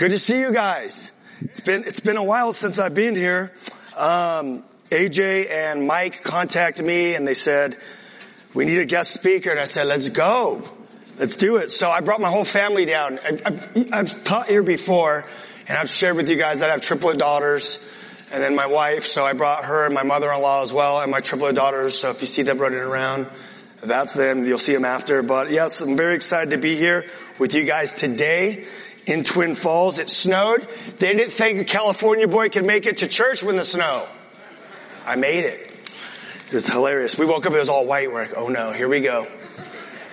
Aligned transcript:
Good 0.00 0.12
to 0.12 0.18
see 0.18 0.40
you 0.40 0.50
guys. 0.50 1.12
It's 1.42 1.60
been, 1.60 1.84
it's 1.84 2.00
been 2.00 2.16
a 2.16 2.24
while 2.24 2.54
since 2.54 2.78
I've 2.78 2.94
been 2.94 3.14
here. 3.14 3.52
Um, 3.94 4.64
AJ 4.90 5.50
and 5.50 5.86
Mike 5.86 6.22
contacted 6.22 6.86
me 6.86 7.14
and 7.14 7.28
they 7.28 7.34
said, 7.34 7.76
we 8.54 8.64
need 8.64 8.78
a 8.78 8.86
guest 8.86 9.12
speaker. 9.12 9.50
And 9.50 9.60
I 9.60 9.66
said, 9.66 9.88
let's 9.88 10.08
go. 10.08 10.66
Let's 11.18 11.36
do 11.36 11.56
it. 11.56 11.70
So 11.70 11.90
I 11.90 12.00
brought 12.00 12.22
my 12.22 12.30
whole 12.30 12.46
family 12.46 12.86
down. 12.86 13.18
I've, 13.18 13.42
I've, 13.44 13.92
I've 13.92 14.24
taught 14.24 14.46
here 14.46 14.62
before 14.62 15.26
and 15.68 15.76
I've 15.76 15.90
shared 15.90 16.16
with 16.16 16.30
you 16.30 16.36
guys 16.36 16.60
that 16.60 16.70
I 16.70 16.72
have 16.72 16.80
triplet 16.80 17.18
daughters 17.18 17.78
and 18.32 18.42
then 18.42 18.54
my 18.54 18.68
wife. 18.68 19.04
So 19.04 19.26
I 19.26 19.34
brought 19.34 19.66
her 19.66 19.84
and 19.84 19.92
my 19.92 20.02
mother-in-law 20.02 20.62
as 20.62 20.72
well 20.72 21.02
and 21.02 21.10
my 21.10 21.20
triplet 21.20 21.56
daughters. 21.56 22.00
So 22.00 22.08
if 22.08 22.22
you 22.22 22.26
see 22.26 22.40
them 22.40 22.56
running 22.56 22.78
around, 22.78 23.26
that's 23.82 24.14
them. 24.14 24.46
You'll 24.46 24.58
see 24.58 24.72
them 24.72 24.86
after. 24.86 25.22
But 25.22 25.50
yes, 25.50 25.82
I'm 25.82 25.98
very 25.98 26.14
excited 26.14 26.52
to 26.52 26.56
be 26.56 26.76
here 26.76 27.04
with 27.38 27.54
you 27.54 27.64
guys 27.64 27.92
today 27.92 28.66
in 29.10 29.24
Twin 29.24 29.54
Falls. 29.54 29.98
It 29.98 30.08
snowed. 30.08 30.66
They 30.98 31.14
didn't 31.14 31.32
think 31.32 31.58
a 31.58 31.64
California 31.64 32.28
boy 32.28 32.48
could 32.48 32.64
make 32.64 32.86
it 32.86 32.98
to 32.98 33.08
church 33.08 33.42
when 33.42 33.56
the 33.56 33.64
snow. 33.64 34.08
I 35.04 35.16
made 35.16 35.44
it. 35.44 35.72
It 36.48 36.54
was 36.54 36.66
hilarious. 36.66 37.16
We 37.16 37.26
woke 37.26 37.46
up, 37.46 37.52
it 37.52 37.58
was 37.58 37.68
all 37.68 37.86
white. 37.86 38.10
We're 38.10 38.22
like, 38.22 38.36
oh 38.36 38.48
no, 38.48 38.72
here 38.72 38.88
we 38.88 39.00
go. 39.00 39.26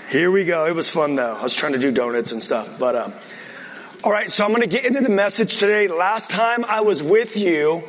Here 0.10 0.32
we 0.32 0.46
go. 0.46 0.66
It 0.66 0.76
was 0.76 0.90
fun 0.90 1.16
though. 1.16 1.34
I 1.34 1.44
was 1.44 1.54
trying 1.54 1.74
to 1.74 1.80
do 1.80 1.92
donuts 1.92 2.32
and 2.32 2.42
stuff, 2.42 2.80
but, 2.80 2.96
um, 2.96 3.14
all 4.04 4.12
right. 4.12 4.30
So 4.32 4.46
I'm 4.46 4.52
going 4.52 4.62
to 4.62 4.70
get 4.70 4.86
into 4.86 5.02
the 5.02 5.10
message 5.10 5.58
today. 5.58 5.88
Last 5.88 6.30
time 6.30 6.64
I 6.64 6.82
was 6.82 7.02
with 7.02 7.36
you, 7.36 7.84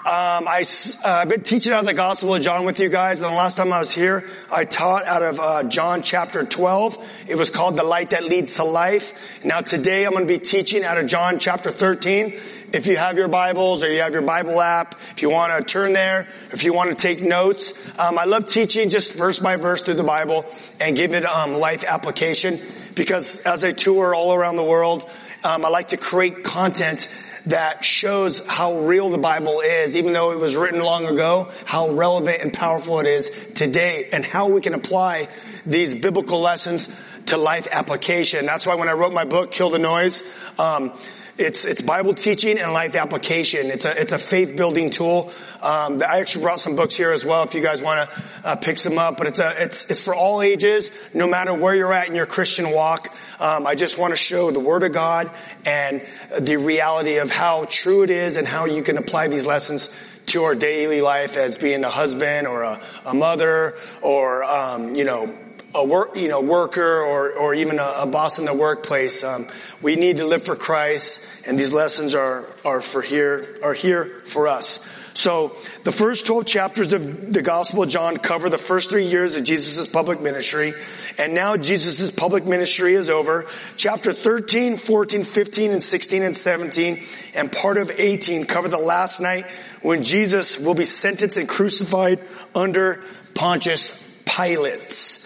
um, 0.00 0.48
I, 0.48 0.64
have 0.64 0.96
uh, 1.04 1.24
been 1.26 1.42
teaching 1.42 1.74
out 1.74 1.80
of 1.80 1.84
the 1.84 1.92
Gospel 1.92 2.34
of 2.34 2.40
John 2.40 2.64
with 2.64 2.80
you 2.80 2.88
guys. 2.88 3.20
And 3.20 3.30
the 3.30 3.36
last 3.36 3.56
time 3.56 3.70
I 3.70 3.80
was 3.80 3.92
here, 3.92 4.26
I 4.50 4.64
taught 4.64 5.04
out 5.04 5.22
of 5.22 5.38
uh, 5.38 5.64
John 5.64 6.02
chapter 6.02 6.42
12. 6.42 7.06
It 7.28 7.34
was 7.34 7.50
called 7.50 7.76
The 7.76 7.82
Light 7.82 8.08
That 8.10 8.24
Leads 8.24 8.52
to 8.52 8.64
Life. 8.64 9.12
Now 9.44 9.60
today 9.60 10.06
I'm 10.06 10.12
going 10.12 10.26
to 10.26 10.32
be 10.32 10.38
teaching 10.38 10.84
out 10.84 10.96
of 10.96 11.06
John 11.06 11.38
chapter 11.38 11.70
13. 11.70 12.40
If 12.72 12.86
you 12.86 12.96
have 12.96 13.18
your 13.18 13.28
Bibles 13.28 13.84
or 13.84 13.92
you 13.92 14.00
have 14.00 14.14
your 14.14 14.22
Bible 14.22 14.58
app, 14.58 14.98
if 15.10 15.20
you 15.20 15.28
want 15.28 15.52
to 15.52 15.70
turn 15.70 15.92
there, 15.92 16.28
if 16.50 16.64
you 16.64 16.72
want 16.72 16.88
to 16.88 16.96
take 16.96 17.22
notes, 17.22 17.74
um, 17.98 18.18
I 18.18 18.24
love 18.24 18.48
teaching 18.48 18.88
just 18.88 19.12
verse 19.12 19.38
by 19.38 19.56
verse 19.56 19.82
through 19.82 19.94
the 19.94 20.02
Bible 20.02 20.46
and 20.80 20.96
give 20.96 21.12
it 21.12 21.26
um, 21.26 21.56
life 21.56 21.84
application 21.84 22.58
because 22.94 23.40
as 23.40 23.64
I 23.64 23.72
tour 23.72 24.14
all 24.14 24.32
around 24.32 24.56
the 24.56 24.64
world, 24.64 25.10
um, 25.44 25.62
I 25.62 25.68
like 25.68 25.88
to 25.88 25.98
create 25.98 26.42
content 26.42 27.06
that 27.46 27.84
shows 27.84 28.40
how 28.46 28.80
real 28.80 29.10
the 29.10 29.18
Bible 29.18 29.60
is, 29.60 29.96
even 29.96 30.12
though 30.12 30.32
it 30.32 30.38
was 30.38 30.56
written 30.56 30.80
long 30.80 31.06
ago, 31.06 31.50
how 31.64 31.90
relevant 31.90 32.42
and 32.42 32.52
powerful 32.52 33.00
it 33.00 33.06
is 33.06 33.30
today 33.54 34.08
and 34.12 34.24
how 34.24 34.48
we 34.48 34.60
can 34.60 34.74
apply 34.74 35.28
these 35.64 35.94
biblical 35.94 36.40
lessons 36.40 36.88
to 37.26 37.36
life 37.36 37.68
application. 37.70 38.46
That's 38.46 38.66
why 38.66 38.74
when 38.74 38.88
I 38.88 38.92
wrote 38.92 39.12
my 39.12 39.24
book, 39.24 39.52
Kill 39.52 39.70
the 39.70 39.78
Noise, 39.78 40.22
um, 40.58 40.92
it's 41.40 41.64
it's 41.64 41.80
Bible 41.80 42.14
teaching 42.14 42.58
and 42.58 42.72
life 42.72 42.94
application. 42.94 43.70
It's 43.70 43.84
a 43.84 44.00
it's 44.00 44.12
a 44.12 44.18
faith 44.18 44.56
building 44.56 44.90
tool. 44.90 45.32
Um, 45.62 46.02
I 46.02 46.20
actually 46.20 46.44
brought 46.44 46.60
some 46.60 46.76
books 46.76 46.94
here 46.94 47.10
as 47.10 47.24
well 47.24 47.42
if 47.44 47.54
you 47.54 47.62
guys 47.62 47.80
want 47.80 48.10
to 48.10 48.22
uh, 48.44 48.56
pick 48.56 48.78
some 48.78 48.98
up. 48.98 49.16
But 49.16 49.28
it's 49.28 49.38
a 49.38 49.62
it's 49.62 49.86
it's 49.86 50.04
for 50.04 50.14
all 50.14 50.42
ages, 50.42 50.92
no 51.14 51.26
matter 51.26 51.54
where 51.54 51.74
you're 51.74 51.92
at 51.92 52.08
in 52.08 52.14
your 52.14 52.26
Christian 52.26 52.70
walk. 52.70 53.14
Um, 53.38 53.66
I 53.66 53.74
just 53.74 53.96
want 53.96 54.12
to 54.12 54.16
show 54.16 54.50
the 54.50 54.60
Word 54.60 54.82
of 54.82 54.92
God 54.92 55.30
and 55.64 56.02
the 56.38 56.56
reality 56.56 57.16
of 57.16 57.30
how 57.30 57.64
true 57.64 58.02
it 58.02 58.10
is 58.10 58.36
and 58.36 58.46
how 58.46 58.66
you 58.66 58.82
can 58.82 58.98
apply 58.98 59.28
these 59.28 59.46
lessons 59.46 59.88
to 60.26 60.44
our 60.44 60.54
daily 60.54 61.00
life 61.00 61.36
as 61.36 61.56
being 61.56 61.82
a 61.84 61.90
husband 61.90 62.46
or 62.46 62.62
a, 62.62 62.80
a 63.06 63.14
mother 63.14 63.76
or 64.02 64.44
um, 64.44 64.94
you 64.94 65.04
know 65.04 65.34
a 65.74 65.84
work, 65.84 66.16
you 66.16 66.28
know, 66.28 66.40
worker 66.40 67.02
or, 67.02 67.32
or 67.32 67.54
even 67.54 67.78
a, 67.78 67.94
a 67.98 68.06
boss 68.06 68.38
in 68.38 68.44
the 68.44 68.54
workplace. 68.54 69.22
Um, 69.22 69.48
we 69.80 69.96
need 69.96 70.16
to 70.16 70.24
live 70.24 70.44
for 70.44 70.56
Christ 70.56 71.24
and 71.44 71.58
these 71.58 71.72
lessons 71.72 72.14
are, 72.14 72.46
are 72.64 72.80
for 72.80 73.02
here, 73.02 73.58
are 73.62 73.74
here 73.74 74.22
for 74.26 74.48
us. 74.48 74.80
So 75.14 75.56
the 75.84 75.92
first 75.92 76.26
12 76.26 76.46
chapters 76.46 76.92
of 76.92 77.32
the 77.32 77.42
Gospel 77.42 77.82
of 77.82 77.88
John 77.88 78.16
cover 78.16 78.48
the 78.48 78.58
first 78.58 78.90
three 78.90 79.06
years 79.06 79.36
of 79.36 79.44
Jesus' 79.44 79.86
public 79.86 80.20
ministry. 80.20 80.74
And 81.18 81.34
now 81.34 81.56
Jesus' 81.56 82.10
public 82.10 82.46
ministry 82.46 82.94
is 82.94 83.10
over. 83.10 83.46
Chapter 83.76 84.12
13, 84.12 84.76
14, 84.76 85.24
15, 85.24 85.72
and 85.72 85.82
16 85.82 86.22
and 86.22 86.36
17 86.36 87.04
and 87.34 87.52
part 87.52 87.76
of 87.76 87.90
18 87.90 88.46
cover 88.46 88.68
the 88.68 88.78
last 88.78 89.20
night 89.20 89.50
when 89.82 90.04
Jesus 90.04 90.58
will 90.58 90.74
be 90.74 90.84
sentenced 90.84 91.38
and 91.38 91.48
crucified 91.48 92.24
under 92.54 93.02
Pontius 93.34 93.92
Pilate. 94.24 95.19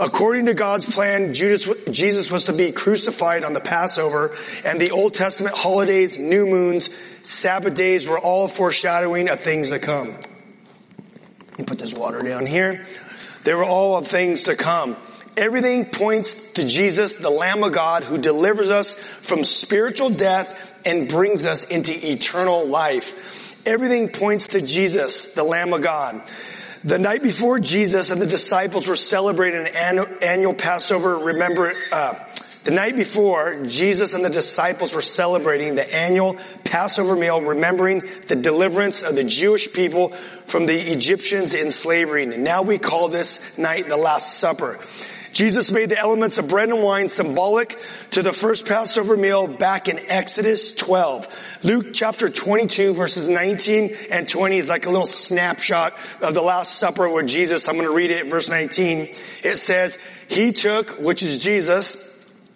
According 0.00 0.46
to 0.46 0.54
God's 0.54 0.86
plan, 0.86 1.34
Judas, 1.34 1.68
Jesus 1.90 2.30
was 2.30 2.44
to 2.44 2.54
be 2.54 2.72
crucified 2.72 3.44
on 3.44 3.52
the 3.52 3.60
Passover 3.60 4.34
and 4.64 4.80
the 4.80 4.92
Old 4.92 5.12
Testament 5.12 5.54
holidays, 5.54 6.16
new 6.16 6.46
moons, 6.46 6.88
Sabbath 7.22 7.74
days 7.74 8.06
were 8.06 8.18
all 8.18 8.48
foreshadowing 8.48 9.28
of 9.28 9.40
things 9.40 9.68
to 9.68 9.78
come. 9.78 10.18
Me 11.58 11.66
put 11.66 11.78
this 11.78 11.92
water 11.92 12.20
down 12.20 12.46
here. 12.46 12.86
They 13.44 13.52
were 13.52 13.64
all 13.64 13.98
of 13.98 14.08
things 14.08 14.44
to 14.44 14.56
come. 14.56 14.96
Everything 15.36 15.84
points 15.84 16.32
to 16.52 16.66
Jesus, 16.66 17.14
the 17.14 17.30
Lamb 17.30 17.62
of 17.62 17.72
God, 17.72 18.02
who 18.02 18.16
delivers 18.16 18.70
us 18.70 18.94
from 18.94 19.44
spiritual 19.44 20.08
death 20.08 20.72
and 20.86 21.10
brings 21.10 21.44
us 21.44 21.64
into 21.64 21.92
eternal 22.10 22.66
life. 22.66 23.54
Everything 23.66 24.08
points 24.08 24.48
to 24.48 24.62
Jesus, 24.62 25.28
the 25.28 25.44
Lamb 25.44 25.74
of 25.74 25.82
God. 25.82 26.30
The 26.82 26.98
night 26.98 27.22
before 27.22 27.58
Jesus 27.58 28.10
and 28.10 28.22
the 28.22 28.26
disciples 28.26 28.86
were 28.86 28.96
celebrating 28.96 29.66
an 29.66 30.06
annual 30.22 30.54
Passover, 30.54 31.18
remember, 31.18 31.74
uh, 31.92 32.14
the 32.64 32.70
night 32.70 32.96
before, 32.96 33.64
Jesus 33.64 34.14
and 34.14 34.24
the 34.24 34.30
disciples 34.30 34.94
were 34.94 35.02
celebrating 35.02 35.74
the 35.74 35.94
annual 35.94 36.36
Passover 36.64 37.16
meal, 37.16 37.40
remembering 37.40 38.02
the 38.28 38.36
deliverance 38.36 39.02
of 39.02 39.14
the 39.14 39.24
Jewish 39.24 39.72
people 39.72 40.10
from 40.46 40.64
the 40.64 40.78
Egyptians 40.78 41.54
in 41.54 41.70
slavery. 41.70 42.24
And 42.24 42.44
now 42.44 42.62
we 42.62 42.78
call 42.78 43.08
this 43.08 43.58
night 43.58 43.88
the 43.88 43.96
Last 43.96 44.38
Supper. 44.38 44.78
Jesus 45.32 45.70
made 45.70 45.90
the 45.90 45.98
elements 45.98 46.38
of 46.38 46.48
bread 46.48 46.68
and 46.68 46.82
wine 46.82 47.08
symbolic 47.08 47.78
to 48.12 48.22
the 48.22 48.32
first 48.32 48.66
Passover 48.66 49.16
meal 49.16 49.46
back 49.46 49.88
in 49.88 49.98
Exodus 49.98 50.72
12. 50.72 51.28
Luke 51.62 51.88
chapter 51.92 52.28
22 52.28 52.94
verses 52.94 53.28
19 53.28 53.94
and 54.10 54.28
20 54.28 54.58
is 54.58 54.68
like 54.68 54.86
a 54.86 54.90
little 54.90 55.06
snapshot 55.06 55.96
of 56.20 56.34
the 56.34 56.42
Last 56.42 56.78
Supper 56.78 57.08
with 57.08 57.28
Jesus. 57.28 57.68
I'm 57.68 57.76
going 57.76 57.86
to 57.86 57.94
read 57.94 58.10
it, 58.10 58.28
verse 58.28 58.50
19. 58.50 59.14
It 59.44 59.56
says, 59.56 59.98
He 60.28 60.52
took, 60.52 60.98
which 60.98 61.22
is 61.22 61.38
Jesus, 61.38 62.09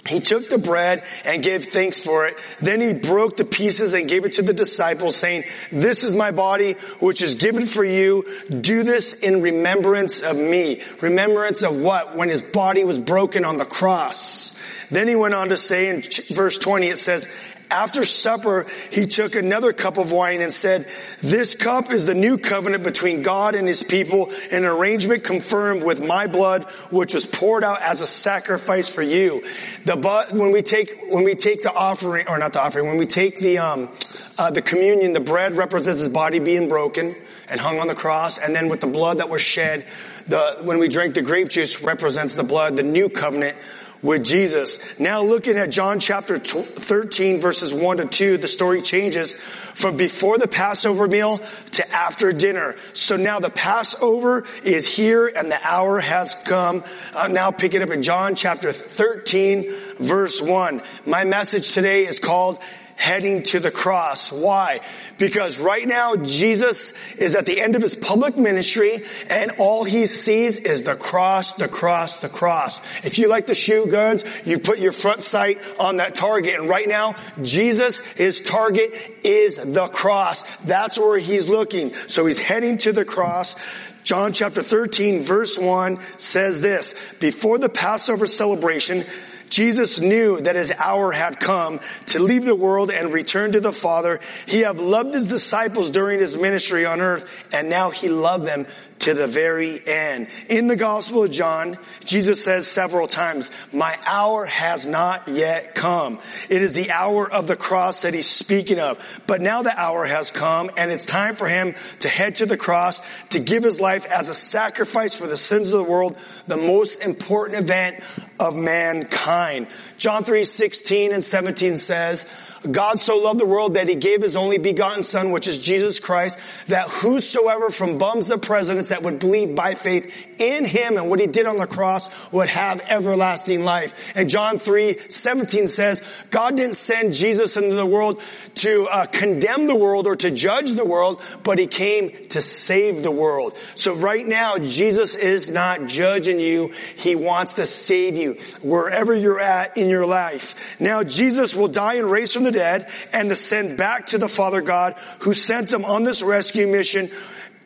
he 0.07 0.21
took 0.21 0.49
the 0.49 0.59
bread 0.59 1.05
and 1.25 1.43
gave 1.43 1.67
thanks 1.67 1.99
for 1.99 2.27
it. 2.27 2.39
Then 2.61 2.81
he 2.81 2.93
broke 2.93 3.37
the 3.37 3.45
pieces 3.45 3.95
and 3.95 4.09
gave 4.09 4.25
it 4.25 4.33
to 4.33 4.43
the 4.43 4.53
disciples 4.53 5.17
saying, 5.17 5.45
this 5.73 6.05
is 6.05 6.15
my 6.15 6.31
body 6.31 6.75
which 7.01 7.23
is 7.23 7.37
given 7.37 7.67
for 7.67 7.85
you. 7.85 8.27
Do 8.49 8.83
this 8.83 9.15
in 9.15 9.41
remembrance 9.41 10.23
of 10.23 10.37
me. 10.37 10.83
Remembrance 11.01 11.63
of 11.63 11.77
what? 11.77 12.17
When 12.17 12.29
his 12.29 12.43
body 12.43 12.85
was 12.85 12.99
broken 12.99 13.45
on 13.45 13.57
the 13.57 13.65
cross. 13.65 14.59
Then 14.91 15.09
he 15.09 15.17
went 15.17 15.35
on 15.35 15.49
to 15.49 15.57
say 15.57 15.89
in 15.89 16.03
verse 16.31 16.59
20, 16.59 16.89
it 16.89 16.99
says, 16.99 17.29
after 17.71 18.05
supper, 18.05 18.67
he 18.91 19.07
took 19.07 19.35
another 19.35 19.73
cup 19.73 19.99
of 19.99 20.13
wine 20.13 20.41
and 20.41 20.53
said, 20.53 20.89
this 21.21 21.55
cup 21.55 21.91
is 21.91 22.07
the 22.07 22.15
new 22.15 22.39
covenant 22.39 22.85
between 22.85 23.23
God 23.23 23.55
and 23.55 23.67
his 23.67 23.83
people, 23.83 24.31
an 24.51 24.65
arrangement 24.65 25.25
confirmed 25.25 25.83
with 25.83 26.03
my 26.03 26.27
blood, 26.27 26.65
which 26.91 27.15
was 27.15 27.25
poured 27.25 27.65
out 27.65 27.83
as 27.83 28.01
a 28.01 28.07
sacrifice 28.07 28.89
for 28.89 29.03
you. 29.03 29.43
The, 29.85 29.97
but 29.97 30.33
when 30.33 30.53
we 30.53 30.63
take, 30.63 31.07
when 31.09 31.25
we 31.25 31.35
take 31.35 31.63
the 31.63 31.73
offering, 31.73 32.29
or 32.29 32.39
not 32.39 32.53
the 32.53 32.63
offering, 32.63 32.87
when 32.87 32.99
we 32.99 33.07
take 33.07 33.39
the, 33.39 33.59
um, 33.59 33.91
uh, 34.39 34.51
the 34.51 34.63
communion, 34.63 35.13
the 35.13 35.21
bread 35.21 35.57
represents 35.57 36.01
his 36.01 36.09
body 36.09 36.39
being 36.39 36.69
broken 36.69 37.17
and 37.49 37.61
hung 37.61 37.81
on 37.81 37.87
the 37.87 37.95
cross, 37.95 38.39
and 38.39 38.55
then 38.55 38.69
with 38.69 38.81
the 38.81 38.87
blood 38.87 39.19
that 39.19 39.29
was 39.29 39.43
shed, 39.43 39.87
the, 40.27 40.59
when 40.63 40.79
we 40.79 40.89
drink 40.89 41.15
the 41.15 41.23
grape 41.23 41.49
juice 41.49 41.81
represents 41.81 42.33
the 42.33 42.45
blood, 42.45 42.77
the 42.77 42.83
new 42.83 43.09
covenant 43.09 43.57
with 44.03 44.25
Jesus. 44.25 44.79
Now 44.99 45.23
looking 45.23 45.57
at 45.57 45.71
John 45.71 46.01
chapter 46.01 46.39
13 46.39 47.41
verses 47.41 47.73
1 47.73 47.97
to 47.99 48.07
2, 48.07 48.39
the 48.39 48.49
story 48.49 48.83
changes 48.83 49.35
from 49.75 49.97
before 49.97 50.39
the 50.39 50.49
Passover 50.49 51.09
meal 51.09 51.41
to 51.73 51.91
after 51.91 52.33
dinner. 52.33 52.77
So 52.93 53.17
now 53.17 53.41
the 53.41 53.51
Passover 53.51 54.45
is 54.63 54.87
here 54.87 55.27
and 55.27 55.51
the 55.51 55.61
hour 55.67 56.01
has 56.01 56.35
come. 56.45 56.85
I'm 57.15 57.33
now 57.33 57.51
picking 57.51 57.83
up 57.83 57.91
in 57.91 58.03
John 58.03 58.35
chapter 58.35 58.73
13 58.73 59.75
verse 59.99 60.41
1. 60.41 60.83
My 61.07 61.25
message 61.25 61.73
today 61.73 62.07
is 62.07 62.19
called 62.19 62.63
heading 62.97 63.43
to 63.43 63.61
the 63.61 63.71
cross. 63.71 64.33
Why? 64.33 64.81
Because 65.19 65.59
right 65.59 65.87
now 65.87 66.17
Jesus 66.17 66.93
is 67.19 67.35
at 67.35 67.47
the 67.47 67.61
end 67.61 67.77
of 67.77 67.83
his 67.83 67.95
public 67.95 68.37
ministry 68.37 69.05
and 69.29 69.53
all 69.53 69.85
he 69.85 70.07
sees 70.07 70.59
is 70.59 70.83
the 70.83 70.97
cross, 70.97 71.53
the 71.53 71.69
cross, 71.69 72.17
the 72.17 72.29
cross. 72.29 72.81
If 73.03 73.19
you 73.19 73.29
like 73.29 73.47
to 73.49 73.55
shoot 73.55 73.91
guns, 73.91 74.25
you 74.45 74.59
put 74.59 74.79
your 74.79 74.93
front 74.93 75.23
sight 75.23 75.61
on 75.79 75.97
that 75.97 76.15
target 76.15 76.59
and 76.59 76.69
right 76.69 76.89
now 76.89 77.15
Jesus, 77.43 78.01
his 78.17 78.41
target 78.41 78.95
is 79.23 79.57
the 79.57 79.87
cross. 79.89 80.45
That's 80.65 80.99
where 80.99 81.19
he's 81.19 81.49
looking. 81.49 81.95
So 82.09 82.27
he's 82.27 82.39
heading 82.39 82.79
to 82.79 82.93
the 82.93 83.05
cross. 83.05 83.57
John 84.05 84.35
chapter 84.35 84.63
13 84.63 85.23
verse 85.23 85.59
1 85.59 85.99
says 86.19 86.61
this, 86.61 86.95
before 87.21 87.59
the 87.59 87.71
Passover 87.71 88.27
celebration, 88.27 89.05
Jesus 89.55 90.01
knew 90.01 90.41
that 90.41 90.57
his 90.57 90.73
hour 90.73 91.13
had 91.13 91.39
come 91.39 91.79
to 92.07 92.19
leave 92.19 92.45
the 92.45 92.57
world 92.57 92.91
and 92.91 93.13
return 93.13 93.53
to 93.53 93.61
the 93.61 93.73
Father. 93.73 94.19
He 94.47 94.63
had 94.63 94.81
loved 94.81 95.15
his 95.15 95.29
disciples 95.29 95.91
during 95.91 96.19
his 96.19 96.37
ministry 96.37 96.85
on 96.85 97.01
earth 97.01 97.25
and 97.53 97.71
now 97.71 97.91
he 97.91 98.09
loved 98.09 98.47
them 98.47 98.67
to 99.01 99.15
the 99.15 99.29
very 99.29 99.87
end. 99.87 100.27
In 100.49 100.67
the 100.67 100.75
Gospel 100.75 101.23
of 101.23 101.31
John, 101.31 101.79
Jesus 102.05 102.43
says 102.43 102.67
several 102.67 103.07
times, 103.07 103.53
my 103.73 103.97
hour 104.05 104.45
has 104.45 104.87
not 104.87 105.29
yet 105.29 105.77
come. 105.77 106.19
It 106.49 106.61
is 106.61 106.73
the 106.73 106.91
hour 106.91 107.31
of 107.31 107.47
the 107.47 107.55
cross 107.55 108.03
that 108.03 108.13
he's 108.13 108.29
speaking 108.29 108.81
of. 108.81 108.99
But 109.29 109.41
now 109.41 109.63
the 109.63 109.79
hour 109.79 110.05
has 110.05 110.33
come 110.33 110.69
and 110.77 110.91
it's 110.91 111.05
time 111.05 111.37
for 111.37 111.47
him 111.47 111.77
to 112.01 112.09
head 112.09 112.37
to 112.37 112.47
the 112.47 112.57
cross, 112.57 113.01
to 113.31 113.39
give 113.39 113.63
his 113.63 113.79
life 113.79 114.05
as 114.07 114.29
a 114.29 114.35
sacrifice 114.35 115.15
for 115.15 115.29
the 115.29 115.37
sins 115.37 115.73
of 115.73 115.79
the 115.85 115.91
world, 115.91 116.19
the 116.49 116.57
most 116.57 117.01
important 117.03 117.63
event 117.63 118.03
of 118.39 118.55
mankind. 118.55 119.69
John 119.97 120.25
3, 120.25 120.45
16 120.45 121.13
and 121.13 121.23
17 121.23 121.77
says, 121.77 122.27
God 122.71 122.99
so 122.99 123.19
loved 123.19 123.41
the 123.41 123.47
world 123.47 123.75
that 123.75 123.89
he 123.89 123.95
gave 123.95 124.23
his 124.23 124.37
only 124.37 124.59
begotten 124.59 125.03
son, 125.03 125.31
which 125.33 125.47
is 125.47 125.59
Jesus 125.59 126.01
Christ, 126.01 126.39
that 126.69 126.89
whosoever 126.89 127.71
from 127.71 127.99
bums 127.99 128.27
the 128.27 128.39
presidents 128.39 128.89
that 128.89 129.03
would 129.03 129.19
believe 129.19 129.55
by 129.55 129.75
faith 129.75 130.13
in 130.39 130.65
him 130.65 130.97
and 130.97 131.11
what 131.11 131.21
he 131.21 131.27
did 131.27 131.47
on 131.47 131.57
the 131.57 131.67
cross 131.67 132.09
would 132.33 132.49
have 132.49 132.81
everlasting 132.81 133.65
life. 133.65 133.95
And 134.15 134.31
John 134.31 134.59
3, 134.59 134.97
17 135.09 135.69
says, 135.69 136.03
God 136.31 136.57
didn't 136.57 136.77
send 136.77 137.15
Jesus 137.15 137.57
into 137.57 137.75
the 137.75 137.87
world 137.87 138.23
to 138.57 138.87
uh, 138.89 139.07
condemn 139.07 139.67
the 139.67 139.75
world 139.75 140.07
or 140.07 140.17
to 140.17 140.31
judge 140.31 140.73
the 140.73 140.85
world, 140.85 141.23
but 141.43 141.59
he 141.59 141.67
came 141.67 142.11
to 142.29 142.41
save 142.41 143.03
the 143.03 143.11
world. 143.11 143.57
So 143.75 143.95
right 143.95 144.27
now, 144.27 144.59
Jesus 144.59 145.15
is 145.15 145.51
not 145.51 145.87
judging 145.87 146.41
you. 146.41 146.73
He 146.97 147.15
wants 147.15 147.55
to 147.55 147.67
save 147.67 148.17
you 148.17 148.39
wherever 148.63 149.15
you're 149.15 149.41
at 149.41 149.77
in 149.77 149.89
your 149.89 150.07
life. 150.07 150.55
Now 150.81 151.03
Jesus 151.03 151.55
will 151.55 151.69
die 151.69 151.95
and 151.95 152.11
raise 152.11 152.33
from 152.33 152.45
the 152.45 152.54
dead 152.55 152.91
and 153.13 153.37
send 153.37 153.77
back 153.77 154.07
to 154.07 154.19
the 154.19 154.29
Father 154.29 154.63
God 154.63 154.95
who 155.21 155.35
sent 155.35 155.73
him 155.73 155.85
on 155.85 156.05
this 156.05 156.23
rescue 156.23 156.67
mission 156.67 157.11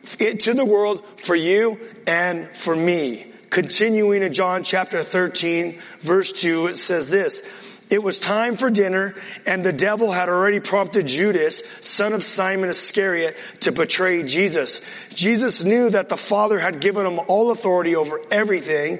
to 0.03 0.53
the 0.53 0.65
world 0.65 1.03
for 1.17 1.35
you 1.35 1.79
and 2.05 2.49
for 2.55 2.75
me. 2.75 3.31
Continuing 3.49 4.21
in 4.21 4.33
John 4.33 4.63
chapter 4.63 5.03
13 5.03 5.79
verse 6.01 6.31
2, 6.31 6.67
it 6.67 6.77
says 6.77 7.09
this, 7.09 7.41
it 7.89 8.03
was 8.03 8.19
time 8.19 8.55
for 8.55 8.69
dinner 8.69 9.15
and 9.47 9.63
the 9.63 9.73
devil 9.73 10.11
had 10.11 10.29
already 10.29 10.59
prompted 10.59 11.07
Judas, 11.07 11.63
son 11.81 12.13
of 12.13 12.23
Simon 12.23 12.69
Iscariot, 12.69 13.35
to 13.61 13.71
betray 13.71 14.21
Jesus. 14.21 14.81
Jesus 15.15 15.63
knew 15.63 15.89
that 15.89 16.07
the 16.07 16.17
Father 16.17 16.59
had 16.59 16.81
given 16.81 17.07
him 17.07 17.19
all 17.27 17.49
authority 17.49 17.95
over 17.95 18.21
everything 18.29 18.99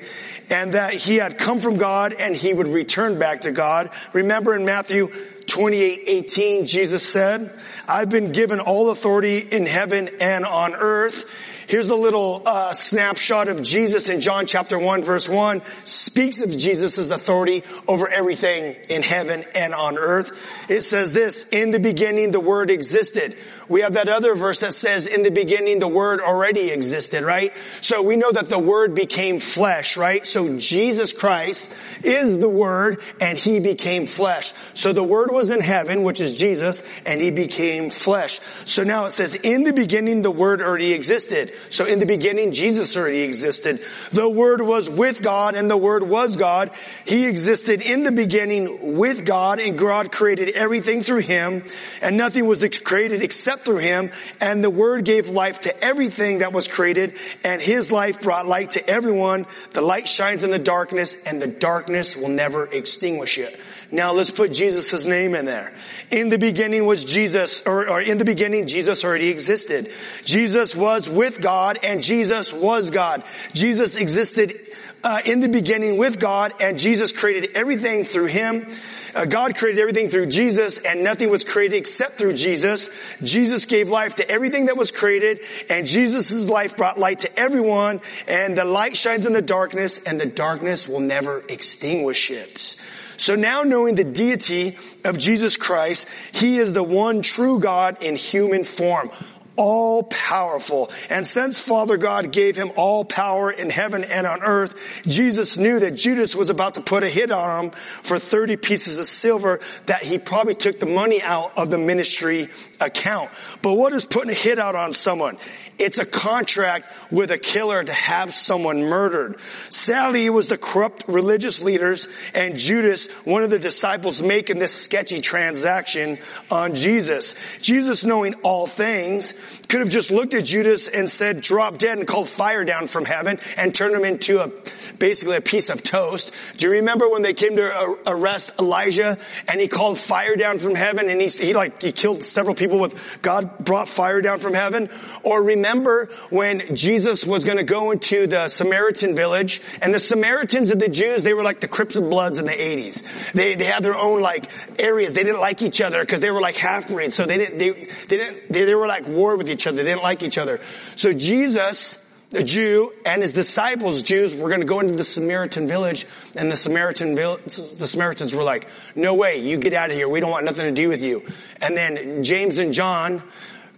and 0.50 0.74
that 0.74 0.96
he 0.96 1.18
had 1.18 1.38
come 1.38 1.60
from 1.60 1.78
God 1.78 2.14
and 2.14 2.36
he 2.36 2.52
would 2.52 2.68
return 2.68 3.20
back 3.20 3.42
to 3.42 3.52
God. 3.52 3.92
Remember 4.14 4.56
in 4.56 4.66
Matthew 4.66 5.12
28, 5.50 6.04
18, 6.06 6.66
Jesus 6.66 7.04
said, 7.04 7.54
I've 7.88 8.10
been 8.10 8.32
given 8.32 8.60
all 8.60 8.90
authority 8.92 9.40
in 9.40 9.66
heaven 9.66 10.10
and 10.20 10.46
on 10.46 10.76
earth. 10.76 11.30
Here's 11.70 11.90
a 11.90 11.96
little 11.96 12.42
uh, 12.48 12.74
snapshot 12.74 13.48
of 13.48 13.62
Jesus 13.62 14.10
in 14.10 14.22
John 14.22 14.48
chapter 14.48 14.80
1 14.80 15.04
verse 15.04 15.30
1 15.30 15.62
speaks 15.84 16.42
of 16.42 16.50
Jesus' 16.50 17.06
authority 17.06 17.64
over 17.88 18.10
everything 18.10 18.76
in 18.90 19.04
heaven 19.04 19.46
and 19.54 19.76
on 19.76 20.00
earth. 20.00 20.32
It 20.68 20.82
says 20.82 21.14
this, 21.14 21.44
in 21.52 21.70
the 21.70 21.80
beginning 21.80 22.32
the 22.32 22.40
word 22.40 22.72
existed. 22.72 23.38
We 23.68 23.82
have 23.82 23.94
that 23.94 24.10
other 24.10 24.34
verse 24.34 24.62
that 24.62 24.74
says 24.74 25.06
in 25.06 25.22
the 25.22 25.30
beginning 25.30 25.78
the 25.78 25.88
word 25.88 26.22
already 26.22 26.72
existed, 26.72 27.24
right? 27.24 27.56
So 27.82 28.02
we 28.02 28.16
know 28.16 28.32
that 28.32 28.50
the 28.50 28.58
word 28.58 28.96
became 28.96 29.40
flesh, 29.40 29.96
right? 29.96 30.26
So 30.26 30.58
Jesus 30.58 31.14
Christ 31.14 31.72
is 32.04 32.40
the 32.40 32.50
word 32.50 33.00
and 33.22 33.38
he 33.38 33.60
became 33.60 34.08
flesh. 34.08 34.54
So 34.74 34.92
the 34.92 35.04
word 35.04 35.32
was 35.32 35.52
in 35.52 35.62
heaven, 35.62 36.02
which 36.02 36.20
is 36.20 36.34
Jesus, 36.34 36.82
and 37.06 37.22
he 37.22 37.30
became 37.30 37.92
flesh. 37.92 38.40
So 38.66 38.82
now 38.82 39.06
it 39.06 39.12
says 39.12 39.36
in 39.36 39.66
the 39.66 39.74
beginning 39.74 40.24
the 40.24 40.32
word 40.32 40.64
already 40.64 40.94
existed. 40.94 41.54
So 41.70 41.86
in 41.86 42.00
the 42.00 42.06
beginning, 42.06 42.52
Jesus 42.52 42.96
already 42.96 43.22
existed. 43.22 43.84
The 44.12 44.28
Word 44.28 44.62
was 44.62 44.90
with 44.90 45.22
God 45.22 45.56
and 45.56 45.70
the 45.70 45.78
Word 45.78 46.04
was 46.04 46.36
God. 46.36 46.72
He 47.06 47.26
existed 47.26 47.82
in 47.82 48.04
the 48.04 48.12
beginning 48.12 48.96
with 48.98 49.26
God 49.26 49.60
and 49.60 49.78
God 49.78 50.12
created 50.12 50.50
everything 50.50 51.04
through 51.04 51.22
Him 51.22 51.64
and 52.02 52.18
nothing 52.18 52.48
was 52.48 52.66
created 52.84 53.22
except 53.22 53.66
through 53.66 53.78
Him 53.78 54.12
and 54.40 54.64
the 54.64 54.70
Word 54.70 55.06
gave 55.06 55.28
life 55.28 55.62
to 55.62 55.84
everything 55.84 56.40
that 56.40 56.54
was 56.54 56.68
created 56.68 57.18
and 57.44 57.62
His 57.62 57.92
life 57.92 58.22
brought 58.22 58.48
light 58.48 58.72
to 58.72 58.90
everyone. 58.90 59.46
The 59.72 59.82
light 59.82 60.08
shines 60.08 60.44
in 60.44 60.52
the 60.52 60.60
darkness 60.60 61.16
and 61.26 61.42
the 61.42 61.48
darkness 61.48 62.16
will 62.16 62.30
never 62.30 62.66
extinguish 62.66 63.38
it. 63.38 63.60
Now 63.92 64.12
let's 64.12 64.30
put 64.30 64.52
Jesus' 64.52 65.06
name 65.06 65.34
in 65.34 65.46
there. 65.46 65.74
In 66.12 66.30
the 66.30 66.38
beginning 66.38 66.86
was 66.86 67.04
Jesus, 67.04 67.64
or, 67.64 67.90
or, 67.90 68.02
in 68.02 68.20
the 68.20 68.26
beginning 68.26 68.68
Jesus 68.68 69.04
already 69.04 69.30
existed. 69.30 69.92
Jesus 70.24 70.76
was 70.76 71.10
with 71.10 71.42
God 71.42 71.80
and 71.82 72.04
Jesus 72.04 72.54
was 72.54 72.92
God. 72.92 73.24
Jesus 73.54 73.98
existed 73.98 74.60
uh, 75.04 75.22
in 75.26 75.40
the 75.40 75.50
beginning 75.50 75.98
with 75.98 76.20
God 76.20 76.54
and 76.60 76.78
Jesus 76.78 77.12
created 77.12 77.52
everything 77.56 78.06
through 78.06 78.28
Him. 78.28 78.68
Uh, 79.16 79.26
God 79.26 79.56
created 79.56 79.82
everything 79.82 80.10
through 80.10 80.28
Jesus 80.28 80.78
and 80.80 81.04
nothing 81.04 81.32
was 81.32 81.44
created 81.44 81.78
except 81.78 82.20
through 82.20 82.34
Jesus. 82.34 82.92
Jesus 83.24 83.66
gave 83.66 83.90
life 83.90 84.16
to 84.16 84.30
everything 84.30 84.68
that 84.68 84.78
was 84.78 84.92
created 84.92 85.40
and 85.68 85.88
Jesus' 85.88 86.48
life 86.48 86.76
brought 86.78 87.00
light 87.00 87.20
to 87.20 87.40
everyone 87.40 88.02
and 88.28 88.56
the 88.56 88.66
light 88.66 88.96
shines 88.96 89.26
in 89.26 89.34
the 89.34 89.42
darkness 89.42 90.00
and 90.04 90.20
the 90.20 90.28
darkness 90.28 90.88
will 90.88 91.00
never 91.00 91.44
extinguish 91.48 92.30
it. 92.30 92.76
So 93.20 93.36
now 93.36 93.64
knowing 93.64 93.96
the 93.96 94.06
deity 94.06 94.78
of 95.04 95.18
Jesus 95.18 95.58
Christ, 95.58 96.08
He 96.32 96.58
is 96.58 96.72
the 96.72 96.84
one 96.84 97.22
true 97.22 97.60
God 97.60 98.02
in 98.02 98.16
human 98.16 98.64
form 98.64 99.12
all 99.60 100.04
powerful. 100.04 100.90
And 101.10 101.28
since 101.28 101.60
Father 101.60 101.98
God 101.98 102.32
gave 102.32 102.56
him 102.56 102.72
all 102.78 103.04
power 103.04 103.52
in 103.52 103.70
heaven 103.70 104.06
and 104.06 104.26
on 104.26 104.42
earth, 104.42 104.74
Jesus 105.06 105.58
knew 105.58 105.82
that 105.82 105.96
Judas 105.96 106.34
was 106.34 106.50
about 106.50 106.76
to 106.76 106.82
put 106.82 107.04
a 107.04 107.10
hit 107.10 107.30
on 107.30 107.66
him 107.66 107.72
for 108.04 108.20
30 108.20 108.56
pieces 108.56 108.98
of 108.98 109.06
silver 109.06 109.60
that 109.86 110.02
he 110.02 110.18
probably 110.18 110.56
took 110.56 110.80
the 110.80 110.86
money 110.86 111.22
out 111.22 111.58
of 111.58 111.70
the 111.70 111.78
ministry 111.78 112.48
account. 112.80 113.32
But 113.62 113.74
what 113.74 113.92
is 113.92 114.06
putting 114.06 114.30
a 114.30 114.34
hit 114.34 114.60
out 114.60 114.76
on 114.76 114.94
someone? 114.94 115.38
It's 115.78 115.98
a 115.98 116.06
contract 116.06 116.92
with 117.12 117.30
a 117.32 117.38
killer 117.38 117.84
to 117.84 117.94
have 117.94 118.34
someone 118.34 118.84
murdered. 118.84 119.42
Sadly, 119.70 120.26
it 120.26 120.30
was 120.30 120.48
the 120.48 120.58
corrupt 120.58 121.04
religious 121.08 121.62
leaders 121.62 122.08
and 122.34 122.58
Judas, 122.58 123.08
one 123.26 123.44
of 123.44 123.50
the 123.50 123.60
disciples, 123.60 124.22
making 124.22 124.60
this 124.60 124.74
sketchy 124.74 125.20
transaction 125.20 126.18
on 126.50 126.76
Jesus. 126.76 127.36
Jesus 127.62 128.06
knowing 128.06 128.36
all 128.36 128.66
things 128.66 129.34
could 129.68 129.82
have 129.82 129.90
just 129.90 130.12
looked 130.12 130.34
at 130.34 130.46
Judas 130.46 130.88
and 130.88 131.10
said, 131.10 131.42
drop 131.42 131.78
dead 131.78 131.98
and 131.98 132.08
called 132.08 132.30
fire 132.30 132.66
down 132.66 132.88
from 132.88 133.06
heaven 133.06 133.40
and 133.58 133.74
turned 133.74 133.96
him 133.96 134.06
into 134.06 134.42
a, 134.42 134.52
basically 134.98 135.38
a 135.38 135.42
piece 135.42 135.70
of 135.70 135.84
toast. 135.84 136.32
Do 136.58 136.68
you 136.68 136.74
remember 136.74 137.10
when 137.10 137.22
they 137.22 137.34
came 137.34 137.56
to 137.56 137.98
arrest 138.08 138.52
Elijah 138.60 139.18
and 139.48 139.60
he 139.60 139.68
called 139.68 139.98
fire 139.98 140.36
down 140.36 140.60
from 140.60 140.76
heaven 140.76 141.10
and 141.10 141.22
he, 141.22 141.28
he 141.28 141.54
like, 141.54 141.82
he 141.82 141.92
killed 141.92 142.26
several 142.26 142.56
people 142.56 142.80
with 142.80 143.22
God 143.22 143.58
brought 143.60 143.88
fire 143.88 144.22
down 144.22 144.40
from 144.40 144.54
heaven? 144.54 144.90
Or 145.24 145.42
remember 145.42 146.10
when 146.30 146.76
Jesus 146.76 147.24
was 147.24 147.46
going 147.46 147.58
to 147.58 147.64
go 147.64 147.92
into 147.92 148.28
the 148.28 148.48
Samaritan 148.48 149.16
village 149.16 149.62
and 149.82 149.94
the 149.94 150.00
Samaritans 150.00 150.72
and 150.72 150.82
the 150.82 150.90
Jews, 150.90 151.24
they 151.24 151.34
were 151.34 151.44
like 151.44 151.60
the 151.60 151.68
Crips 151.68 151.96
and 151.96 152.10
Bloods 152.10 152.38
in 152.38 152.46
the 152.46 152.52
80s. 152.52 153.32
They, 153.34 153.56
they 153.56 153.66
had 153.66 153.84
their 153.84 153.98
own 153.98 154.22
like 154.22 154.50
areas. 154.80 155.14
They 155.14 155.24
didn't 155.24 155.42
like 155.42 155.62
each 155.62 155.82
other 155.82 156.02
because 156.02 156.20
they 156.20 156.32
were 156.32 156.42
like 156.42 156.56
half-breeds. 156.56 157.16
So 157.16 157.26
they 157.26 157.38
didn't, 157.38 157.58
they, 157.58 157.72
they 157.72 158.18
didn't, 158.18 158.52
they, 158.52 158.66
they 158.66 158.76
were 158.76 158.88
like 158.88 159.08
war 159.08 159.38
with 159.40 159.50
each 159.50 159.66
other. 159.66 159.78
They 159.78 159.90
didn't 159.90 160.04
like 160.04 160.22
each 160.22 160.38
other. 160.38 160.60
So 160.96 161.14
Jesus, 161.14 161.98
a 162.32 162.44
Jew 162.44 162.94
and 163.06 163.24
his 163.24 163.32
disciples, 163.32 164.04
Jews, 164.04 164.36
were 164.36 164.50
going 164.50 164.62
to 164.62 164.68
go 164.68 164.80
into 164.80 164.94
the 164.94 165.04
Samaritan 165.04 165.68
village 165.68 166.06
and 166.36 166.52
the 166.52 166.56
Samaritan 166.56 167.16
the 167.16 167.88
Samaritans 167.88 168.36
were 168.36 168.44
like, 168.44 168.68
no 168.96 169.16
way, 169.16 169.38
you 169.40 169.58
get 169.58 169.74
out 169.74 169.90
of 169.90 169.96
here. 169.96 170.08
We 170.08 170.20
don't 170.20 170.30
want 170.30 170.46
nothing 170.46 170.66
to 170.66 170.72
do 170.72 170.90
with 170.90 171.04
you. 171.04 171.24
And 171.60 171.76
then 171.76 172.24
James 172.24 172.60
and 172.60 172.72
John, 172.72 173.24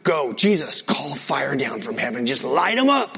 go, 0.03 0.33
Jesus, 0.33 0.81
call 0.81 1.15
fire 1.15 1.55
down 1.55 1.81
from 1.81 1.97
heaven. 1.97 2.25
Just 2.25 2.43
light 2.43 2.75
them 2.75 2.89
up. 2.89 3.17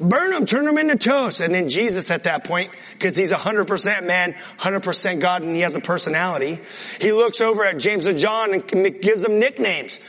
Burn 0.00 0.32
them, 0.32 0.44
turn 0.44 0.64
them 0.64 0.76
into 0.76 0.96
toast. 0.96 1.40
And 1.40 1.54
then 1.54 1.68
Jesus 1.68 2.10
at 2.10 2.24
that 2.24 2.44
point, 2.44 2.74
because 2.92 3.16
he's 3.16 3.32
100% 3.32 4.04
man, 4.04 4.34
100% 4.58 5.20
God, 5.20 5.42
and 5.42 5.54
he 5.54 5.60
has 5.60 5.76
a 5.76 5.80
personality, 5.80 6.58
he 7.00 7.12
looks 7.12 7.40
over 7.40 7.64
at 7.64 7.78
James 7.78 8.06
and 8.06 8.18
John 8.18 8.52
and 8.52 9.00
gives 9.00 9.22
them 9.22 9.38
nicknames. 9.38 10.00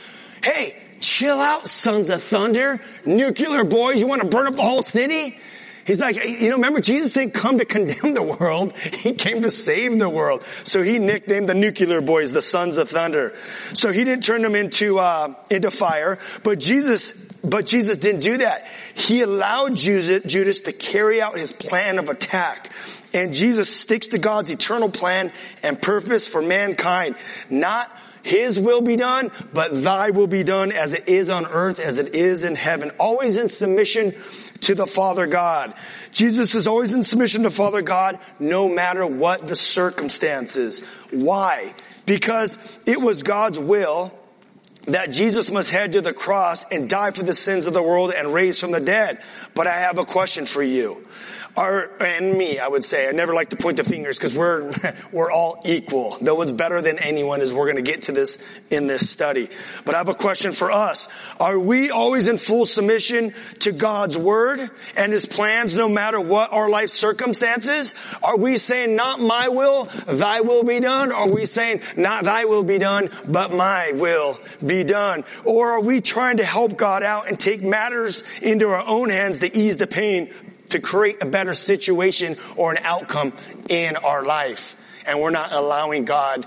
Hey, 0.42 0.76
chill 1.00 1.40
out, 1.40 1.66
sons 1.66 2.10
of 2.10 2.22
thunder, 2.22 2.80
nuclear 3.04 3.64
boys, 3.64 4.00
you 4.00 4.06
want 4.06 4.22
to 4.22 4.28
burn 4.28 4.46
up 4.46 4.54
the 4.54 4.62
whole 4.62 4.82
city? 4.82 5.38
He's 5.86 6.00
like, 6.00 6.16
you 6.16 6.48
know, 6.48 6.56
remember 6.56 6.80
Jesus 6.80 7.12
didn't 7.12 7.32
come 7.34 7.58
to 7.58 7.64
condemn 7.64 8.12
the 8.12 8.22
world. 8.22 8.76
He 9.06 9.12
came 9.12 9.42
to 9.42 9.52
save 9.52 9.96
the 9.98 10.08
world. 10.08 10.42
So 10.64 10.82
he 10.82 10.98
nicknamed 10.98 11.48
the 11.48 11.54
nuclear 11.54 12.00
boys 12.00 12.32
the 12.32 12.42
sons 12.42 12.76
of 12.76 12.90
thunder. 12.90 13.34
So 13.72 13.92
he 13.92 14.02
didn't 14.02 14.24
turn 14.24 14.42
them 14.42 14.56
into, 14.56 14.98
uh, 14.98 15.34
into 15.48 15.70
fire, 15.70 16.18
but 16.42 16.58
Jesus, 16.58 17.12
but 17.44 17.66
Jesus 17.66 17.96
didn't 17.96 18.20
do 18.20 18.38
that. 18.38 18.66
He 18.94 19.20
allowed 19.20 19.76
Judas 19.76 20.62
to 20.62 20.72
carry 20.72 21.22
out 21.22 21.36
his 21.36 21.52
plan 21.52 22.00
of 22.00 22.08
attack. 22.08 22.72
And 23.12 23.32
Jesus 23.32 23.68
sticks 23.68 24.08
to 24.08 24.18
God's 24.18 24.50
eternal 24.50 24.90
plan 24.90 25.32
and 25.62 25.80
purpose 25.80 26.26
for 26.26 26.42
mankind. 26.42 27.14
Not 27.48 27.96
his 28.26 28.58
will 28.58 28.82
be 28.82 28.96
done, 28.96 29.30
but 29.52 29.84
thy 29.84 30.10
will 30.10 30.26
be 30.26 30.42
done 30.42 30.72
as 30.72 30.92
it 30.92 31.08
is 31.08 31.30
on 31.30 31.46
earth, 31.46 31.78
as 31.78 31.96
it 31.96 32.16
is 32.16 32.42
in 32.42 32.56
heaven. 32.56 32.90
Always 32.98 33.38
in 33.38 33.48
submission 33.48 34.16
to 34.62 34.74
the 34.74 34.84
Father 34.84 35.28
God. 35.28 35.74
Jesus 36.10 36.56
is 36.56 36.66
always 36.66 36.92
in 36.92 37.04
submission 37.04 37.44
to 37.44 37.50
Father 37.50 37.82
God, 37.82 38.18
no 38.40 38.68
matter 38.68 39.06
what 39.06 39.46
the 39.46 39.54
circumstances. 39.54 40.82
Why? 41.12 41.72
Because 42.04 42.58
it 42.84 43.00
was 43.00 43.22
God's 43.22 43.60
will 43.60 44.12
that 44.86 45.12
Jesus 45.12 45.48
must 45.52 45.70
head 45.70 45.92
to 45.92 46.00
the 46.00 46.12
cross 46.12 46.64
and 46.64 46.88
die 46.88 47.12
for 47.12 47.22
the 47.22 47.34
sins 47.34 47.66
of 47.66 47.74
the 47.74 47.82
world 47.82 48.12
and 48.12 48.34
raise 48.34 48.58
from 48.58 48.72
the 48.72 48.80
dead. 48.80 49.22
But 49.54 49.68
I 49.68 49.78
have 49.78 49.98
a 49.98 50.04
question 50.04 50.46
for 50.46 50.64
you 50.64 51.06
our, 51.56 51.90
and 52.00 52.36
me, 52.36 52.58
I 52.58 52.68
would 52.68 52.84
say. 52.84 53.08
I 53.08 53.12
never 53.12 53.34
like 53.34 53.50
to 53.50 53.56
point 53.56 53.78
the 53.78 53.84
fingers 53.84 54.18
because 54.18 54.34
we're, 54.34 54.72
we're 55.12 55.30
all 55.30 55.62
equal. 55.64 56.18
No 56.20 56.34
one's 56.34 56.52
better 56.52 56.82
than 56.82 56.98
anyone 56.98 57.40
as 57.40 57.52
we're 57.52 57.64
going 57.64 57.76
to 57.76 57.82
get 57.82 58.02
to 58.02 58.12
this 58.12 58.38
in 58.70 58.86
this 58.86 59.08
study. 59.08 59.48
But 59.84 59.94
I 59.94 59.98
have 59.98 60.08
a 60.08 60.14
question 60.14 60.52
for 60.52 60.70
us. 60.70 61.08
Are 61.40 61.58
we 61.58 61.90
always 61.90 62.28
in 62.28 62.38
full 62.38 62.66
submission 62.66 63.32
to 63.60 63.72
God's 63.72 64.18
word 64.18 64.70
and 64.96 65.12
his 65.12 65.24
plans 65.24 65.76
no 65.76 65.88
matter 65.88 66.20
what 66.20 66.52
our 66.52 66.68
life 66.68 66.90
circumstances? 66.90 67.94
Are 68.22 68.36
we 68.36 68.58
saying 68.58 68.94
not 68.94 69.20
my 69.20 69.48
will, 69.48 69.84
thy 70.06 70.42
will 70.42 70.62
be 70.62 70.80
done? 70.80 71.12
Are 71.12 71.28
we 71.28 71.46
saying 71.46 71.82
not 71.96 72.24
thy 72.24 72.44
will 72.44 72.64
be 72.64 72.78
done, 72.78 73.10
but 73.26 73.52
my 73.52 73.92
will 73.92 74.38
be 74.64 74.84
done? 74.84 75.24
Or 75.44 75.72
are 75.72 75.80
we 75.80 76.00
trying 76.00 76.36
to 76.38 76.44
help 76.44 76.76
God 76.76 77.02
out 77.02 77.28
and 77.28 77.38
take 77.38 77.62
matters 77.62 78.22
into 78.42 78.68
our 78.68 78.86
own 78.86 79.08
hands 79.08 79.38
to 79.38 79.56
ease 79.56 79.78
the 79.78 79.86
pain 79.86 80.32
to 80.70 80.80
create 80.80 81.22
a 81.22 81.26
better 81.26 81.54
situation 81.54 82.36
or 82.56 82.72
an 82.72 82.78
outcome 82.82 83.32
in 83.68 83.96
our 83.96 84.24
life. 84.24 84.76
And 85.06 85.20
we're 85.20 85.30
not 85.30 85.52
allowing 85.52 86.04
God 86.04 86.46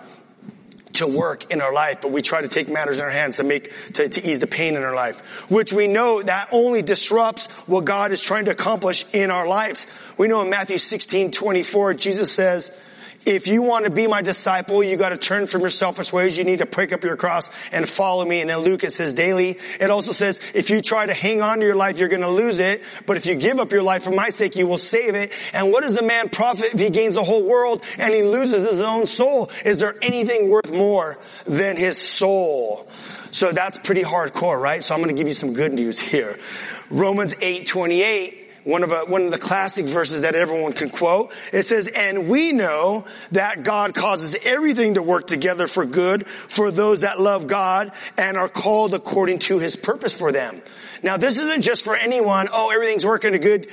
to 0.93 1.07
work 1.07 1.51
in 1.51 1.61
our 1.61 1.73
life, 1.73 2.01
but 2.01 2.11
we 2.11 2.21
try 2.21 2.41
to 2.41 2.47
take 2.47 2.69
matters 2.69 2.97
in 2.97 3.05
our 3.05 3.09
hands 3.09 3.38
to 3.38 3.43
make, 3.43 3.71
to, 3.93 4.09
to, 4.09 4.27
ease 4.29 4.39
the 4.39 4.47
pain 4.47 4.75
in 4.75 4.83
our 4.83 4.95
life, 4.95 5.49
which 5.49 5.71
we 5.71 5.88
know 5.88 6.21
that 6.21 6.49
only 6.51 6.81
disrupts 6.81 7.45
what 7.67 7.85
God 7.85 8.11
is 8.11 8.19
trying 8.19 8.45
to 8.45 8.51
accomplish 8.51 9.05
in 9.13 9.31
our 9.31 9.47
lives. 9.47 9.88
We 10.17 10.27
know 10.27 10.41
in 10.41 10.49
Matthew 10.49 10.77
16, 10.77 11.31
24, 11.31 11.93
Jesus 11.93 12.31
says, 12.31 12.71
if 13.29 13.48
you 13.48 13.62
want 13.62 13.86
to 13.86 13.91
be 13.91 14.07
my 14.07 14.21
disciple, 14.21 14.83
you 14.83 14.98
got 14.98 15.09
to 15.09 15.17
turn 15.17 15.45
from 15.45 15.62
your 15.62 15.69
selfish 15.69 16.12
ways. 16.12 16.38
You 16.38 16.43
need 16.43 16.59
to 16.59 16.65
pick 16.65 16.91
up 16.91 17.03
your 17.03 17.15
cross 17.15 17.50
and 17.71 17.88
follow 17.88 18.25
me. 18.25 18.41
And 18.41 18.50
in 18.50 18.57
Luke 18.57 18.83
it 18.83 18.91
says 18.91 19.13
daily. 19.13 19.57
It 19.79 19.89
also 19.91 20.12
says 20.12 20.39
if 20.53 20.69
you 20.69 20.81
try 20.81 21.05
to 21.05 21.13
hang 21.13 21.41
on 21.41 21.59
to 21.59 21.65
your 21.65 21.75
life, 21.75 22.00
you're 22.00 22.09
going 22.09 22.21
to 22.21 22.29
lose 22.29 22.59
it. 22.59 22.83
But 23.05 23.17
if 23.17 23.25
you 23.25 23.36
give 23.36 23.59
up 23.59 23.71
your 23.71 23.83
life 23.83 24.03
for 24.03 24.12
my 24.12 24.29
sake, 24.29 24.55
you 24.55 24.67
will 24.67 24.77
save 24.79 25.15
it. 25.15 25.31
And 25.53 25.71
what 25.71 25.81
does 25.81 25.95
a 25.98 26.03
man 26.03 26.29
profit 26.29 26.74
if 26.74 26.79
he 26.79 26.89
gains 26.89 27.15
the 27.15 27.24
whole 27.24 27.43
world 27.43 27.83
and 27.98 28.13
he 28.13 28.24
loses 28.24 28.63
his 28.63 28.81
own 28.81 29.05
soul? 29.05 29.51
Is 29.63 29.77
there 29.77 29.95
anything 30.01 30.50
worth 30.50 30.71
more 30.71 31.19
than 31.45 31.77
his 31.77 31.98
soul? 31.98 32.89
So 33.31 33.51
that's 33.51 33.77
pretty 33.77 34.01
hardcore, 34.01 34.59
right? 34.59 34.83
So 34.83 34.95
I'm 34.95 35.01
going 35.03 35.15
to 35.15 35.19
give 35.19 35.27
you 35.27 35.36
some 35.36 35.53
good 35.53 35.74
news 35.74 36.00
here. 36.00 36.39
Romans 36.89 37.36
8, 37.39 37.67
28 37.67 38.49
one 38.69 38.83
of, 38.83 38.91
a, 38.91 39.05
one 39.05 39.23
of 39.23 39.31
the 39.31 39.38
classic 39.38 39.85
verses 39.85 40.21
that 40.21 40.35
everyone 40.35 40.73
can 40.73 40.89
quote. 40.89 41.33
It 41.51 41.63
says, 41.63 41.88
and 41.88 42.27
we 42.29 42.51
know 42.51 43.05
that 43.31 43.63
God 43.63 43.93
causes 43.93 44.35
everything 44.43 44.93
to 44.93 45.01
work 45.01 45.27
together 45.27 45.67
for 45.67 45.85
good 45.85 46.27
for 46.27 46.71
those 46.71 47.01
that 47.01 47.19
love 47.19 47.47
God 47.47 47.91
and 48.17 48.38
are 48.38 48.49
called 48.49 48.93
according 48.93 49.39
to 49.39 49.59
his 49.59 49.75
purpose 49.75 50.13
for 50.13 50.31
them. 50.31 50.61
Now 51.01 51.17
this 51.17 51.39
isn't 51.39 51.61
just 51.61 51.83
for 51.83 51.95
anyone, 51.95 52.49
oh, 52.51 52.69
everything's 52.69 53.05
working 53.05 53.33
good 53.39 53.69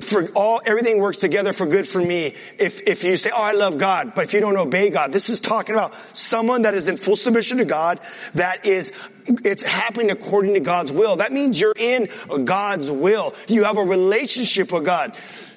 for 0.00 0.26
all, 0.32 0.60
everything 0.64 0.98
works 0.98 1.18
together 1.18 1.52
for 1.52 1.66
good 1.66 1.88
for 1.88 2.00
me. 2.00 2.34
If, 2.58 2.82
if 2.86 3.04
you 3.04 3.16
say, 3.16 3.30
oh, 3.30 3.40
I 3.40 3.52
love 3.52 3.78
God, 3.78 4.14
but 4.14 4.24
if 4.24 4.32
you 4.32 4.40
don't 4.40 4.56
obey 4.56 4.90
God, 4.90 5.12
this 5.12 5.30
is 5.30 5.38
talking 5.38 5.74
about 5.74 5.94
someone 6.12 6.62
that 6.62 6.74
is 6.74 6.88
in 6.88 6.96
full 6.96 7.16
submission 7.16 7.58
to 7.58 7.64
God, 7.64 8.00
that 8.34 8.66
is, 8.66 8.92
it's 9.26 9.62
happening 9.62 10.10
according 10.10 10.54
to 10.54 10.60
God's 10.60 10.90
will. 10.90 11.16
That 11.16 11.32
means 11.32 11.60
you're 11.60 11.74
in 11.76 12.08
God's 12.44 12.90
will. 12.90 13.34
You 13.46 13.64
have 13.64 13.76
a 13.76 13.84
relationship 13.84 14.72
with 14.72 14.84
God. 14.84 15.16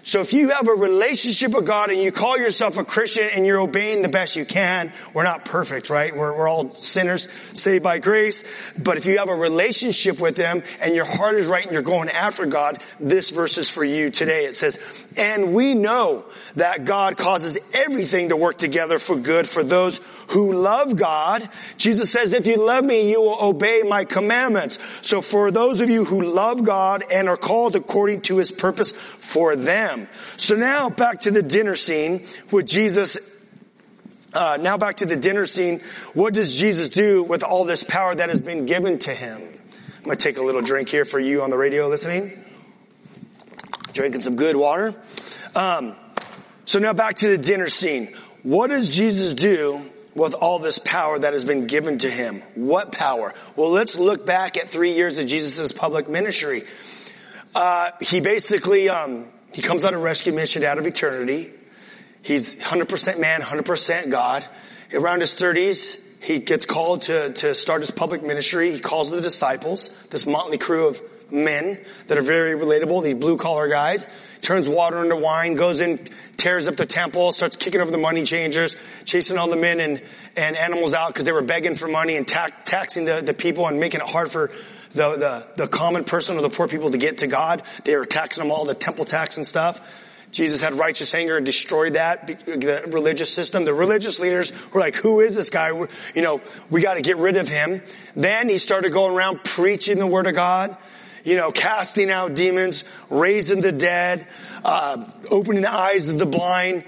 So 0.09 0.21
if 0.21 0.33
you 0.33 0.49
have 0.49 0.67
a 0.67 0.73
relationship 0.73 1.51
with 1.51 1.67
God 1.67 1.91
and 1.91 2.01
you 2.01 2.11
call 2.11 2.35
yourself 2.35 2.77
a 2.77 2.83
Christian 2.83 3.29
and 3.31 3.45
you're 3.45 3.59
obeying 3.59 4.01
the 4.01 4.09
best 4.09 4.35
you 4.35 4.43
can, 4.43 4.91
we're 5.13 5.21
not 5.21 5.45
perfect, 5.45 5.91
right? 5.91 6.17
We're, 6.17 6.35
we're 6.35 6.47
all 6.47 6.73
sinners 6.73 7.27
saved 7.53 7.83
by 7.83 7.99
grace. 7.99 8.43
But 8.75 8.97
if 8.97 9.05
you 9.05 9.19
have 9.19 9.29
a 9.29 9.35
relationship 9.35 10.19
with 10.19 10.35
Him 10.35 10.63
and 10.81 10.95
your 10.95 11.05
heart 11.05 11.35
is 11.35 11.45
right 11.45 11.63
and 11.63 11.71
you're 11.71 11.83
going 11.83 12.09
after 12.09 12.47
God, 12.47 12.81
this 12.99 13.29
verse 13.29 13.59
is 13.59 13.69
for 13.69 13.85
you 13.85 14.09
today. 14.09 14.45
It 14.45 14.55
says, 14.55 14.79
and 15.15 15.53
we 15.53 15.75
know 15.75 16.25
that 16.55 16.85
God 16.85 17.15
causes 17.15 17.59
everything 17.71 18.29
to 18.29 18.35
work 18.35 18.57
together 18.57 18.97
for 18.97 19.15
good 19.15 19.47
for 19.47 19.63
those 19.63 20.01
who 20.29 20.53
love 20.53 20.95
God. 20.95 21.47
Jesus 21.77 22.11
says, 22.11 22.33
if 22.33 22.47
you 22.47 22.57
love 22.57 22.83
me, 22.83 23.11
you 23.11 23.21
will 23.21 23.37
obey 23.39 23.83
my 23.83 24.05
commandments. 24.05 24.79
So 25.03 25.21
for 25.21 25.51
those 25.51 25.79
of 25.79 25.91
you 25.91 26.03
who 26.03 26.23
love 26.23 26.63
God 26.63 27.03
and 27.11 27.29
are 27.29 27.37
called 27.37 27.75
according 27.75 28.21
to 28.21 28.37
His 28.37 28.49
purpose 28.49 28.91
for 29.19 29.55
them, 29.55 29.98
So 30.37 30.55
now 30.55 30.89
back 30.89 31.21
to 31.21 31.31
the 31.31 31.41
dinner 31.41 31.75
scene 31.75 32.25
with 32.51 32.67
Jesus 32.67 33.17
uh, 34.33 34.57
now 34.61 34.77
back 34.77 34.97
to 34.97 35.05
the 35.05 35.15
dinner 35.15 35.45
scene. 35.45 35.81
What 36.13 36.33
does 36.33 36.55
Jesus 36.55 36.89
do 36.89 37.23
with 37.23 37.43
all 37.43 37.65
this 37.65 37.83
power 37.83 38.13
that 38.13 38.29
has 38.29 38.41
been 38.41 38.65
given 38.65 38.99
to 38.99 39.13
him? 39.13 39.41
I'm 39.97 40.11
to 40.11 40.15
take 40.15 40.37
a 40.37 40.43
little 40.43 40.61
drink 40.61 40.89
here 40.89 41.03
for 41.03 41.19
you 41.19 41.41
on 41.41 41.49
the 41.49 41.57
radio 41.57 41.87
listening. 41.87 42.43
Drinking 43.91 44.21
some 44.21 44.35
good 44.35 44.55
water. 44.55 44.93
Um, 45.55 45.95
so 46.65 46.77
now 46.79 46.93
back 46.93 47.17
to 47.17 47.29
the 47.29 47.37
dinner 47.37 47.69
scene. 47.69 48.13
What 48.43 48.67
does 48.67 48.89
Jesus 48.89 49.33
do 49.33 49.89
with 50.13 50.35
all 50.35 50.59
this 50.59 50.77
power 50.77 51.17
that 51.17 51.33
has 51.33 51.43
been 51.43 51.65
given 51.65 51.97
to 51.99 52.09
him? 52.09 52.43
What 52.53 52.91
power? 52.91 53.33
Well, 53.55 53.71
let's 53.71 53.95
look 53.95 54.25
back 54.25 54.57
at 54.57 54.69
three 54.69 54.93
years 54.93 55.17
of 55.17 55.25
Jesus' 55.25 55.71
public 55.71 56.07
ministry. 56.07 56.65
Uh, 57.55 57.91
he 57.99 58.21
basically 58.21 58.89
um, 58.89 59.25
he 59.53 59.61
comes 59.61 59.83
on 59.83 59.93
a 59.93 59.99
rescue 59.99 60.33
mission 60.33 60.63
out 60.63 60.77
of 60.77 60.87
eternity. 60.87 61.51
He's 62.21 62.55
100% 62.55 63.19
man, 63.19 63.41
100% 63.41 64.09
God. 64.09 64.45
Around 64.93 65.21
his 65.21 65.33
30s, 65.33 65.99
he 66.21 66.39
gets 66.39 66.65
called 66.65 67.03
to, 67.03 67.31
to 67.33 67.55
start 67.55 67.81
his 67.81 67.91
public 67.91 68.23
ministry. 68.23 68.71
He 68.71 68.79
calls 68.79 69.09
the 69.09 69.21
disciples, 69.21 69.89
this 70.09 70.27
motley 70.27 70.57
crew 70.57 70.87
of 70.87 71.01
men 71.31 71.79
that 72.07 72.17
are 72.17 72.23
very 72.23 72.59
relatable, 72.59 73.03
these 73.03 73.15
blue 73.15 73.37
collar 73.37 73.67
guys, 73.67 74.07
turns 74.41 74.67
water 74.67 75.03
into 75.03 75.15
wine, 75.15 75.55
goes 75.55 75.79
in, 75.79 75.99
tears 76.37 76.67
up 76.67 76.75
the 76.75 76.85
temple, 76.85 77.33
starts 77.33 77.55
kicking 77.55 77.81
over 77.81 77.91
the 77.91 77.97
money 77.97 78.23
changers, 78.23 78.75
chasing 79.05 79.37
all 79.37 79.49
the 79.49 79.55
men 79.55 79.79
and, 79.79 80.01
and 80.35 80.55
animals 80.55 80.93
out 80.93 81.09
because 81.09 81.25
they 81.25 81.31
were 81.31 81.43
begging 81.43 81.75
for 81.75 81.87
money 81.87 82.15
and 82.15 82.27
ta- 82.27 82.49
taxing 82.65 83.05
the, 83.05 83.21
the 83.21 83.33
people 83.33 83.67
and 83.67 83.79
making 83.79 84.01
it 84.01 84.07
hard 84.07 84.31
for 84.31 84.51
the, 84.93 85.15
the, 85.17 85.47
the 85.55 85.67
common 85.67 86.03
person 86.03 86.37
or 86.37 86.41
the 86.41 86.49
poor 86.49 86.67
people 86.67 86.91
to 86.91 86.97
get 86.97 87.19
to 87.19 87.27
God. 87.27 87.63
They 87.83 87.95
were 87.95 88.05
taxing 88.05 88.43
them 88.43 88.51
all, 88.51 88.65
the 88.65 88.75
temple 88.75 89.05
tax 89.05 89.37
and 89.37 89.45
stuff. 89.45 89.79
Jesus 90.31 90.61
had 90.61 90.75
righteous 90.75 91.13
anger 91.15 91.37
and 91.37 91.45
destroyed 91.45 91.93
that, 91.93 92.27
the 92.27 92.83
religious 92.87 93.33
system. 93.33 93.63
The 93.65 93.73
religious 93.73 94.19
leaders 94.19 94.53
were 94.71 94.79
like, 94.79 94.95
who 94.95 95.21
is 95.21 95.35
this 95.35 95.49
guy? 95.49 95.69
You 95.69 96.21
know, 96.21 96.41
we 96.69 96.81
gotta 96.81 97.01
get 97.01 97.17
rid 97.17 97.35
of 97.35 97.47
him. 97.47 97.81
Then 98.15 98.47
he 98.47 98.59
started 98.59 98.91
going 98.91 99.15
around 99.15 99.43
preaching 99.43 99.97
the 99.97 100.05
word 100.05 100.27
of 100.27 100.35
God, 100.35 100.77
you 101.23 101.35
know, 101.35 101.51
casting 101.51 102.11
out 102.11 102.35
demons, 102.35 102.83
raising 103.09 103.61
the 103.61 103.71
dead, 103.71 104.27
uh, 104.63 105.03
opening 105.31 105.63
the 105.63 105.73
eyes 105.73 106.07
of 106.07 106.19
the 106.19 106.27
blind, 106.27 106.83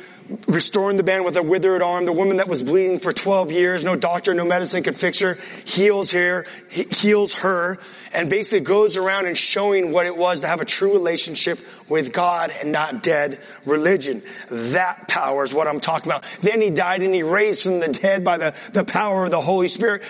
restoring 0.47 0.97
the 0.97 1.03
man 1.03 1.23
with 1.23 1.35
a 1.37 1.43
withered 1.43 1.81
arm, 1.81 2.05
the 2.05 2.11
woman 2.11 2.37
that 2.37 2.47
was 2.47 2.61
bleeding 2.61 2.99
for 2.99 3.11
12 3.11 3.51
years, 3.51 3.83
no 3.83 3.95
doctor, 3.95 4.33
no 4.33 4.45
medicine 4.45 4.83
could 4.83 4.95
fix 4.95 5.19
her, 5.19 5.37
heals 5.65 6.11
her, 6.11 6.45
heals 6.69 7.33
her, 7.33 7.77
and 8.13 8.29
basically 8.29 8.59
goes 8.59 8.97
around 8.97 9.25
and 9.25 9.37
showing 9.37 9.91
what 9.91 10.05
it 10.05 10.15
was 10.15 10.41
to 10.41 10.47
have 10.47 10.61
a 10.61 10.65
true 10.65 10.93
relationship 10.93 11.59
with 11.89 12.13
God 12.13 12.51
and 12.51 12.71
not 12.71 13.03
dead 13.03 13.39
religion. 13.65 14.23
That 14.49 15.07
power 15.07 15.43
is 15.43 15.53
what 15.53 15.67
I'm 15.67 15.79
talking 15.79 16.11
about. 16.11 16.25
Then 16.41 16.61
he 16.61 16.69
died 16.69 17.01
and 17.01 17.13
he 17.13 17.23
raised 17.23 17.63
from 17.63 17.79
the 17.79 17.89
dead 17.89 18.23
by 18.23 18.37
the, 18.37 18.53
the 18.73 18.83
power 18.83 19.25
of 19.25 19.31
the 19.31 19.41
Holy 19.41 19.67
Spirit, 19.67 20.03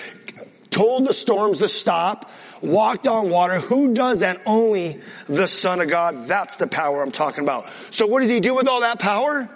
told 0.70 1.06
the 1.06 1.13
storms 1.13 1.60
to 1.60 1.68
stop, 1.68 2.30
walked 2.62 3.08
on 3.08 3.30
water. 3.30 3.60
Who 3.60 3.94
does 3.94 4.20
that? 4.20 4.42
Only 4.46 5.01
the 5.28 5.48
Son 5.48 5.82
of 5.82 5.90
God. 5.90 6.28
That's 6.28 6.56
the 6.56 6.68
power 6.68 7.01
I'm 7.01 7.12
talking 7.12 7.44
about. 7.44 7.70
So 7.90 8.08
what 8.08 8.22
does 8.22 8.30
he 8.30 8.40
do 8.40 8.56
with 8.56 8.68
all 8.68 8.82
that 8.82 9.00
power? 9.00 9.50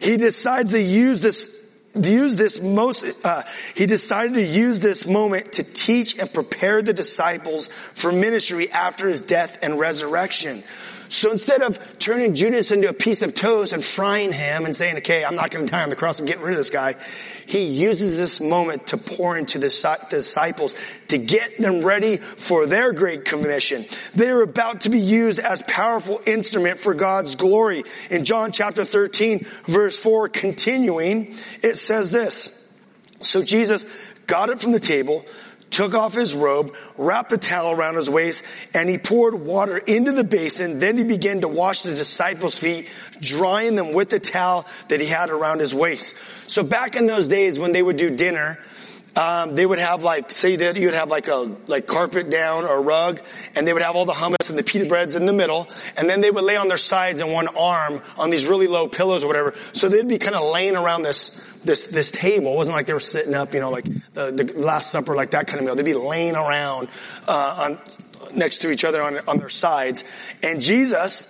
He 0.00 0.16
decides 0.16 0.72
to 0.72 0.82
use 0.82 1.22
this 1.22 1.54
use 1.94 2.36
this 2.36 2.60
most 2.60 3.04
uh, 3.24 3.42
he 3.74 3.86
decided 3.86 4.34
to 4.34 4.44
use 4.44 4.78
this 4.78 5.06
moment 5.06 5.54
to 5.54 5.62
teach 5.62 6.18
and 6.18 6.32
prepare 6.32 6.82
the 6.82 6.92
disciples 6.92 7.68
for 7.94 8.12
ministry 8.12 8.70
after 8.70 9.08
his 9.08 9.22
death 9.22 9.58
and 9.62 9.78
resurrection 9.78 10.62
So 11.08 11.30
instead 11.30 11.62
of 11.62 11.98
turning 11.98 12.34
Judas 12.34 12.70
into 12.70 12.88
a 12.88 12.92
piece 12.92 13.22
of 13.22 13.34
toast 13.34 13.72
and 13.72 13.82
frying 13.82 14.32
him 14.32 14.66
and 14.66 14.76
saying, 14.76 14.98
okay, 14.98 15.24
I'm 15.24 15.34
not 15.34 15.50
going 15.50 15.66
to 15.66 15.70
die 15.70 15.82
on 15.82 15.88
the 15.88 15.96
cross, 15.96 16.18
I'm 16.18 16.26
getting 16.26 16.42
rid 16.42 16.52
of 16.52 16.58
this 16.58 16.70
guy, 16.70 16.96
he 17.46 17.64
uses 17.66 18.16
this 18.16 18.40
moment 18.40 18.88
to 18.88 18.98
pour 18.98 19.36
into 19.36 19.58
the 19.58 19.68
disciples 20.10 20.76
to 21.08 21.18
get 21.18 21.60
them 21.60 21.84
ready 21.84 22.18
for 22.18 22.66
their 22.66 22.92
great 22.92 23.24
commission. 23.24 23.86
They're 24.14 24.42
about 24.42 24.82
to 24.82 24.90
be 24.90 25.00
used 25.00 25.38
as 25.38 25.62
powerful 25.66 26.20
instrument 26.26 26.78
for 26.78 26.94
God's 26.94 27.34
glory. 27.34 27.84
In 28.10 28.24
John 28.24 28.52
chapter 28.52 28.84
13 28.84 29.46
verse 29.66 29.98
4 29.98 30.28
continuing, 30.28 31.36
it 31.62 31.76
says 31.76 32.10
this, 32.10 32.50
so 33.20 33.42
Jesus 33.42 33.86
got 34.26 34.50
it 34.50 34.60
from 34.60 34.72
the 34.72 34.80
table, 34.80 35.24
took 35.70 35.94
off 35.94 36.14
his 36.14 36.34
robe, 36.34 36.74
wrapped 36.96 37.32
a 37.32 37.38
towel 37.38 37.72
around 37.72 37.96
his 37.96 38.08
waist, 38.08 38.44
and 38.74 38.88
he 38.88 38.98
poured 38.98 39.34
water 39.34 39.78
into 39.78 40.12
the 40.12 40.24
basin. 40.24 40.78
Then 40.78 40.96
he 40.96 41.04
began 41.04 41.40
to 41.42 41.48
wash 41.48 41.82
the 41.82 41.94
disciples' 41.94 42.58
feet, 42.58 42.90
drying 43.20 43.74
them 43.74 43.92
with 43.92 44.10
the 44.10 44.20
towel 44.20 44.66
that 44.88 45.00
he 45.00 45.06
had 45.06 45.30
around 45.30 45.60
his 45.60 45.74
waist. 45.74 46.14
So 46.46 46.62
back 46.62 46.96
in 46.96 47.06
those 47.06 47.26
days 47.26 47.58
when 47.58 47.72
they 47.72 47.82
would 47.82 47.96
do 47.96 48.10
dinner, 48.10 48.58
um, 49.18 49.56
they 49.56 49.66
would 49.66 49.80
have 49.80 50.04
like, 50.04 50.30
say 50.30 50.54
that 50.54 50.76
you 50.76 50.86
would 50.86 50.94
have 50.94 51.10
like 51.10 51.26
a, 51.26 51.56
like 51.66 51.88
carpet 51.88 52.30
down 52.30 52.64
or 52.64 52.80
rug, 52.80 53.20
and 53.56 53.66
they 53.66 53.72
would 53.72 53.82
have 53.82 53.96
all 53.96 54.04
the 54.04 54.12
hummus 54.12 54.48
and 54.48 54.56
the 54.56 54.62
pita 54.62 54.86
breads 54.86 55.14
in 55.14 55.26
the 55.26 55.32
middle, 55.32 55.68
and 55.96 56.08
then 56.08 56.20
they 56.20 56.30
would 56.30 56.44
lay 56.44 56.56
on 56.56 56.68
their 56.68 56.76
sides 56.76 57.20
and 57.20 57.32
one 57.32 57.48
arm 57.48 58.00
on 58.16 58.30
these 58.30 58.46
really 58.46 58.68
low 58.68 58.86
pillows 58.86 59.24
or 59.24 59.26
whatever. 59.26 59.54
So 59.72 59.88
they'd 59.88 60.06
be 60.06 60.18
kind 60.18 60.36
of 60.36 60.52
laying 60.52 60.76
around 60.76 61.02
this, 61.02 61.36
this, 61.64 61.82
this 61.82 62.12
table. 62.12 62.52
It 62.52 62.56
wasn't 62.56 62.76
like 62.76 62.86
they 62.86 62.92
were 62.92 63.00
sitting 63.00 63.34
up, 63.34 63.54
you 63.54 63.60
know, 63.60 63.70
like 63.70 63.86
the, 64.14 64.30
the 64.30 64.52
Last 64.56 64.92
Supper, 64.92 65.16
like 65.16 65.32
that 65.32 65.48
kind 65.48 65.58
of 65.58 65.64
meal. 65.66 65.74
They'd 65.74 65.84
be 65.84 65.94
laying 65.94 66.36
around, 66.36 66.88
uh, 67.26 67.66
on, 67.66 67.80
next 68.36 68.58
to 68.58 68.70
each 68.70 68.84
other 68.84 69.02
on, 69.02 69.18
on 69.26 69.38
their 69.38 69.48
sides. 69.48 70.04
And 70.44 70.62
Jesus 70.62 71.26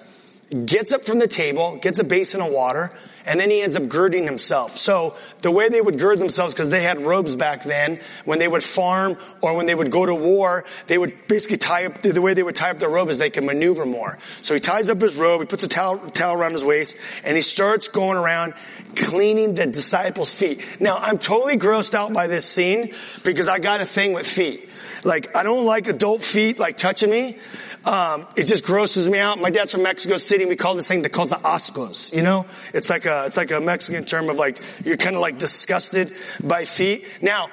gets 0.66 0.92
up 0.92 1.07
from 1.07 1.21
the 1.21 1.28
table, 1.28 1.78
gets 1.80 1.99
a 1.99 2.04
basin 2.04 2.42
of 2.42 2.52
water, 2.52 2.92
and 3.28 3.38
then 3.38 3.50
he 3.50 3.61
ends 3.61 3.76
up 3.76 3.87
girding 3.88 4.25
himself. 4.25 4.78
So 4.78 5.14
the 5.42 5.50
way 5.50 5.68
they 5.68 5.80
would 5.80 5.99
gird 5.99 6.18
themselves, 6.18 6.54
because 6.54 6.70
they 6.70 6.82
had 6.82 7.02
robes 7.02 7.37
back 7.37 7.62
then, 7.62 8.00
when 8.25 8.38
they 8.38 8.49
would 8.49 8.64
farm 8.64 9.18
or 9.42 9.54
when 9.54 9.66
they 9.66 9.75
would 9.75 9.90
go 9.90 10.06
to 10.06 10.14
war, 10.14 10.64
they 10.87 10.97
would 10.97 11.28
basically 11.28 11.58
tie 11.58 11.85
up, 11.85 12.00
the 12.00 12.23
way 12.23 12.32
they 12.32 12.42
would 12.42 12.56
tie 12.56 12.70
up 12.70 12.78
their 12.78 12.88
robe 12.88 13.11
is 13.11 13.18
they 13.18 13.28
could 13.28 13.44
maneuver 13.44 13.85
more. 13.85 14.16
So 14.40 14.54
he 14.54 14.61
ties 14.61 14.88
up 14.88 15.00
his 15.02 15.14
robe, 15.14 15.42
he 15.42 15.47
puts 15.47 15.62
a 15.62 15.68
towel, 15.68 15.99
towel 15.99 16.35
around 16.35 16.54
his 16.54 16.64
waist, 16.64 16.97
and 17.23 17.37
he 17.37 17.42
starts 17.42 17.88
going 17.88 18.16
around 18.16 18.54
cleaning 18.97 19.54
the 19.54 19.66
disciples' 19.66 20.32
feet. 20.32 20.64
Now 20.80 20.97
I'm 20.97 21.18
totally 21.18 21.58
grossed 21.58 21.92
out 21.92 22.14
by 22.14 22.28
this 22.28 22.47
scene 22.47 22.94
because 23.25 23.47
I 23.47 23.58
got 23.58 23.82
a 23.82 23.87
thing 23.87 24.14
with 24.14 24.26
feet. 24.26 24.70
Like 25.05 25.35
I 25.37 25.43
don't 25.43 25.64
like 25.64 25.88
adult 25.88 26.23
feet 26.23 26.59
like 26.59 26.76
touching 26.76 27.11
me. 27.11 27.38
Um, 27.85 28.26
it 28.37 28.45
just 28.45 28.64
grosses 28.64 29.09
me 29.09 29.19
out. 29.19 29.40
My 29.40 29.50
dad's 29.50 29.73
from 29.73 29.83
Mexico 29.83 30.19
City. 30.19 30.43
and 30.43 30.50
We 30.50 30.57
call 30.57 30.75
this 30.75 30.88
thing 30.88 31.02
they 31.02 31.09
call 31.09 31.26
the 31.26 31.37
ascos. 31.37 32.12
You 32.12 32.23
know, 32.23 32.47
it's 32.75 32.90
like 32.90 33.07
a 33.07 33.25
it's 33.26 33.37
like 33.37 33.50
a 33.50 33.61
Mexican 33.61 34.05
term 34.05 34.28
of 34.28 34.37
like 34.37 34.61
you're 34.85 34.97
kind 34.97 35.17
of 35.17 35.23
like 35.23 35.38
disgusted 35.38 36.14
by 36.43 36.64
feet. 36.64 37.07
Now, 37.23 37.49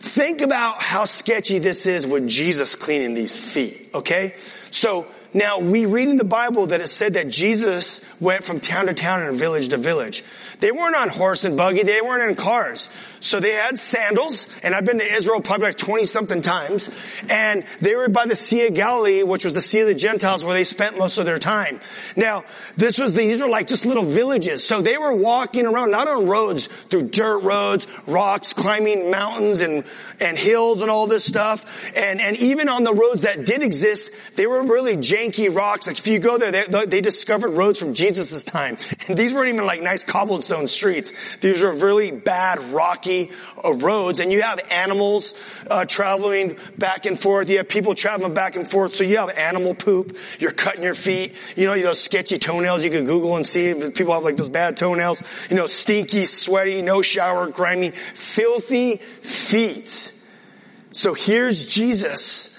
think 0.00 0.40
about 0.40 0.82
how 0.82 1.04
sketchy 1.04 1.58
this 1.58 1.86
is 1.86 2.06
with 2.06 2.28
Jesus 2.28 2.74
cleaning 2.74 3.14
these 3.14 3.36
feet. 3.36 3.90
Okay, 3.94 4.34
so 4.70 5.06
now 5.34 5.58
we 5.58 5.84
read 5.84 6.08
in 6.08 6.16
the 6.16 6.24
Bible 6.24 6.68
that 6.68 6.80
it 6.80 6.88
said 6.88 7.14
that 7.14 7.28
Jesus 7.28 8.00
went 8.20 8.44
from 8.44 8.60
town 8.60 8.86
to 8.86 8.94
town 8.94 9.22
and 9.22 9.36
village 9.36 9.68
to 9.68 9.76
village. 9.76 10.24
They 10.60 10.70
weren't 10.70 10.94
on 10.94 11.08
horse 11.08 11.44
and 11.44 11.56
buggy. 11.56 11.82
They 11.82 12.00
weren't 12.00 12.30
in 12.30 12.36
cars. 12.36 12.88
So 13.20 13.40
they 13.40 13.52
had 13.52 13.78
sandals, 13.78 14.48
and 14.62 14.74
I've 14.74 14.84
been 14.84 14.98
to 14.98 15.14
Israel 15.14 15.40
probably 15.40 15.68
like 15.68 15.78
20 15.78 16.04
something 16.04 16.42
times, 16.42 16.90
and 17.28 17.64
they 17.80 17.94
were 17.96 18.08
by 18.08 18.26
the 18.26 18.34
Sea 18.34 18.66
of 18.66 18.74
Galilee, 18.74 19.22
which 19.22 19.44
was 19.44 19.54
the 19.54 19.60
Sea 19.60 19.80
of 19.80 19.88
the 19.88 19.94
Gentiles 19.94 20.44
where 20.44 20.54
they 20.54 20.64
spent 20.64 20.98
most 20.98 21.18
of 21.18 21.24
their 21.24 21.38
time. 21.38 21.80
Now, 22.16 22.44
this 22.76 22.98
was, 22.98 23.14
these 23.14 23.40
were 23.40 23.48
like 23.48 23.66
just 23.66 23.86
little 23.86 24.04
villages. 24.04 24.66
So 24.66 24.82
they 24.82 24.98
were 24.98 25.12
walking 25.12 25.66
around, 25.66 25.90
not 25.90 26.06
on 26.06 26.26
roads, 26.26 26.66
through 26.90 27.04
dirt 27.04 27.40
roads, 27.40 27.86
rocks, 28.06 28.52
climbing 28.52 29.10
mountains 29.10 29.62
and, 29.62 29.84
and 30.20 30.38
hills 30.38 30.82
and 30.82 30.90
all 30.90 31.06
this 31.06 31.24
stuff. 31.24 31.64
And, 31.96 32.20
and 32.20 32.36
even 32.36 32.68
on 32.68 32.84
the 32.84 32.94
roads 32.94 33.22
that 33.22 33.46
did 33.46 33.62
exist, 33.62 34.10
they 34.36 34.46
were 34.46 34.62
really 34.62 34.96
janky 35.24 35.54
rocks. 35.54 35.86
Like 35.86 35.98
if 35.98 36.06
you 36.06 36.18
go 36.18 36.38
there, 36.38 36.50
they, 36.50 36.86
they 36.86 37.00
discovered 37.00 37.50
roads 37.50 37.78
from 37.78 37.94
Jesus' 37.94 38.42
time. 38.42 38.78
And 39.06 39.18
these 39.18 39.34
weren't 39.34 39.48
even 39.48 39.66
like 39.66 39.82
nice 39.82 40.04
cobblestone 40.04 40.66
streets. 40.66 41.12
These 41.40 41.60
were 41.60 41.72
really 41.72 42.10
bad, 42.10 42.58
rocky, 42.72 43.30
uh, 43.62 43.74
roads 43.74 44.18
and 44.18 44.32
you 44.32 44.40
have 44.40 44.60
animals 44.70 45.34
uh, 45.70 45.84
traveling 45.84 46.56
back 46.78 47.04
and 47.04 47.20
forth. 47.20 47.50
You 47.50 47.58
have 47.58 47.68
people 47.68 47.94
traveling 47.94 48.32
back 48.32 48.56
and 48.56 48.68
forth. 48.68 48.94
So 48.94 49.04
you 49.04 49.18
have 49.18 49.30
animal 49.30 49.74
poop. 49.74 50.16
You're 50.38 50.52
cutting 50.52 50.82
your 50.82 50.94
feet. 50.94 51.34
You 51.56 51.66
know 51.66 51.78
those 51.78 52.00
sketchy 52.00 52.38
toenails 52.38 52.82
you 52.82 52.90
can 52.90 53.04
Google 53.04 53.36
and 53.36 53.46
see. 53.46 53.74
People 53.90 54.14
have 54.14 54.22
like 54.22 54.36
those 54.36 54.48
bad 54.48 54.76
toenails. 54.76 55.22
You 55.50 55.56
know, 55.56 55.66
stinky, 55.66 56.24
sweaty, 56.24 56.80
no 56.80 57.02
shower, 57.02 57.48
grimy, 57.48 57.90
filthy 57.90 58.96
feet. 58.96 60.12
So 60.92 61.12
here's 61.12 61.66
Jesus 61.66 62.53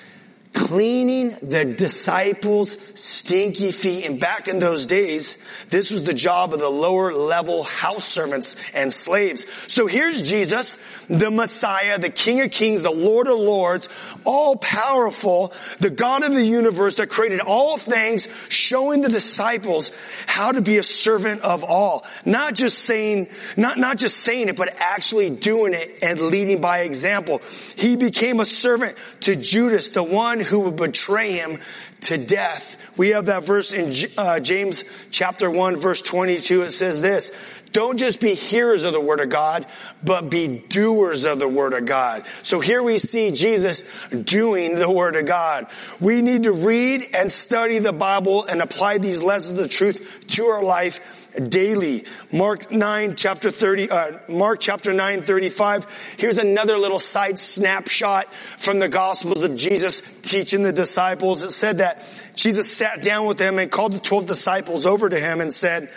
cleaning 0.55 1.35
the 1.41 1.65
disciples' 1.65 2.77
stinky 2.95 3.73
feet. 3.73 4.05
And 4.05 4.19
back 4.19 4.47
in 4.47 4.59
those 4.59 4.85
days, 4.85 5.37
this 5.69 5.91
was 5.91 6.05
the 6.05 6.13
job 6.13 6.53
of 6.53 6.59
the 6.59 6.69
lower 6.69 7.13
level 7.13 7.63
house 7.63 8.05
servants 8.05 8.55
and 8.73 8.91
slaves. 8.91 9.45
So 9.67 9.85
here's 9.85 10.21
Jesus, 10.21 10.77
the 11.09 11.29
Messiah, 11.29 11.99
the 11.99 12.09
King 12.09 12.41
of 12.41 12.51
Kings, 12.51 12.81
the 12.81 12.89
Lord 12.89 13.27
of 13.27 13.37
Lords, 13.37 13.89
all 14.23 14.55
powerful, 14.55 15.53
the 15.79 15.89
God 15.89 16.23
of 16.23 16.33
the 16.33 16.45
universe 16.45 16.95
that 16.95 17.09
created 17.09 17.41
all 17.41 17.77
things, 17.77 18.27
showing 18.47 19.01
the 19.01 19.09
disciples 19.09 19.91
how 20.25 20.53
to 20.53 20.61
be 20.61 20.77
a 20.77 20.83
servant 20.83 21.41
of 21.41 21.65
all. 21.65 22.05
Not 22.23 22.55
just 22.55 22.79
saying, 22.79 23.27
not, 23.57 23.77
not 23.77 23.97
just 23.97 24.17
saying 24.17 24.47
it, 24.47 24.55
but 24.55 24.73
actually 24.79 25.29
doing 25.29 25.73
it 25.73 25.99
and 26.01 26.19
leading 26.21 26.61
by 26.61 26.79
example. 26.81 27.41
He 27.75 27.97
became 27.97 28.39
a 28.39 28.45
servant 28.45 28.97
to 29.21 29.35
Judas, 29.35 29.89
the 29.89 30.03
one 30.03 30.44
who 30.45 30.61
would 30.61 30.75
betray 30.75 31.33
him 31.33 31.59
to 32.01 32.17
death. 32.17 32.77
We 32.97 33.09
have 33.09 33.25
that 33.25 33.43
verse 33.43 33.73
in 33.73 33.93
uh, 34.17 34.39
James 34.39 34.83
chapter 35.11 35.49
1 35.49 35.77
verse 35.77 36.01
22. 36.01 36.63
It 36.63 36.71
says 36.71 37.01
this, 37.01 37.31
don't 37.75 37.97
just 37.97 38.21
be 38.21 38.35
hearers 38.35 38.85
of 38.85 38.93
the 38.93 39.01
word 39.01 39.19
of 39.19 39.27
God, 39.27 39.65
but 40.01 40.29
be 40.29 40.47
doers 40.47 41.25
of 41.25 41.39
the 41.39 41.47
word 41.47 41.73
of 41.73 41.85
God. 41.85 42.25
So 42.41 42.61
here 42.61 42.81
we 42.81 42.99
see 42.99 43.31
Jesus 43.31 43.83
doing 44.09 44.75
the 44.75 44.89
word 44.89 45.17
of 45.17 45.25
God. 45.25 45.67
We 45.99 46.21
need 46.21 46.43
to 46.43 46.53
read 46.53 47.09
and 47.13 47.29
study 47.29 47.79
the 47.79 47.91
Bible 47.91 48.45
and 48.45 48.61
apply 48.61 48.99
these 48.99 49.21
lessons 49.21 49.59
of 49.59 49.69
truth 49.69 50.25
to 50.27 50.45
our 50.45 50.63
life 50.63 51.01
daily. 51.35 52.05
Mark 52.31 52.71
9 52.71 53.15
chapter 53.15 53.51
30, 53.51 53.89
uh, 53.89 54.11
Mark 54.27 54.59
chapter 54.59 54.93
9 54.93 55.23
35. 55.23 55.87
Here's 56.17 56.37
another 56.37 56.77
little 56.77 56.99
side 56.99 57.39
snapshot 57.39 58.33
from 58.57 58.79
the 58.79 58.89
gospels 58.89 59.43
of 59.43 59.55
Jesus 59.55 60.01
teaching 60.21 60.63
the 60.63 60.73
disciples. 60.73 61.43
It 61.43 61.51
said 61.51 61.79
that 61.79 62.03
Jesus 62.35 62.71
sat 62.71 63.01
down 63.01 63.27
with 63.27 63.37
them 63.37 63.59
and 63.59 63.71
called 63.71 63.93
the 63.93 63.99
12 63.99 64.25
disciples 64.25 64.85
over 64.85 65.07
to 65.09 65.19
him 65.19 65.41
and 65.41 65.53
said, 65.53 65.91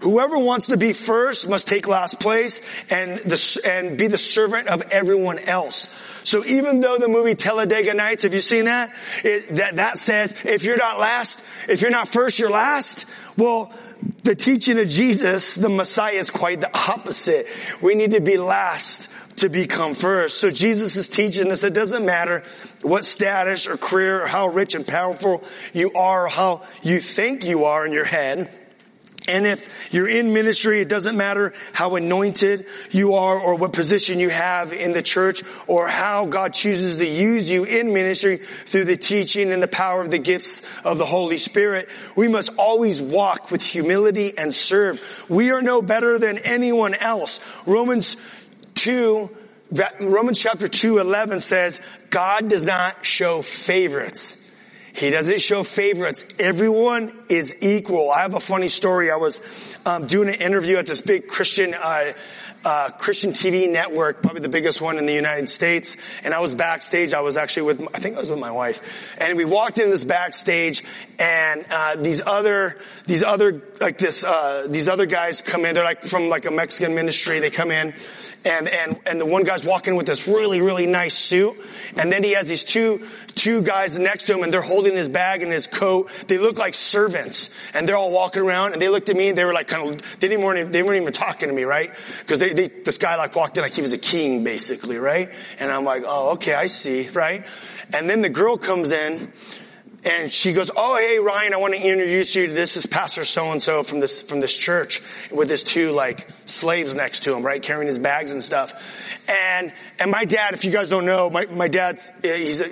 Whoever 0.00 0.38
wants 0.38 0.66
to 0.66 0.76
be 0.76 0.92
first 0.92 1.48
must 1.48 1.66
take 1.66 1.88
last 1.88 2.20
place 2.20 2.60
and 2.90 3.18
the, 3.20 3.60
and 3.64 3.96
be 3.96 4.06
the 4.06 4.18
servant 4.18 4.68
of 4.68 4.82
everyone 4.90 5.38
else. 5.38 5.88
So 6.24 6.44
even 6.44 6.80
though 6.80 6.98
the 6.98 7.08
movie 7.08 7.34
Talladega 7.34 7.94
Nights, 7.94 8.24
have 8.24 8.34
you 8.34 8.40
seen 8.40 8.66
that? 8.66 8.94
It, 9.24 9.54
that, 9.56 9.76
that 9.76 9.98
says 9.98 10.34
if 10.44 10.64
you're 10.64 10.76
not 10.76 10.98
last, 10.98 11.42
if 11.68 11.80
you're 11.80 11.90
not 11.90 12.08
first, 12.08 12.38
you're 12.38 12.50
last. 12.50 13.06
Well, 13.36 13.72
the 14.22 14.34
teaching 14.34 14.78
of 14.78 14.88
Jesus, 14.88 15.54
the 15.54 15.68
Messiah 15.68 16.14
is 16.14 16.30
quite 16.30 16.60
the 16.60 16.76
opposite. 16.76 17.48
We 17.80 17.94
need 17.94 18.12
to 18.12 18.20
be 18.20 18.36
last 18.36 19.08
to 19.36 19.48
become 19.48 19.94
first. 19.94 20.38
So 20.38 20.50
Jesus 20.50 20.96
is 20.96 21.08
teaching 21.08 21.50
us 21.50 21.64
it 21.64 21.74
doesn't 21.74 22.04
matter 22.04 22.44
what 22.82 23.04
status 23.04 23.66
or 23.66 23.76
career 23.76 24.22
or 24.22 24.26
how 24.26 24.48
rich 24.48 24.74
and 24.74 24.86
powerful 24.86 25.42
you 25.72 25.92
are 25.94 26.26
or 26.26 26.28
how 26.28 26.62
you 26.82 27.00
think 27.00 27.44
you 27.44 27.64
are 27.64 27.84
in 27.84 27.92
your 27.92 28.04
head. 28.04 28.50
And 29.26 29.46
if 29.46 29.68
you're 29.90 30.08
in 30.08 30.34
ministry, 30.34 30.82
it 30.82 30.88
doesn't 30.88 31.16
matter 31.16 31.54
how 31.72 31.96
anointed 31.96 32.66
you 32.90 33.14
are 33.14 33.38
or 33.38 33.54
what 33.54 33.72
position 33.72 34.20
you 34.20 34.28
have 34.28 34.74
in 34.74 34.92
the 34.92 35.02
church 35.02 35.42
or 35.66 35.88
how 35.88 36.26
God 36.26 36.52
chooses 36.52 36.96
to 36.96 37.06
use 37.06 37.48
you 37.48 37.64
in 37.64 37.94
ministry 37.94 38.42
through 38.66 38.84
the 38.84 38.98
teaching 38.98 39.50
and 39.50 39.62
the 39.62 39.68
power 39.68 40.02
of 40.02 40.10
the 40.10 40.18
gifts 40.18 40.60
of 40.84 40.98
the 40.98 41.06
Holy 41.06 41.38
Spirit. 41.38 41.88
We 42.16 42.28
must 42.28 42.50
always 42.58 43.00
walk 43.00 43.50
with 43.50 43.62
humility 43.62 44.36
and 44.36 44.54
serve. 44.54 45.00
We 45.30 45.52
are 45.52 45.62
no 45.62 45.80
better 45.80 46.18
than 46.18 46.36
anyone 46.38 46.92
else. 46.92 47.40
Romans 47.64 48.18
2, 48.74 49.30
Romans 50.00 50.38
chapter 50.38 50.68
2, 50.68 50.98
11 50.98 51.40
says, 51.40 51.80
God 52.10 52.48
does 52.48 52.64
not 52.64 53.06
show 53.06 53.40
favorites. 53.40 54.36
He 54.94 55.10
doesn't 55.10 55.42
show 55.42 55.64
favorites. 55.64 56.24
Everyone 56.38 57.12
is 57.28 57.56
equal. 57.60 58.12
I 58.12 58.22
have 58.22 58.34
a 58.34 58.40
funny 58.40 58.68
story. 58.68 59.10
I 59.10 59.16
was 59.16 59.40
um, 59.84 60.06
doing 60.06 60.28
an 60.28 60.36
interview 60.36 60.76
at 60.76 60.86
this 60.86 61.00
big 61.00 61.26
Christian 61.26 61.74
uh, 61.74 62.12
uh, 62.64 62.90
Christian 62.90 63.32
TV 63.32 63.70
network, 63.70 64.22
probably 64.22 64.40
the 64.40 64.48
biggest 64.48 64.80
one 64.80 64.98
in 64.98 65.04
the 65.04 65.12
United 65.12 65.48
States. 65.48 65.96
And 66.22 66.32
I 66.32 66.40
was 66.40 66.54
backstage. 66.54 67.12
I 67.12 67.20
was 67.20 67.36
actually 67.36 67.64
with, 67.64 67.88
I 67.92 67.98
think 67.98 68.16
I 68.16 68.20
was 68.20 68.30
with 68.30 68.38
my 68.38 68.52
wife. 68.52 69.16
And 69.18 69.36
we 69.36 69.44
walked 69.44 69.78
in 69.78 69.90
this 69.90 70.04
backstage 70.04 70.82
and, 71.18 71.66
uh, 71.68 71.96
these 71.96 72.22
other, 72.24 72.78
these 73.06 73.22
other, 73.22 73.62
like 73.80 73.98
this, 73.98 74.24
uh, 74.24 74.66
these 74.70 74.88
other 74.88 75.06
guys 75.06 75.42
come 75.42 75.66
in. 75.66 75.74
They're 75.74 75.84
like 75.84 76.04
from 76.04 76.28
like 76.28 76.46
a 76.46 76.50
Mexican 76.50 76.94
ministry. 76.94 77.40
They 77.40 77.50
come 77.50 77.70
in 77.70 77.94
and, 78.44 78.68
and, 78.68 78.98
and 79.06 79.20
the 79.20 79.24
one 79.24 79.44
guy's 79.44 79.64
walking 79.64 79.96
with 79.96 80.06
this 80.06 80.28
really, 80.28 80.60
really 80.60 80.86
nice 80.86 81.14
suit. 81.14 81.56
And 81.96 82.12
then 82.12 82.22
he 82.22 82.32
has 82.32 82.48
these 82.48 82.64
two, 82.64 83.06
two 83.34 83.62
guys 83.62 83.98
next 83.98 84.24
to 84.24 84.34
him 84.34 84.42
and 84.42 84.52
they're 84.52 84.60
holding 84.60 84.96
his 84.96 85.08
bag 85.08 85.42
and 85.42 85.50
his 85.50 85.66
coat. 85.66 86.10
They 86.26 86.38
look 86.38 86.58
like 86.58 86.74
servants 86.74 87.48
and 87.72 87.88
they're 87.88 87.96
all 87.96 88.10
walking 88.10 88.42
around 88.42 88.74
and 88.74 88.82
they 88.82 88.88
looked 88.88 89.08
at 89.08 89.16
me 89.16 89.28
and 89.28 89.38
they 89.38 89.44
were 89.44 89.54
like 89.54 89.68
kind 89.68 89.88
of, 89.88 90.20
they 90.20 90.28
didn't 90.28 90.44
even, 90.44 90.72
they 90.72 90.82
weren't 90.82 91.00
even 91.00 91.12
talking 91.12 91.48
to 91.48 91.54
me, 91.54 91.64
right? 91.64 91.92
Cause 92.26 92.38
they, 92.38 92.52
they, 92.52 92.68
this 92.68 92.98
guy 92.98 93.16
like 93.16 93.34
walked 93.34 93.56
in 93.56 93.62
like 93.62 93.72
he 93.72 93.82
was 93.82 93.92
a 93.92 93.98
king 93.98 94.44
basically, 94.44 94.98
right? 94.98 95.30
And 95.58 95.70
I'm 95.72 95.84
like, 95.84 96.04
oh, 96.06 96.32
okay, 96.32 96.54
I 96.54 96.66
see, 96.66 97.08
right? 97.08 97.46
And 97.92 98.10
then 98.10 98.20
the 98.20 98.28
girl 98.28 98.58
comes 98.58 98.90
in 98.90 99.32
and 100.04 100.32
she 100.32 100.52
goes, 100.52 100.70
"Oh, 100.76 100.96
hey 100.96 101.18
Ryan, 101.18 101.54
I 101.54 101.56
want 101.56 101.74
to 101.74 101.80
introduce 101.80 102.34
you. 102.34 102.48
To 102.48 102.52
this 102.52 102.76
is 102.76 102.86
Pastor 102.86 103.24
so 103.24 103.50
and 103.50 103.62
so 103.62 103.82
from 103.82 104.00
this 104.00 104.22
from 104.22 104.40
this 104.40 104.56
church 104.56 105.02
with 105.30 105.50
his 105.50 105.62
two 105.62 105.92
like 105.92 106.28
slaves 106.46 106.94
next 106.94 107.24
to 107.24 107.34
him, 107.34 107.42
right, 107.42 107.62
carrying 107.62 107.88
his 107.88 107.98
bags 107.98 108.32
and 108.32 108.42
stuff." 108.42 108.74
And 109.28 109.72
and 109.98 110.10
my 110.10 110.24
dad, 110.24 110.54
if 110.54 110.64
you 110.64 110.70
guys 110.70 110.88
don't 110.88 111.06
know, 111.06 111.30
my 111.30 111.46
my 111.46 111.68
dad, 111.68 111.98
he's 112.22 112.60
a 112.60 112.70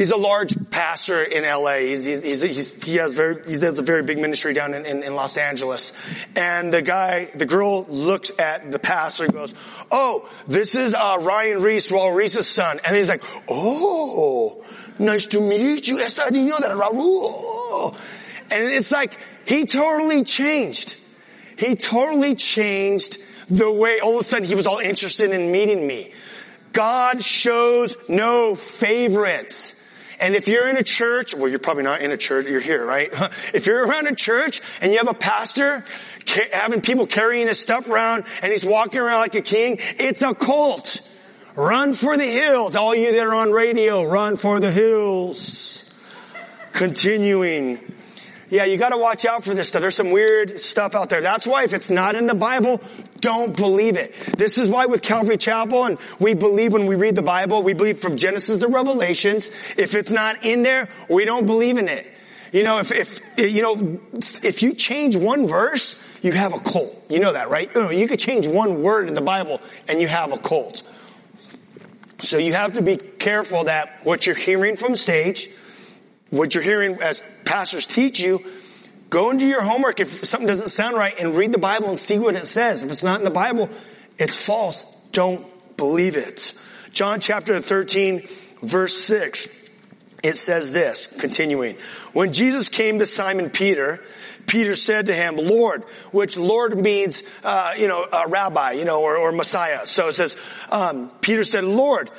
he's 0.00 0.10
a 0.10 0.16
large 0.16 0.54
pastor 0.70 1.22
in 1.22 1.44
LA. 1.44 1.80
He's, 1.80 2.06
he's, 2.06 2.40
he's, 2.40 2.82
he 2.82 2.96
has 2.96 3.12
very, 3.12 3.44
he 3.44 3.60
has 3.62 3.78
a 3.78 3.82
very 3.82 4.02
big 4.02 4.18
ministry 4.18 4.54
down 4.54 4.72
in, 4.72 4.86
in, 4.86 5.02
in, 5.02 5.14
Los 5.14 5.36
Angeles. 5.36 5.92
And 6.34 6.72
the 6.72 6.80
guy, 6.80 7.26
the 7.34 7.44
girl 7.44 7.84
looks 7.84 8.32
at 8.38 8.70
the 8.70 8.78
pastor 8.78 9.24
and 9.24 9.32
goes, 9.34 9.54
oh, 9.90 10.26
this 10.46 10.74
is, 10.74 10.94
uh, 10.94 11.18
Ryan 11.20 11.60
Ries, 11.60 11.88
Raul 11.88 12.14
Ries's 12.16 12.46
son. 12.46 12.80
And 12.82 12.96
he's 12.96 13.10
like, 13.10 13.22
oh, 13.46 14.64
nice 15.00 15.26
to 15.28 15.40
meet 15.40 15.88
you. 15.88 15.98
I 16.00 16.08
didn't 16.08 16.46
know 16.46 16.58
that, 16.60 16.70
Raul. 16.72 17.96
And 18.50 18.64
it's 18.68 18.90
like, 18.90 19.18
he 19.46 19.64
totally 19.64 20.24
changed. 20.24 20.96
He 21.56 21.74
totally 21.74 22.34
changed 22.34 23.18
the 23.48 23.70
way 23.70 24.00
all 24.00 24.16
of 24.16 24.22
a 24.22 24.24
sudden 24.24 24.46
he 24.46 24.54
was 24.54 24.66
all 24.66 24.78
interested 24.78 25.30
in 25.32 25.50
meeting 25.50 25.86
me. 25.86 26.12
God 26.72 27.22
shows 27.22 27.96
no 28.08 28.54
favorites. 28.54 29.74
And 30.20 30.34
if 30.36 30.46
you're 30.46 30.68
in 30.68 30.76
a 30.76 30.82
church, 30.82 31.34
well, 31.34 31.48
you're 31.48 31.58
probably 31.58 31.82
not 31.82 32.02
in 32.02 32.12
a 32.12 32.16
church, 32.16 32.46
you're 32.46 32.60
here, 32.60 32.84
right? 32.84 33.10
If 33.54 33.66
you're 33.66 33.84
around 33.86 34.06
a 34.06 34.14
church 34.14 34.60
and 34.80 34.92
you 34.92 34.98
have 34.98 35.08
a 35.08 35.14
pastor 35.14 35.84
having 36.52 36.82
people 36.82 37.06
carrying 37.06 37.48
his 37.48 37.58
stuff 37.58 37.88
around 37.88 38.26
and 38.42 38.52
he's 38.52 38.64
walking 38.64 39.00
around 39.00 39.20
like 39.20 39.34
a 39.34 39.40
king, 39.40 39.78
it's 39.98 40.22
a 40.22 40.34
cult. 40.34 41.00
Run 41.56 41.94
for 41.94 42.16
the 42.16 42.26
hills. 42.26 42.76
All 42.76 42.94
you 42.94 43.12
that 43.12 43.26
are 43.26 43.34
on 43.34 43.50
radio, 43.50 44.04
run 44.04 44.36
for 44.36 44.60
the 44.60 44.70
hills. 44.70 45.84
Continuing. 46.72 47.94
Yeah, 48.50 48.64
you 48.64 48.78
gotta 48.78 48.98
watch 48.98 49.24
out 49.24 49.44
for 49.44 49.54
this 49.54 49.68
stuff. 49.68 49.80
There's 49.80 49.94
some 49.94 50.10
weird 50.10 50.60
stuff 50.60 50.94
out 50.94 51.08
there. 51.08 51.20
That's 51.20 51.46
why 51.46 51.64
if 51.64 51.72
it's 51.72 51.88
not 51.88 52.16
in 52.16 52.26
the 52.26 52.34
Bible, 52.34 52.80
don't 53.20 53.56
believe 53.56 53.96
it. 53.96 54.12
This 54.36 54.58
is 54.58 54.66
why 54.66 54.86
with 54.86 55.02
Calvary 55.02 55.36
Chapel 55.36 55.84
and 55.84 55.98
we 56.18 56.34
believe 56.34 56.72
when 56.72 56.86
we 56.86 56.96
read 56.96 57.14
the 57.14 57.22
Bible, 57.22 57.62
we 57.62 57.74
believe 57.74 58.00
from 58.00 58.16
Genesis 58.16 58.58
to 58.58 58.66
Revelations. 58.66 59.50
If 59.76 59.94
it's 59.94 60.10
not 60.10 60.44
in 60.44 60.62
there, 60.62 60.88
we 61.08 61.24
don't 61.24 61.46
believe 61.46 61.78
in 61.78 61.88
it. 61.88 62.12
You 62.52 62.64
know, 62.64 62.78
if, 62.80 62.90
if, 62.90 63.20
you 63.38 63.62
know, 63.62 64.00
if 64.42 64.62
you 64.62 64.74
change 64.74 65.16
one 65.16 65.46
verse, 65.46 65.96
you 66.20 66.32
have 66.32 66.52
a 66.52 66.58
cult. 66.58 67.04
You 67.08 67.20
know 67.20 67.32
that, 67.32 67.50
right? 67.50 67.74
Uh, 67.74 67.90
you 67.90 68.08
could 68.08 68.18
change 68.18 68.48
one 68.48 68.82
word 68.82 69.06
in 69.06 69.14
the 69.14 69.20
Bible 69.20 69.60
and 69.86 70.00
you 70.00 70.08
have 70.08 70.32
a 70.32 70.38
cult. 70.38 70.82
So 72.22 72.38
you 72.38 72.52
have 72.52 72.74
to 72.74 72.82
be 72.82 72.96
careful 72.96 73.64
that 73.64 74.04
what 74.04 74.26
you're 74.26 74.34
hearing 74.34 74.76
from 74.76 74.96
stage, 74.96 75.50
what 76.30 76.54
you're 76.54 76.64
hearing 76.64 77.00
as 77.00 77.22
pastors 77.44 77.86
teach 77.86 78.20
you, 78.20 78.44
go 79.08 79.30
into 79.30 79.46
your 79.46 79.62
homework 79.62 80.00
if 80.00 80.24
something 80.24 80.46
doesn't 80.46 80.68
sound 80.68 80.96
right 80.96 81.18
and 81.18 81.36
read 81.36 81.52
the 81.52 81.58
Bible 81.58 81.88
and 81.88 81.98
see 81.98 82.18
what 82.18 82.36
it 82.36 82.46
says. 82.46 82.84
If 82.84 82.90
it's 82.90 83.02
not 83.02 83.20
in 83.20 83.24
the 83.24 83.30
Bible, 83.30 83.70
it's 84.18 84.36
false. 84.36 84.84
Don't 85.12 85.46
believe 85.76 86.16
it. 86.16 86.52
John 86.92 87.20
chapter 87.20 87.60
13 87.60 88.28
verse 88.62 88.96
6. 89.04 89.48
It 90.22 90.36
says 90.36 90.72
this, 90.72 91.06
continuing. 91.06 91.78
When 92.12 92.34
Jesus 92.34 92.68
came 92.68 92.98
to 92.98 93.06
Simon 93.06 93.48
Peter, 93.48 94.02
Peter 94.46 94.74
said 94.74 95.06
to 95.06 95.14
him, 95.14 95.36
Lord, 95.36 95.84
which 96.12 96.36
Lord 96.36 96.78
means, 96.78 97.22
uh, 97.44 97.74
you 97.76 97.88
know, 97.88 98.06
a 98.12 98.28
rabbi, 98.28 98.72
you 98.72 98.84
know, 98.84 99.02
or, 99.02 99.16
or 99.16 99.32
Messiah. 99.32 99.86
So 99.86 100.08
it 100.08 100.12
says, 100.12 100.36
um, 100.70 101.10
Peter 101.20 101.44
said, 101.44 101.64
Lord, 101.64 102.10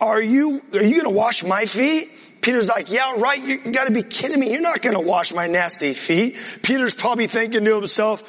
are 0.00 0.20
you, 0.20 0.62
are 0.72 0.82
you 0.82 0.94
going 0.96 1.04
to 1.04 1.10
wash 1.10 1.44
my 1.44 1.66
feet? 1.66 2.10
Peter's 2.40 2.68
like, 2.68 2.90
yeah, 2.90 3.14
right. 3.18 3.42
You 3.42 3.72
gotta 3.72 3.90
be 3.90 4.02
kidding 4.02 4.38
me. 4.38 4.52
You're 4.52 4.60
not 4.60 4.80
gonna 4.80 5.00
wash 5.00 5.32
my 5.32 5.48
nasty 5.48 5.92
feet. 5.92 6.38
Peter's 6.62 6.94
probably 6.94 7.26
thinking 7.26 7.64
to 7.64 7.74
himself, 7.74 8.22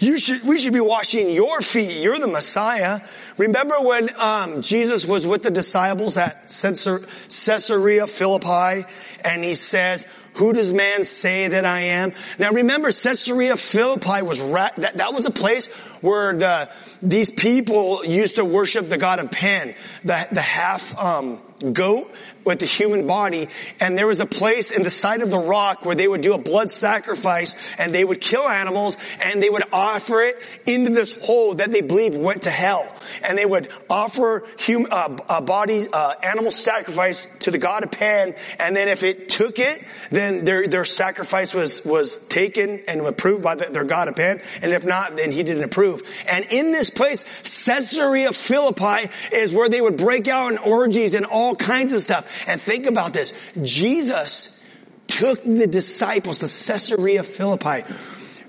you 0.00 0.18
should, 0.18 0.42
we 0.44 0.58
should 0.58 0.72
be 0.72 0.80
washing 0.80 1.30
your 1.30 1.60
feet. 1.60 2.02
You're 2.02 2.18
the 2.18 2.26
Messiah. 2.26 3.02
Remember 3.36 3.76
when, 3.80 4.08
um, 4.16 4.62
Jesus 4.62 5.04
was 5.04 5.26
with 5.26 5.42
the 5.42 5.50
disciples 5.50 6.16
at 6.16 6.48
Caesarea 6.48 8.06
Philippi 8.06 8.90
and 9.22 9.44
he 9.44 9.54
says, 9.54 10.06
who 10.34 10.54
does 10.54 10.72
man 10.72 11.04
say 11.04 11.48
that 11.48 11.66
I 11.66 11.80
am? 11.80 12.12
Now 12.38 12.52
remember, 12.52 12.90
Caesarea 12.90 13.56
Philippi 13.56 14.22
was, 14.22 14.40
ra- 14.40 14.70
that, 14.78 14.96
that 14.96 15.12
was 15.12 15.26
a 15.26 15.30
place 15.30 15.66
where 16.00 16.34
the, 16.34 16.70
these 17.02 17.30
people 17.30 18.04
used 18.04 18.36
to 18.36 18.44
worship 18.44 18.88
the 18.88 18.96
god 18.96 19.18
of 19.18 19.30
Pan, 19.30 19.74
the, 20.02 20.28
the 20.32 20.40
half, 20.40 20.96
um, 20.96 21.42
goat 21.72 22.14
with 22.44 22.58
the 22.58 22.66
human 22.66 23.06
body. 23.06 23.48
And 23.80 23.96
there 23.96 24.06
was 24.06 24.20
a 24.20 24.26
place 24.26 24.70
in 24.70 24.82
the 24.82 24.90
side 24.90 25.22
of 25.22 25.30
the 25.30 25.38
rock 25.38 25.84
where 25.84 25.94
they 25.94 26.08
would 26.08 26.22
do 26.22 26.32
a 26.32 26.38
blood 26.38 26.70
sacrifice 26.70 27.56
and 27.78 27.94
they 27.94 28.04
would 28.04 28.20
kill 28.20 28.48
animals 28.48 28.96
and 29.20 29.42
they 29.42 29.50
would 29.50 29.64
offer 29.90 30.22
it 30.22 30.40
into 30.66 30.92
this 30.92 31.12
hole 31.12 31.54
that 31.54 31.72
they 31.72 31.80
believed 31.80 32.16
went 32.16 32.42
to 32.42 32.50
hell. 32.50 32.86
And 33.22 33.36
they 33.36 33.46
would 33.46 33.68
offer 33.88 34.44
human, 34.58 34.92
uh, 34.92 35.16
uh, 35.28 35.40
body, 35.40 35.86
uh, 35.92 36.14
animal 36.22 36.50
sacrifice 36.50 37.26
to 37.40 37.50
the 37.50 37.58
god 37.58 37.84
of 37.84 37.90
Pan. 37.90 38.34
And 38.58 38.76
then 38.76 38.88
if 38.88 39.02
it 39.02 39.30
took 39.30 39.58
it, 39.58 39.84
then 40.10 40.44
their, 40.44 40.68
their 40.68 40.84
sacrifice 40.84 41.54
was, 41.54 41.84
was 41.84 42.18
taken 42.28 42.82
and 42.86 43.00
approved 43.02 43.42
by 43.42 43.54
the, 43.56 43.66
their 43.66 43.84
god 43.84 44.08
of 44.08 44.16
Pan. 44.16 44.40
And 44.62 44.72
if 44.72 44.84
not, 44.84 45.16
then 45.16 45.32
he 45.32 45.42
didn't 45.42 45.64
approve. 45.64 46.02
And 46.28 46.44
in 46.46 46.72
this 46.72 46.90
place, 46.90 47.24
Caesarea 47.64 48.32
Philippi 48.32 49.10
is 49.32 49.52
where 49.52 49.68
they 49.68 49.80
would 49.80 49.96
break 49.96 50.28
out 50.28 50.52
in 50.52 50.58
orgies 50.58 51.14
and 51.14 51.26
all 51.26 51.54
kinds 51.54 51.92
of 51.92 52.02
stuff. 52.02 52.26
And 52.46 52.60
think 52.60 52.86
about 52.86 53.12
this. 53.12 53.32
Jesus 53.60 54.50
took 55.10 55.42
the 55.44 55.66
disciples 55.66 56.38
to 56.38 56.46
Caesarea 56.46 57.22
Philippi. 57.22 57.84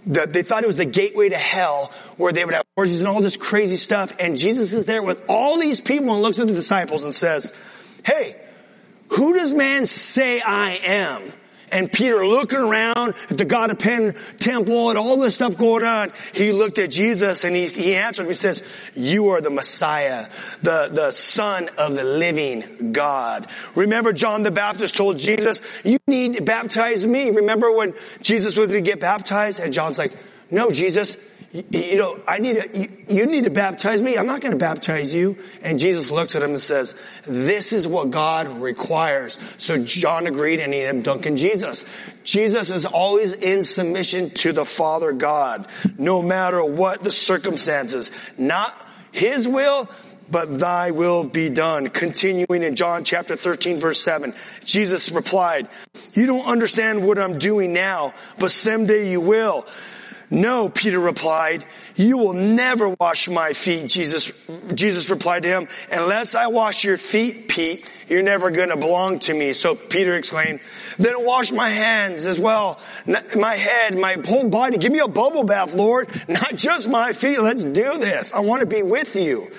The, 0.05 0.25
they 0.25 0.43
thought 0.43 0.63
it 0.63 0.67
was 0.67 0.77
the 0.77 0.85
gateway 0.85 1.29
to 1.29 1.37
hell 1.37 1.91
where 2.17 2.33
they 2.33 2.43
would 2.43 2.53
have 2.53 2.65
orgies 2.75 2.99
and 2.99 3.07
all 3.07 3.21
this 3.21 3.37
crazy 3.37 3.77
stuff. 3.77 4.15
And 4.19 4.37
Jesus 4.37 4.73
is 4.73 4.85
there 4.85 5.03
with 5.03 5.21
all 5.27 5.59
these 5.59 5.79
people 5.79 6.13
and 6.13 6.23
looks 6.23 6.39
at 6.39 6.47
the 6.47 6.53
disciples 6.53 7.03
and 7.03 7.13
says, 7.13 7.53
Hey, 8.03 8.35
who 9.09 9.33
does 9.33 9.53
man 9.53 9.85
say 9.85 10.41
I 10.41 10.71
am? 10.83 11.33
And 11.71 11.91
Peter 11.91 12.25
looking 12.25 12.59
around 12.59 13.15
at 13.29 13.37
the 13.37 13.45
God 13.45 13.71
of 13.71 13.79
Pan 13.79 14.15
temple 14.39 14.89
and 14.89 14.99
all 14.99 15.17
this 15.17 15.35
stuff 15.35 15.57
going 15.57 15.85
on, 15.85 16.11
he 16.33 16.51
looked 16.51 16.77
at 16.79 16.91
Jesus 16.91 17.43
and 17.43 17.55
he, 17.55 17.65
he 17.67 17.95
answered. 17.95 18.27
He 18.27 18.33
says, 18.33 18.61
you 18.95 19.29
are 19.29 19.41
the 19.41 19.49
Messiah, 19.49 20.29
the, 20.61 20.89
the 20.91 21.11
son 21.11 21.69
of 21.77 21.95
the 21.95 22.03
living 22.03 22.91
God. 22.91 23.47
Remember 23.75 24.11
John 24.11 24.43
the 24.43 24.51
Baptist 24.51 24.95
told 24.95 25.17
Jesus, 25.17 25.61
you 25.85 25.97
need 26.07 26.35
to 26.35 26.43
baptize 26.43 27.07
me. 27.07 27.29
Remember 27.29 27.71
when 27.71 27.93
Jesus 28.21 28.55
was 28.55 28.71
to 28.71 28.81
get 28.81 28.99
baptized 28.99 29.59
and 29.59 29.73
John's 29.73 29.97
like, 29.97 30.17
no, 30.49 30.71
Jesus, 30.71 31.15
you, 31.53 31.97
know, 31.97 32.19
I 32.27 32.39
need 32.39 32.55
to, 32.55 32.77
you, 32.77 32.87
you 33.09 33.25
need 33.25 33.43
to 33.43 33.49
baptize 33.49 34.01
me. 34.01 34.17
I'm 34.17 34.25
not 34.25 34.39
going 34.41 34.53
to 34.53 34.57
baptize 34.57 35.13
you. 35.13 35.37
And 35.61 35.79
Jesus 35.79 36.09
looks 36.09 36.35
at 36.35 36.43
him 36.43 36.51
and 36.51 36.61
says, 36.61 36.95
this 37.25 37.73
is 37.73 37.87
what 37.87 38.09
God 38.09 38.61
requires. 38.61 39.37
So 39.57 39.77
John 39.77 40.27
agreed 40.27 40.61
and 40.61 40.73
he 40.73 40.81
ended 40.81 41.03
dunking 41.03 41.35
Jesus. 41.35 41.85
Jesus 42.23 42.69
is 42.69 42.85
always 42.85 43.33
in 43.33 43.63
submission 43.63 44.29
to 44.29 44.53
the 44.53 44.65
Father 44.65 45.11
God, 45.11 45.67
no 45.97 46.21
matter 46.21 46.63
what 46.63 47.03
the 47.03 47.11
circumstances. 47.11 48.11
Not 48.37 48.73
his 49.11 49.45
will, 49.45 49.89
but 50.29 50.57
thy 50.57 50.91
will 50.91 51.25
be 51.25 51.49
done. 51.49 51.89
Continuing 51.89 52.63
in 52.63 52.75
John 52.75 53.03
chapter 53.03 53.35
13 53.35 53.81
verse 53.81 54.01
7, 54.01 54.33
Jesus 54.63 55.11
replied, 55.11 55.67
you 56.13 56.25
don't 56.27 56.45
understand 56.45 57.05
what 57.05 57.19
I'm 57.19 57.37
doing 57.37 57.73
now, 57.73 58.13
but 58.39 58.51
someday 58.51 59.11
you 59.11 59.19
will. 59.19 59.65
No, 60.31 60.69
Peter 60.69 60.97
replied, 60.97 61.65
you 61.97 62.17
will 62.17 62.31
never 62.31 62.95
wash 62.97 63.27
my 63.27 63.51
feet, 63.51 63.87
Jesus, 63.87 64.31
Jesus 64.73 65.09
replied 65.09 65.43
to 65.43 65.49
him, 65.49 65.67
unless 65.91 66.35
I 66.35 66.47
wash 66.47 66.85
your 66.85 66.97
feet, 66.97 67.49
Pete, 67.49 67.91
you're 68.07 68.23
never 68.23 68.49
gonna 68.49 68.77
belong 68.77 69.19
to 69.19 69.33
me. 69.33 69.51
So 69.51 69.75
Peter 69.75 70.15
exclaimed, 70.15 70.61
then 70.97 71.25
wash 71.25 71.51
my 71.51 71.69
hands 71.69 72.27
as 72.27 72.39
well, 72.39 72.79
my 73.35 73.55
head, 73.55 73.97
my 73.97 74.17
whole 74.25 74.47
body. 74.47 74.77
Give 74.77 74.91
me 74.91 74.99
a 74.99 75.07
bubble 75.07 75.43
bath, 75.43 75.73
Lord, 75.73 76.09
not 76.29 76.55
just 76.55 76.87
my 76.87 77.11
feet. 77.11 77.41
Let's 77.41 77.63
do 77.63 77.97
this. 77.99 78.33
I 78.33 78.39
want 78.39 78.61
to 78.61 78.67
be 78.67 78.83
with 78.83 79.15
you. 79.17 79.51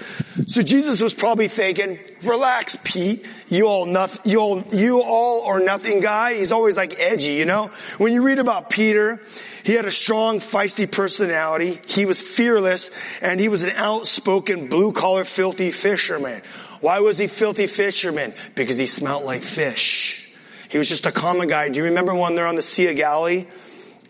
So 0.47 0.63
Jesus 0.63 1.01
was 1.01 1.13
probably 1.13 1.49
thinking, 1.49 1.99
relax, 2.23 2.79
Pete. 2.83 3.27
You 3.49 3.67
all 3.67 3.85
nothing, 3.85 4.31
you 4.31 4.41
all, 4.41 4.63
you 4.73 5.03
all 5.03 5.41
or 5.41 5.61
nothing 5.61 6.01
guy. 6.01 6.35
He's 6.35 6.53
always 6.53 6.77
like 6.77 6.99
edgy, 6.99 7.33
you 7.33 7.45
know? 7.45 7.71
When 7.99 8.15
you 8.15 8.23
read 8.23 8.39
about 8.39 8.71
Peter, 8.71 9.21
he 9.65 9.75
had 9.75 9.87
a 9.87 9.91
strong, 9.91 10.41
feisty 10.41 10.91
personality. 10.91 11.81
He 11.87 12.05
was 12.05 12.21
fearless 12.21 12.91
and 13.21 13.39
he 13.39 13.49
was 13.49 13.63
an 13.63 13.71
outspoken, 13.71 14.69
blue 14.69 14.93
collar, 14.93 15.25
filthy 15.25 15.71
fisherman. 15.71 16.43
Why 16.81 17.01
was 17.01 17.17
he 17.17 17.29
filthy 17.29 17.67
fisherman? 17.67 18.35
Because 18.55 18.79
he 18.79 18.87
smelt 18.87 19.25
like 19.25 19.43
fish. 19.43 20.29
He 20.69 20.79
was 20.79 20.89
just 20.89 21.07
a 21.07 21.13
common 21.13 21.49
guy. 21.49 21.69
Do 21.69 21.79
you 21.79 21.85
remember 21.85 22.15
when 22.15 22.35
they're 22.35 22.47
on 22.47 22.57
the 22.57 22.63
Sea 22.63 22.89
of 22.89 22.97
Galilee? 22.97 23.47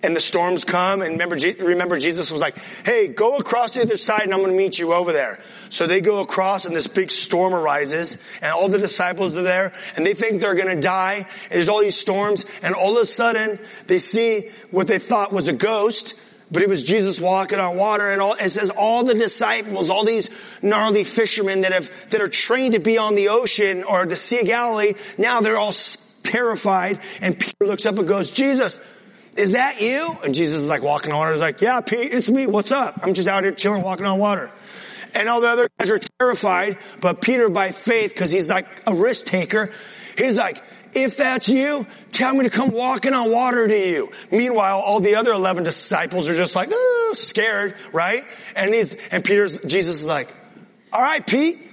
And 0.03 0.17
the 0.17 0.21
storms 0.21 0.65
come 0.65 1.03
and 1.03 1.12
remember, 1.12 1.37
remember 1.65 1.99
Jesus 1.99 2.31
was 2.31 2.41
like, 2.41 2.57
hey, 2.85 3.09
go 3.09 3.37
across 3.37 3.75
the 3.75 3.83
other 3.83 3.97
side 3.97 4.23
and 4.23 4.35
I'm 4.35 4.41
going 4.41 4.51
to 4.51 4.57
meet 4.57 4.79
you 4.79 4.93
over 4.93 5.12
there. 5.12 5.41
So 5.69 5.87
they 5.87 6.01
go 6.01 6.21
across 6.21 6.65
and 6.65 6.75
this 6.75 6.88
big 6.88 7.11
storm 7.11 7.55
arises 7.55 8.19
and 8.41 8.53
all 8.53 8.69
the 8.69 8.79
disciples 8.79 9.37
are 9.37 9.43
there 9.43 9.73
and 9.97 10.05
they 10.05 10.15
think 10.15 10.41
they're 10.41 10.55
going 10.55 10.75
to 10.75 10.81
die. 10.81 11.27
And 11.45 11.51
there's 11.51 11.69
all 11.69 11.81
these 11.81 11.99
storms 11.99 12.45
and 12.62 12.75
all 12.75 12.97
of 12.97 13.03
a 13.03 13.07
sudden 13.07 13.59
they 13.87 13.99
see 13.99 14.51
what 14.71 14.88
they 14.88 14.99
thought 14.99 15.33
was 15.33 15.49
a 15.49 15.53
ghost 15.53 16.15
but 16.51 16.62
it 16.62 16.69
was 16.69 16.83
Jesus 16.83 17.19
walking 17.19 17.59
on 17.59 17.79
water 17.79 18.11
and 18.11 18.21
all, 18.21 18.35
it 18.35 18.51
says 18.51 18.69
all 18.69 19.05
the 19.05 19.15
disciples, 19.15 19.88
all 19.88 20.05
these 20.05 20.29
gnarly 20.61 21.03
fishermen 21.03 21.62
that 21.62 21.73
have, 21.73 22.11
that 22.11 22.21
are 22.21 22.29
trained 22.29 22.75
to 22.75 22.81
be 22.81 22.99
on 22.99 23.15
the 23.15 23.31
ocean 23.31 23.85
or 23.85 24.05
the 24.05 24.17
Sea 24.17 24.41
of 24.41 24.47
Galilee, 24.47 24.93
now 25.17 25.41
they're 25.41 25.57
all 25.57 25.73
terrified 26.23 27.01
and 27.23 27.38
Peter 27.38 27.67
looks 27.67 27.87
up 27.87 27.99
and 27.99 28.07
goes, 28.07 28.31
Jesus, 28.31 28.79
is 29.37 29.53
that 29.53 29.81
you? 29.81 30.16
And 30.23 30.35
Jesus 30.35 30.62
is 30.62 30.68
like 30.68 30.83
walking 30.83 31.12
on 31.12 31.18
water. 31.18 31.33
He's 31.33 31.40
like, 31.40 31.61
yeah, 31.61 31.81
Pete, 31.81 32.12
it's 32.12 32.31
me. 32.31 32.47
What's 32.47 32.71
up? 32.71 33.01
I'm 33.03 33.14
just 33.14 33.29
out 33.29 33.45
here 33.45 33.53
chilling, 33.53 33.83
walking 33.83 34.07
on 34.07 34.18
water. 34.18 34.53
And 35.14 35.29
all 35.29 35.40
the 35.40 35.49
other 35.49 35.68
guys 35.79 35.90
are 35.90 36.01
terrified, 36.18 36.79
but 37.01 37.21
Peter 37.21 37.49
by 37.49 37.73
faith, 37.73 38.11
because 38.11 38.31
he's 38.31 38.49
like 38.49 38.83
a 38.87 38.95
risk 38.95 39.27
taker, 39.27 39.71
he's 40.16 40.35
like, 40.35 40.62
if 40.95 41.16
that's 41.16 41.49
you, 41.49 41.87
tell 42.12 42.35
me 42.35 42.45
to 42.45 42.51
come 42.51 42.71
walking 42.71 43.12
on 43.12 43.31
water 43.31 43.66
to 43.66 43.88
you. 43.88 44.11
Meanwhile, 44.31 44.81
all 44.81 45.01
the 45.01 45.16
other 45.16 45.33
11 45.33 45.64
disciples 45.64 46.29
are 46.29 46.35
just 46.35 46.55
like, 46.55 46.71
scared, 47.12 47.77
right? 47.92 48.25
And 48.55 48.75
he's, 48.75 48.95
and 49.11 49.25
Peter's, 49.25 49.59
Jesus 49.61 50.01
is 50.01 50.07
like, 50.07 50.35
all 50.92 51.03
right, 51.03 51.27
Pete, 51.27 51.71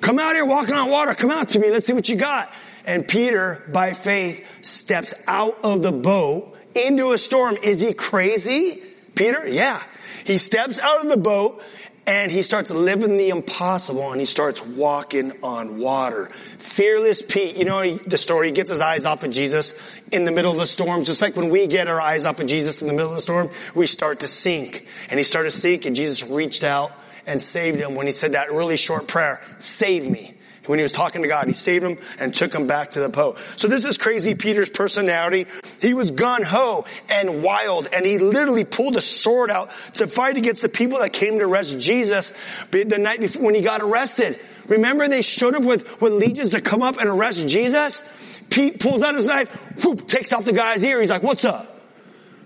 come 0.00 0.18
out 0.18 0.34
here 0.34 0.44
walking 0.44 0.74
on 0.74 0.90
water. 0.90 1.14
Come 1.14 1.30
out 1.30 1.50
to 1.50 1.58
me. 1.58 1.70
Let's 1.70 1.86
see 1.86 1.92
what 1.92 2.08
you 2.08 2.16
got. 2.16 2.52
And 2.84 3.06
Peter, 3.06 3.68
by 3.72 3.94
faith, 3.94 4.44
steps 4.62 5.14
out 5.26 5.64
of 5.64 5.82
the 5.82 5.92
boat 5.92 6.57
into 6.74 7.12
a 7.12 7.18
storm. 7.18 7.56
Is 7.62 7.80
he 7.80 7.92
crazy? 7.92 8.82
Peter? 9.14 9.46
Yeah. 9.46 9.82
He 10.24 10.38
steps 10.38 10.78
out 10.78 11.02
of 11.02 11.10
the 11.10 11.16
boat 11.16 11.62
and 12.06 12.32
he 12.32 12.42
starts 12.42 12.70
living 12.70 13.18
the 13.18 13.28
impossible 13.28 14.12
and 14.12 14.20
he 14.20 14.24
starts 14.24 14.62
walking 14.62 15.32
on 15.42 15.78
water. 15.78 16.30
Fearless 16.58 17.20
Pete, 17.20 17.56
you 17.56 17.66
know 17.66 17.96
the 17.96 18.16
story, 18.16 18.48
he 18.48 18.52
gets 18.52 18.70
his 18.70 18.78
eyes 18.78 19.04
off 19.04 19.24
of 19.24 19.30
Jesus 19.30 19.74
in 20.10 20.24
the 20.24 20.32
middle 20.32 20.52
of 20.52 20.58
the 20.58 20.66
storm, 20.66 21.04
just 21.04 21.20
like 21.20 21.36
when 21.36 21.50
we 21.50 21.66
get 21.66 21.86
our 21.86 22.00
eyes 22.00 22.24
off 22.24 22.40
of 22.40 22.46
Jesus 22.46 22.80
in 22.80 22.88
the 22.88 22.94
middle 22.94 23.10
of 23.10 23.16
the 23.16 23.20
storm, 23.20 23.50
we 23.74 23.86
start 23.86 24.20
to 24.20 24.26
sink. 24.26 24.86
And 25.10 25.18
he 25.18 25.24
started 25.24 25.50
to 25.50 25.56
sink 25.56 25.84
and 25.84 25.94
Jesus 25.94 26.22
reached 26.24 26.64
out 26.64 26.92
and 27.26 27.42
saved 27.42 27.78
him 27.78 27.94
when 27.94 28.06
he 28.06 28.12
said 28.12 28.32
that 28.32 28.52
really 28.52 28.78
short 28.78 29.06
prayer, 29.06 29.42
save 29.58 30.08
me 30.08 30.37
when 30.68 30.78
he 30.78 30.82
was 30.82 30.92
talking 30.92 31.22
to 31.22 31.28
God. 31.28 31.48
He 31.48 31.54
saved 31.54 31.84
him 31.84 31.98
and 32.18 32.34
took 32.34 32.54
him 32.54 32.66
back 32.66 32.92
to 32.92 33.00
the 33.00 33.08
boat. 33.08 33.38
So 33.56 33.68
this 33.68 33.84
is 33.84 33.98
crazy 33.98 34.34
Peter's 34.34 34.68
personality. 34.68 35.46
He 35.80 35.94
was 35.94 36.10
gun 36.10 36.42
ho 36.42 36.84
and 37.08 37.42
wild 37.42 37.88
and 37.92 38.06
he 38.06 38.18
literally 38.18 38.64
pulled 38.64 38.96
a 38.96 39.00
sword 39.00 39.50
out 39.50 39.70
to 39.94 40.06
fight 40.06 40.36
against 40.36 40.62
the 40.62 40.68
people 40.68 40.98
that 41.00 41.12
came 41.12 41.38
to 41.38 41.44
arrest 41.46 41.78
Jesus 41.78 42.32
the 42.70 42.98
night 42.98 43.20
before 43.20 43.42
when 43.42 43.54
he 43.54 43.62
got 43.62 43.82
arrested. 43.82 44.38
Remember 44.66 45.08
they 45.08 45.22
showed 45.22 45.54
up 45.54 45.62
with, 45.62 46.00
with 46.00 46.12
legions 46.12 46.50
to 46.50 46.60
come 46.60 46.82
up 46.82 46.98
and 46.98 47.08
arrest 47.08 47.46
Jesus? 47.48 48.04
Pete 48.50 48.78
pulls 48.78 49.00
out 49.00 49.14
his 49.14 49.24
knife, 49.24 49.52
whoop, 49.82 50.08
takes 50.08 50.32
off 50.32 50.44
the 50.44 50.52
guy's 50.52 50.82
ear. 50.84 51.00
He's 51.00 51.10
like, 51.10 51.22
what's 51.22 51.44
up? 51.44 51.80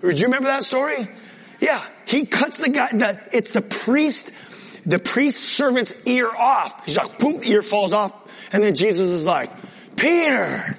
Do 0.01 0.09
you 0.09 0.25
remember 0.25 0.47
that 0.47 0.63
story? 0.63 1.07
Yeah, 1.59 1.81
he 2.05 2.25
cuts 2.25 2.57
the 2.57 2.69
guy, 2.69 2.89
the, 2.91 3.21
it's 3.31 3.51
the 3.51 3.61
priest 3.61 4.31
the 4.85 4.99
priest's 4.99 5.41
servant's 5.41 5.95
ear 6.05 6.29
off. 6.29 6.85
He's 6.85 6.97
like, 6.97 7.17
boom, 7.19 7.39
the 7.39 7.51
ear 7.51 7.61
falls 7.61 7.93
off. 7.93 8.13
And 8.51 8.63
then 8.63 8.75
Jesus 8.75 9.11
is 9.11 9.25
like, 9.25 9.51
Peter, 9.95 10.77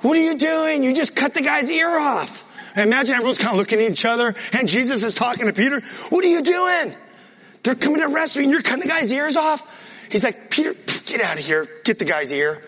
what 0.00 0.16
are 0.16 0.20
you 0.20 0.36
doing? 0.36 0.84
You 0.84 0.94
just 0.94 1.14
cut 1.14 1.34
the 1.34 1.42
guy's 1.42 1.70
ear 1.70 1.98
off. 1.98 2.44
And 2.74 2.84
imagine 2.84 3.14
everyone's 3.14 3.38
kind 3.38 3.52
of 3.52 3.58
looking 3.58 3.80
at 3.80 3.90
each 3.90 4.04
other 4.04 4.34
and 4.52 4.68
Jesus 4.68 5.02
is 5.02 5.14
talking 5.14 5.46
to 5.46 5.52
Peter. 5.52 5.80
What 6.10 6.24
are 6.24 6.28
you 6.28 6.42
doing? 6.42 6.96
They're 7.62 7.74
coming 7.74 8.00
to 8.00 8.08
arrest 8.08 8.36
me 8.36 8.44
and 8.44 8.52
you're 8.52 8.62
cutting 8.62 8.82
the 8.82 8.88
guy's 8.88 9.10
ears 9.10 9.36
off. 9.36 9.64
He's 10.10 10.22
like, 10.22 10.50
Peter, 10.50 10.74
get 11.06 11.20
out 11.20 11.38
of 11.38 11.44
here. 11.44 11.66
Get 11.84 11.98
the 11.98 12.04
guy's 12.04 12.30
ear. 12.30 12.62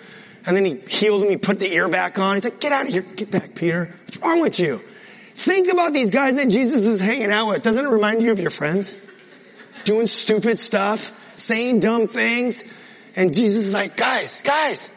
And 0.47 0.57
then 0.57 0.65
he 0.65 0.77
healed 0.77 1.23
him. 1.23 1.31
He 1.31 1.37
put 1.37 1.61
the 1.61 1.71
ear 1.71 1.89
back 1.89 2.19
on. 2.19 2.37
He's 2.37 2.45
like, 2.45 2.59
get 2.59 2.73
out 2.73 2.87
of 2.87 2.93
here. 2.93 3.03
Get 3.03 3.31
back, 3.31 3.55
Peter. 3.55 3.95
What's 4.05 4.17
wrong 4.19 4.41
with 4.41 4.59
you? 4.59 4.83
Think 5.37 5.69
about 5.69 5.93
these 5.93 6.11
guys 6.11 6.35
that 6.35 6.49
Jesus 6.49 6.81
is 6.81 7.01
hanging 7.01 7.31
out 7.31 7.49
with. 7.49 7.63
Doesn't 7.63 7.85
it 7.85 7.89
remind 7.89 8.23
you 8.23 8.33
of 8.33 8.41
your 8.41 8.51
friends? 8.51 8.97
Doing 9.89 10.07
stupid 10.07 10.61
stuff, 10.61 11.13
saying 11.35 11.81
dumb 11.81 12.09
things. 12.09 12.63
And 13.17 13.35
Jesus 13.35 13.65
is 13.65 13.73
like, 13.73 13.97
guys, 13.97 14.43
guys, 14.43 14.91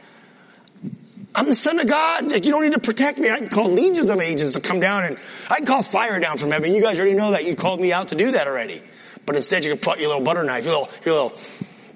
I'm 1.33 1.47
the 1.47 1.55
son 1.55 1.79
of 1.79 1.87
God. 1.87 2.29
Like, 2.29 2.43
you 2.43 2.51
don't 2.51 2.63
need 2.63 2.73
to 2.73 2.79
protect 2.79 3.17
me. 3.17 3.29
I 3.29 3.37
can 3.37 3.47
call 3.47 3.71
legions 3.71 4.09
of 4.09 4.19
angels 4.19 4.51
to 4.51 4.59
come 4.59 4.81
down 4.81 5.05
and 5.05 5.17
I 5.49 5.55
can 5.55 5.65
call 5.65 5.81
fire 5.81 6.19
down 6.19 6.37
from 6.37 6.51
heaven. 6.51 6.75
You 6.75 6.81
guys 6.81 6.99
already 6.99 7.15
know 7.15 7.31
that. 7.31 7.45
You 7.45 7.55
called 7.55 7.79
me 7.79 7.93
out 7.93 8.09
to 8.09 8.15
do 8.15 8.31
that 8.31 8.47
already. 8.47 8.83
But 9.25 9.37
instead 9.37 9.63
you 9.63 9.71
can 9.71 9.79
put 9.79 9.99
your 9.99 10.09
little 10.09 10.23
butter 10.23 10.43
knife, 10.43 10.65
your 10.65 10.77
little, 10.77 10.93
your 11.05 11.23
little 11.23 11.39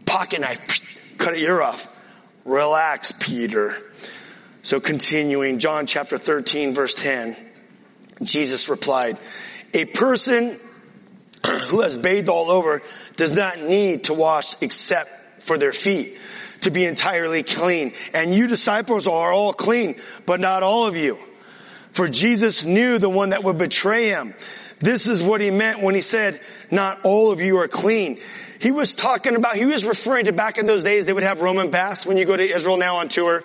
pocket 0.05 0.39
knife, 0.39 0.81
cut 1.17 1.37
your 1.37 1.49
ear 1.49 1.61
off. 1.61 1.89
Relax, 2.45 3.11
Peter. 3.19 3.75
So 4.63 4.79
continuing, 4.79 5.59
John 5.59 5.85
chapter 5.85 6.17
13 6.17 6.73
verse 6.73 6.93
10, 6.93 7.35
Jesus 8.23 8.69
replied, 8.69 9.19
a 9.73 9.83
person 9.83 10.61
who 11.67 11.81
has 11.81 11.97
bathed 11.97 12.29
all 12.29 12.51
over 12.51 12.81
does 13.15 13.33
not 13.33 13.59
need 13.59 14.05
to 14.05 14.13
wash 14.13 14.55
except 14.61 15.41
for 15.41 15.57
their 15.57 15.71
feet 15.71 16.17
to 16.61 16.71
be 16.71 16.85
entirely 16.85 17.43
clean. 17.43 17.93
And 18.13 18.33
you 18.33 18.47
disciples 18.47 19.07
are 19.07 19.31
all 19.31 19.53
clean, 19.53 19.95
but 20.25 20.39
not 20.39 20.63
all 20.63 20.87
of 20.87 20.97
you. 20.97 21.17
For 21.91 22.07
Jesus 22.07 22.63
knew 22.63 22.97
the 22.97 23.09
one 23.09 23.29
that 23.29 23.43
would 23.43 23.57
betray 23.57 24.09
him. 24.09 24.33
This 24.79 25.07
is 25.07 25.23
what 25.23 25.39
he 25.39 25.51
meant 25.51 25.81
when 25.81 25.95
he 25.95 26.01
said, 26.01 26.41
not 26.69 27.01
all 27.03 27.31
of 27.31 27.39
you 27.39 27.57
are 27.59 27.67
clean. 27.67 28.19
He 28.59 28.71
was 28.71 28.95
talking 28.95 29.35
about, 29.35 29.55
he 29.55 29.65
was 29.65 29.85
referring 29.85 30.25
to 30.25 30.33
back 30.33 30.57
in 30.57 30.65
those 30.65 30.83
days, 30.83 31.05
they 31.05 31.13
would 31.13 31.23
have 31.23 31.41
Roman 31.41 31.71
baths 31.71 32.05
when 32.05 32.17
you 32.17 32.25
go 32.25 32.35
to 32.35 32.43
Israel 32.43 32.77
now 32.77 32.97
on 32.97 33.07
tour 33.07 33.43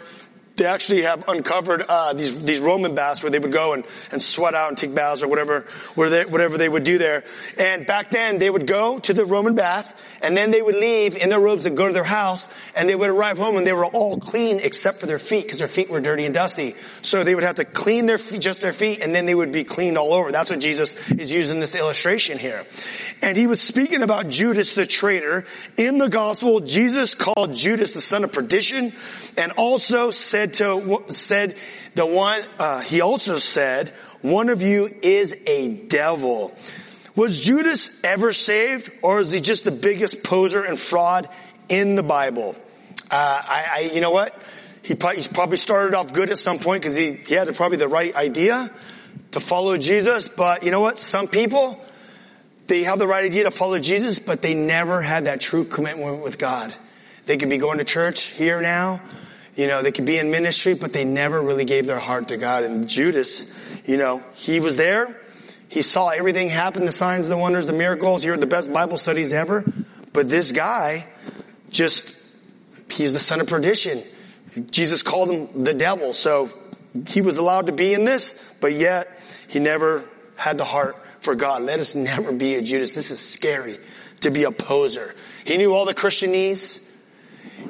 they 0.61 0.66
actually 0.66 1.03
have 1.03 1.25
uncovered 1.27 1.81
uh, 1.88 2.12
these 2.12 2.38
these 2.38 2.61
Roman 2.61 2.94
baths 2.94 3.23
where 3.23 3.31
they 3.31 3.38
would 3.38 3.51
go 3.51 3.73
and, 3.73 3.83
and 4.12 4.20
sweat 4.20 4.55
out 4.55 4.68
and 4.68 4.77
take 4.77 4.94
baths 4.94 5.23
or 5.23 5.29
whatever 5.29 5.66
they, 5.96 6.27
whatever 6.27 6.59
they 6.59 6.68
would 6.68 6.85
do 6.85 6.99
there. 6.99 7.25
And 7.57 7.87
back 7.87 8.11
then 8.11 8.38
they 8.38 8.51
would 8.51 8.66
go 8.66 8.99
to 8.99 9.14
the 9.14 9.25
Roman 9.25 9.55
bath 9.55 9.99
and 10.20 10.37
then 10.37 10.51
they 10.51 10.61
would 10.61 10.77
leave 10.77 11.16
in 11.16 11.31
their 11.31 11.40
robes 11.40 11.64
and 11.64 11.79
go 11.79 11.87
to 11.87 11.94
their 11.94 12.05
house 12.05 12.46
and 12.75 12.87
they 12.90 12.94
would 12.94 13.09
arrive 13.09 13.38
home 13.38 13.57
and 13.57 13.66
they 13.66 13.73
were 13.73 13.87
all 13.87 14.18
clean 14.18 14.61
except 14.61 15.01
for 15.01 15.07
their 15.07 15.18
feet 15.18 15.44
because 15.44 15.61
their 15.61 15.66
feet 15.66 15.88
were 15.88 16.01
dirty 16.01 16.27
and 16.27 16.35
dusty. 16.35 16.75
So 17.01 17.25
they 17.25 17.35
would 17.35 17.44
have 17.44 17.57
to 17.57 17.64
clean 17.64 18.05
their 18.05 18.18
feet, 18.18 18.42
just 18.42 18.61
their 18.61 18.75
feet 18.75 19.01
and 19.01 19.14
then 19.14 19.25
they 19.25 19.35
would 19.35 19.53
be 19.53 19.64
cleaned 19.64 19.96
all 19.96 20.12
over. 20.12 20.31
That's 20.31 20.51
what 20.51 20.61
Jesus 20.61 20.94
is 21.09 21.33
using 21.33 21.59
this 21.61 21.75
illustration 21.75 22.38
here. 22.38 22.66
And 23.23 23.35
he 23.35 23.46
was 23.46 23.62
speaking 23.62 24.03
about 24.03 24.29
Judas 24.29 24.75
the 24.75 24.85
traitor. 24.85 25.46
In 25.79 25.96
the 25.96 26.11
gospel, 26.11 26.61
Jesus 26.61 27.14
called 27.14 27.55
Judas 27.55 27.92
the 27.92 28.03
son 28.03 28.25
of 28.25 28.33
perdition 28.33 28.92
and 29.38 29.53
also 29.53 30.11
said 30.11 30.49
said 30.54 31.06
to, 31.06 31.12
said 31.12 31.56
the 31.94 32.06
one, 32.06 32.42
uh, 32.58 32.80
he 32.80 33.00
also 33.00 33.38
said, 33.38 33.92
one 34.22 34.48
of 34.48 34.62
you 34.62 34.90
is 35.02 35.36
a 35.46 35.68
devil. 35.68 36.54
Was 37.16 37.40
Judas 37.40 37.90
ever 38.04 38.32
saved 38.32 38.90
or 39.02 39.20
is 39.20 39.32
he 39.32 39.40
just 39.40 39.64
the 39.64 39.72
biggest 39.72 40.22
poser 40.22 40.62
and 40.62 40.78
fraud 40.78 41.28
in 41.68 41.94
the 41.94 42.02
Bible? 42.02 42.56
Uh, 43.10 43.42
I, 43.44 43.66
I, 43.72 43.80
you 43.92 44.00
know 44.00 44.10
what? 44.10 44.40
He 44.82 44.94
probably, 44.94 45.22
probably 45.24 45.56
started 45.56 45.94
off 45.94 46.12
good 46.12 46.30
at 46.30 46.38
some 46.38 46.58
point 46.58 46.82
because 46.82 46.96
he, 46.96 47.12
he 47.12 47.34
had 47.34 47.54
probably 47.56 47.78
the 47.78 47.88
right 47.88 48.14
idea 48.14 48.70
to 49.32 49.40
follow 49.40 49.76
Jesus. 49.76 50.28
But 50.28 50.62
you 50.62 50.70
know 50.70 50.80
what? 50.80 50.98
Some 50.98 51.28
people, 51.28 51.80
they 52.66 52.84
have 52.84 52.98
the 52.98 53.06
right 53.06 53.24
idea 53.24 53.44
to 53.44 53.50
follow 53.50 53.78
Jesus, 53.78 54.18
but 54.18 54.42
they 54.42 54.54
never 54.54 55.02
had 55.02 55.26
that 55.26 55.40
true 55.40 55.64
commitment 55.64 56.22
with 56.22 56.38
God. 56.38 56.74
They 57.26 57.36
could 57.36 57.50
be 57.50 57.58
going 57.58 57.78
to 57.78 57.84
church 57.84 58.22
here 58.24 58.60
now, 58.60 59.02
you 59.56 59.66
know, 59.66 59.82
they 59.82 59.92
could 59.92 60.06
be 60.06 60.18
in 60.18 60.30
ministry, 60.30 60.74
but 60.74 60.92
they 60.92 61.04
never 61.04 61.40
really 61.40 61.64
gave 61.64 61.86
their 61.86 61.98
heart 61.98 62.28
to 62.28 62.36
God. 62.36 62.64
And 62.64 62.88
Judas, 62.88 63.44
you 63.86 63.96
know, 63.96 64.22
he 64.34 64.60
was 64.60 64.76
there. 64.76 65.20
He 65.68 65.82
saw 65.82 66.08
everything 66.08 66.48
happen, 66.48 66.84
the 66.84 66.92
signs, 66.92 67.28
the 67.28 67.36
wonders, 67.36 67.66
the 67.66 67.72
miracles. 67.72 68.22
He 68.22 68.28
heard 68.28 68.40
the 68.40 68.46
best 68.46 68.72
Bible 68.72 68.96
studies 68.96 69.32
ever. 69.32 69.64
But 70.12 70.28
this 70.28 70.52
guy 70.52 71.06
just, 71.70 72.14
he's 72.88 73.12
the 73.12 73.20
son 73.20 73.40
of 73.40 73.46
perdition. 73.46 74.02
Jesus 74.70 75.02
called 75.02 75.30
him 75.30 75.64
the 75.64 75.74
devil. 75.74 76.12
So 76.12 76.50
he 77.06 77.20
was 77.20 77.36
allowed 77.36 77.66
to 77.66 77.72
be 77.72 77.94
in 77.94 78.04
this, 78.04 78.36
but 78.60 78.72
yet 78.72 79.20
he 79.48 79.60
never 79.60 80.04
had 80.36 80.58
the 80.58 80.64
heart 80.64 80.96
for 81.20 81.34
God. 81.34 81.62
Let 81.62 81.80
us 81.80 81.94
never 81.94 82.32
be 82.32 82.56
a 82.56 82.62
Judas. 82.62 82.94
This 82.94 83.10
is 83.10 83.20
scary 83.20 83.78
to 84.20 84.30
be 84.30 84.44
a 84.44 84.50
poser. 84.50 85.14
He 85.44 85.56
knew 85.56 85.74
all 85.74 85.84
the 85.84 85.94
Christianese. 85.94 86.80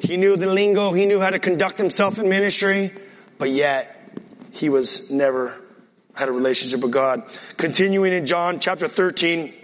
He 0.00 0.16
knew 0.16 0.36
the 0.36 0.46
lingo. 0.46 0.92
He 0.92 1.06
knew 1.06 1.20
how 1.20 1.30
to 1.30 1.38
conduct 1.38 1.78
himself 1.78 2.18
in 2.18 2.28
ministry, 2.28 2.92
but 3.38 3.50
yet 3.50 3.96
he 4.52 4.68
was 4.68 5.10
never 5.10 5.54
had 6.14 6.28
a 6.28 6.32
relationship 6.32 6.80
with 6.80 6.92
God. 6.92 7.22
Continuing 7.56 8.12
in 8.12 8.26
John 8.26 8.60
chapter 8.60 8.88
13, 8.88 9.54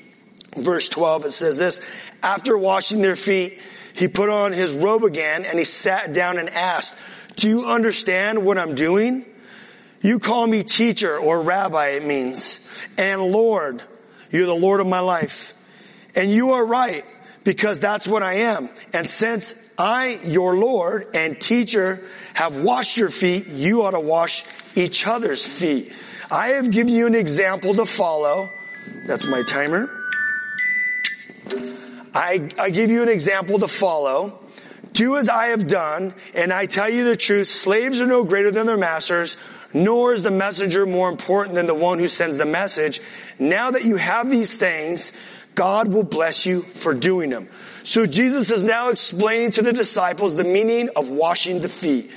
verse 0.57 0.88
12, 0.88 1.27
it 1.27 1.33
says 1.33 1.59
this, 1.59 1.81
after 2.22 2.57
washing 2.57 3.03
their 3.03 3.16
feet, 3.16 3.61
he 3.94 4.09
put 4.09 4.29
on 4.29 4.53
his 4.53 4.72
robe 4.72 5.05
again 5.05 5.44
and 5.44 5.59
he 5.59 5.64
sat 5.64 6.12
down 6.12 6.38
and 6.38 6.51
asked, 6.51 6.96
do 7.37 7.49
you 7.49 7.66
understand 7.66 8.44
what 8.44 8.59
I'm 8.59 8.75
doing? 8.75 9.25
You 10.01 10.18
call 10.18 10.46
me 10.46 10.64
teacher 10.64 11.18
or 11.18 11.42
rabbi, 11.42 11.88
it 11.88 12.07
means, 12.07 12.61
and 12.96 13.22
Lord. 13.22 13.83
You're 14.31 14.46
the 14.46 14.55
Lord 14.55 14.81
of 14.81 14.87
my 14.87 15.01
life. 15.01 15.55
And 16.14 16.31
you 16.31 16.53
are 16.53 16.64
right 16.64 17.05
because 17.44 17.79
that's 17.79 18.07
what 18.07 18.22
I 18.22 18.35
am. 18.35 18.70
And 18.92 19.09
since 19.09 19.55
I, 19.79 20.21
your 20.25 20.57
Lord 20.57 21.09
and 21.15 21.41
teacher, 21.41 22.03
have 22.35 22.57
washed 22.57 22.97
your 22.97 23.11
feet, 23.11 23.47
you 23.47 23.85
ought 23.85 23.91
to 23.91 24.01
wash 24.01 24.45
each 24.75 25.07
other's 25.07 25.45
feet. 25.45 25.93
I 26.31 26.49
have 26.49 26.71
given 26.71 26.93
you 26.93 27.07
an 27.07 27.15
example 27.15 27.75
to 27.75 27.87
follow. 27.87 28.51
That's 29.07 29.27
my 29.27 29.43
timer. 29.43 29.89
I, 32.15 32.49
I 32.59 32.71
give 32.71 32.91
you 32.91 33.03
an 33.03 33.09
example 33.09 33.59
to 33.59 33.69
follow. 33.69 34.41
Do 34.93 35.19
as 35.19 35.29
I 35.29 35.49
have 35.49 35.67
done, 35.67 36.15
and 36.35 36.53
I 36.53 36.65
tell 36.65 36.89
you 36.89 37.05
the 37.05 37.17
truth, 37.17 37.49
slaves 37.49 38.01
are 38.01 38.07
no 38.07 38.25
greater 38.25 38.51
than 38.51 38.67
their 38.67 38.79
masters, 38.79 39.37
nor 39.75 40.15
is 40.15 40.23
the 40.23 40.31
messenger 40.31 40.87
more 40.87 41.11
important 41.11 41.55
than 41.55 41.67
the 41.67 41.75
one 41.75 41.99
who 41.99 42.09
sends 42.09 42.39
the 42.39 42.47
message. 42.47 43.03
Now 43.39 43.73
that 43.73 43.85
you 43.85 43.97
have 43.97 44.31
these 44.31 44.49
things, 44.49 45.12
God 45.57 45.88
will 45.88 46.05
bless 46.05 46.47
you 46.47 46.62
for 46.62 46.95
doing 46.95 47.31
them. 47.31 47.49
So 47.83 48.07
Jesus 48.07 48.51
is 48.51 48.64
now 48.64 48.90
explaining 48.90 49.51
to 49.53 49.62
the 49.62 49.73
disciples 49.73 50.37
the 50.37 50.45
meaning 50.45 50.90
of 50.95 51.09
washing 51.09 51.61
the 51.61 51.69
feet. 51.69 52.12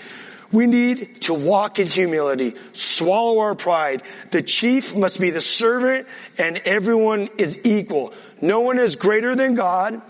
We 0.52 0.66
need 0.66 1.22
to 1.24 1.34
walk 1.34 1.80
in 1.80 1.88
humility, 1.88 2.56
swallow 2.74 3.40
our 3.40 3.56
pride. 3.56 4.04
The 4.32 4.42
chief 4.42 4.96
must 4.96 5.20
be 5.20 5.30
the 5.30 5.42
servant 5.42 6.08
and 6.38 6.58
everyone 6.58 7.30
is 7.38 7.60
equal. 7.64 8.14
No 8.42 8.62
one 8.62 8.80
is 8.80 8.96
greater 8.96 9.36
than 9.36 9.56
God. 9.56 10.02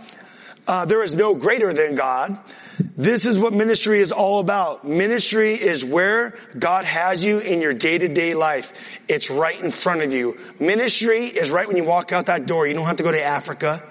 Uh, 0.69 0.85
there 0.85 1.01
is 1.01 1.15
no 1.15 1.33
greater 1.33 1.73
than 1.73 1.95
God. 1.95 2.39
This 2.95 3.25
is 3.25 3.39
what 3.39 3.53
ministry 3.53 4.01
is 4.01 4.11
all 4.11 4.39
about. 4.39 4.87
Ministry 4.87 5.59
is 5.59 5.83
where 5.83 6.37
God 6.59 6.85
has 6.85 7.23
you 7.23 7.39
in 7.39 7.59
your 7.59 7.73
day-to-day 7.73 8.35
life. 8.35 8.71
It's 9.07 9.31
right 9.31 9.59
in 9.59 9.71
front 9.71 10.03
of 10.03 10.13
you. 10.13 10.37
Ministry 10.59 11.25
is 11.25 11.49
right 11.49 11.67
when 11.67 11.75
you 11.75 11.85
walk 11.85 12.11
out 12.11 12.27
that 12.27 12.45
door. 12.45 12.67
You 12.67 12.75
don't 12.75 12.85
have 12.85 12.97
to 12.97 13.03
go 13.03 13.11
to 13.11 13.23
Africa. 13.23 13.81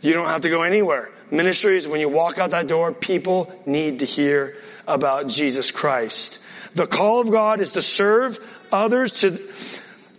You 0.00 0.14
don't 0.14 0.26
have 0.26 0.40
to 0.40 0.50
go 0.50 0.62
anywhere. 0.62 1.10
Ministry 1.30 1.76
is 1.76 1.86
when 1.86 2.00
you 2.00 2.08
walk 2.08 2.40
out 2.40 2.50
that 2.50 2.66
door, 2.66 2.92
people 2.92 3.54
need 3.64 4.00
to 4.00 4.04
hear 4.04 4.56
about 4.88 5.28
Jesus 5.28 5.70
Christ. 5.70 6.40
The 6.74 6.88
call 6.88 7.20
of 7.20 7.30
God 7.30 7.60
is 7.60 7.70
to 7.72 7.82
serve 7.82 8.40
others 8.72 9.12
to, 9.20 9.48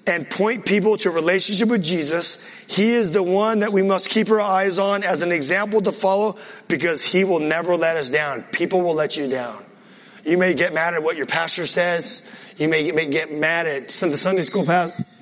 and 0.06 0.30
point 0.30 0.66
people 0.66 0.98
to 0.98 1.10
a 1.10 1.12
relationship 1.12 1.70
with 1.70 1.84
Jesus. 1.84 2.40
He 2.68 2.92
is 2.92 3.12
the 3.12 3.22
one 3.22 3.60
that 3.60 3.72
we 3.72 3.84
must 3.84 4.10
keep 4.10 4.30
our 4.32 4.42
eyes 4.42 4.80
on 4.80 5.04
as 5.04 5.22
an 5.22 5.32
example 5.32 5.82
to 5.82 5.92
follow 5.92 6.38
because 6.68 7.04
he 7.04 7.24
will 7.24 7.40
never 7.40 7.76
let 7.76 7.98
us 7.98 8.10
down. 8.10 8.44
People 8.52 8.82
will 8.82 8.96
let 8.96 9.16
you 9.16 9.28
down. 9.28 9.64
You 10.26 10.38
may 10.38 10.54
get 10.54 10.74
mad 10.74 10.94
at 10.94 11.04
what 11.04 11.18
your 11.18 11.26
pastor 11.26 11.66
says. 11.66 12.24
You 12.58 12.68
may 12.68 12.84
get, 12.84 12.96
may 12.96 13.08
get 13.08 13.32
mad 13.32 13.68
at 13.68 13.88
the 13.90 14.18
Sunday 14.18 14.44
school 14.44 14.66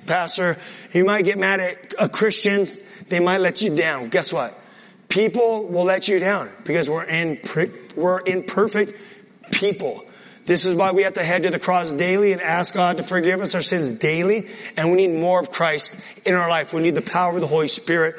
pastor. 0.06 0.58
You 0.92 1.04
might 1.04 1.24
get 1.24 1.38
mad 1.38 1.60
at 1.60 2.12
Christians. 2.12 2.78
They 3.08 3.20
might 3.20 3.40
let 3.40 3.62
you 3.62 3.74
down. 3.74 4.08
Guess 4.08 4.32
what? 4.32 4.58
People 5.08 5.66
will 5.66 5.84
let 5.84 6.06
you 6.06 6.18
down 6.18 6.50
because 6.64 6.88
we're 6.88 7.04
in, 7.04 7.40
we're 7.96 8.20
imperfect 8.24 8.98
people. 9.50 10.04
This 10.50 10.64
is 10.64 10.74
why 10.74 10.90
we 10.90 11.04
have 11.04 11.12
to 11.12 11.22
head 11.22 11.44
to 11.44 11.50
the 11.50 11.60
cross 11.60 11.92
daily 11.92 12.32
and 12.32 12.42
ask 12.42 12.74
God 12.74 12.96
to 12.96 13.04
forgive 13.04 13.40
us 13.40 13.54
our 13.54 13.60
sins 13.60 13.88
daily. 13.92 14.48
And 14.76 14.90
we 14.90 14.96
need 14.96 15.16
more 15.16 15.38
of 15.38 15.52
Christ 15.52 15.96
in 16.24 16.34
our 16.34 16.48
life. 16.48 16.72
We 16.72 16.82
need 16.82 16.96
the 16.96 17.02
power 17.02 17.36
of 17.36 17.40
the 17.40 17.46
Holy 17.46 17.68
Spirit 17.68 18.16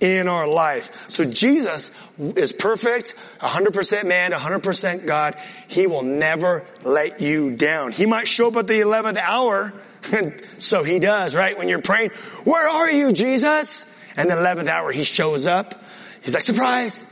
in 0.00 0.26
our 0.26 0.48
life. 0.48 0.90
So 1.06 1.24
Jesus 1.24 1.92
is 2.18 2.50
perfect, 2.50 3.14
100% 3.38 4.06
man, 4.06 4.32
100% 4.32 5.06
God. 5.06 5.40
He 5.68 5.86
will 5.86 6.02
never 6.02 6.66
let 6.82 7.20
you 7.20 7.52
down. 7.52 7.92
He 7.92 8.06
might 8.06 8.26
show 8.26 8.48
up 8.48 8.56
at 8.56 8.66
the 8.66 8.80
11th 8.80 9.20
hour. 9.20 9.72
and 10.10 10.42
so 10.58 10.82
he 10.82 10.98
does, 10.98 11.32
right? 11.36 11.56
When 11.56 11.68
you're 11.68 11.80
praying, 11.80 12.10
where 12.42 12.68
are 12.68 12.90
you, 12.90 13.12
Jesus? 13.12 13.86
And 14.16 14.28
the 14.28 14.34
11th 14.34 14.66
hour, 14.66 14.90
he 14.90 15.04
shows 15.04 15.46
up 15.46 15.80
He's 16.22 16.34
like, 16.34 16.42
surprise. 16.42 17.04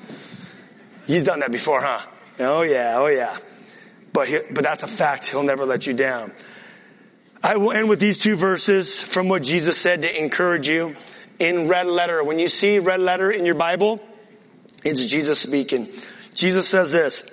He's 1.07 1.25
done 1.25 1.39
that 1.39 1.53
before, 1.53 1.81
huh? 1.81 2.03
Oh 2.41 2.63
yeah, 2.63 2.99
oh 2.99 3.07
yeah. 3.07 3.39
But, 4.17 4.29
he, 4.29 4.39
but 4.51 4.65
that's 4.65 4.83
a 4.83 4.89
fact. 4.89 5.27
He'll 5.27 5.43
never 5.43 5.67
let 5.67 5.87
you 5.87 5.93
down. 5.93 6.33
I 7.43 7.59
will 7.59 7.73
end 7.73 7.91
with 7.91 8.01
these 8.01 8.17
two 8.17 8.35
verses 8.35 8.99
from 8.99 9.29
what 9.29 9.43
Jesus 9.43 9.77
said 9.77 10.01
to 10.01 10.19
encourage 10.19 10.67
you 10.67 10.97
in 11.39 11.69
red 11.69 11.87
letter. 11.87 12.25
When 12.25 12.39
you 12.39 12.49
see 12.49 12.79
red 12.79 13.01
letter 13.01 13.31
in 13.31 13.45
your 13.45 13.57
Bible, 13.57 14.01
it's 14.83 15.05
Jesus 15.05 15.39
speaking. 15.39 15.91
Jesus 16.35 16.67
says 16.67 16.93
this, 16.93 17.25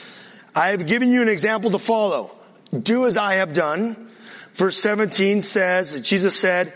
I 0.54 0.72
have 0.72 0.86
given 0.86 1.10
you 1.10 1.22
an 1.22 1.30
example 1.30 1.70
to 1.70 1.78
follow. 1.78 2.36
Do 2.70 3.06
as 3.06 3.16
I 3.16 3.36
have 3.36 3.54
done. 3.54 4.10
Verse 4.56 4.76
17 4.76 5.40
says, 5.40 5.98
Jesus 6.02 6.38
said, 6.38 6.74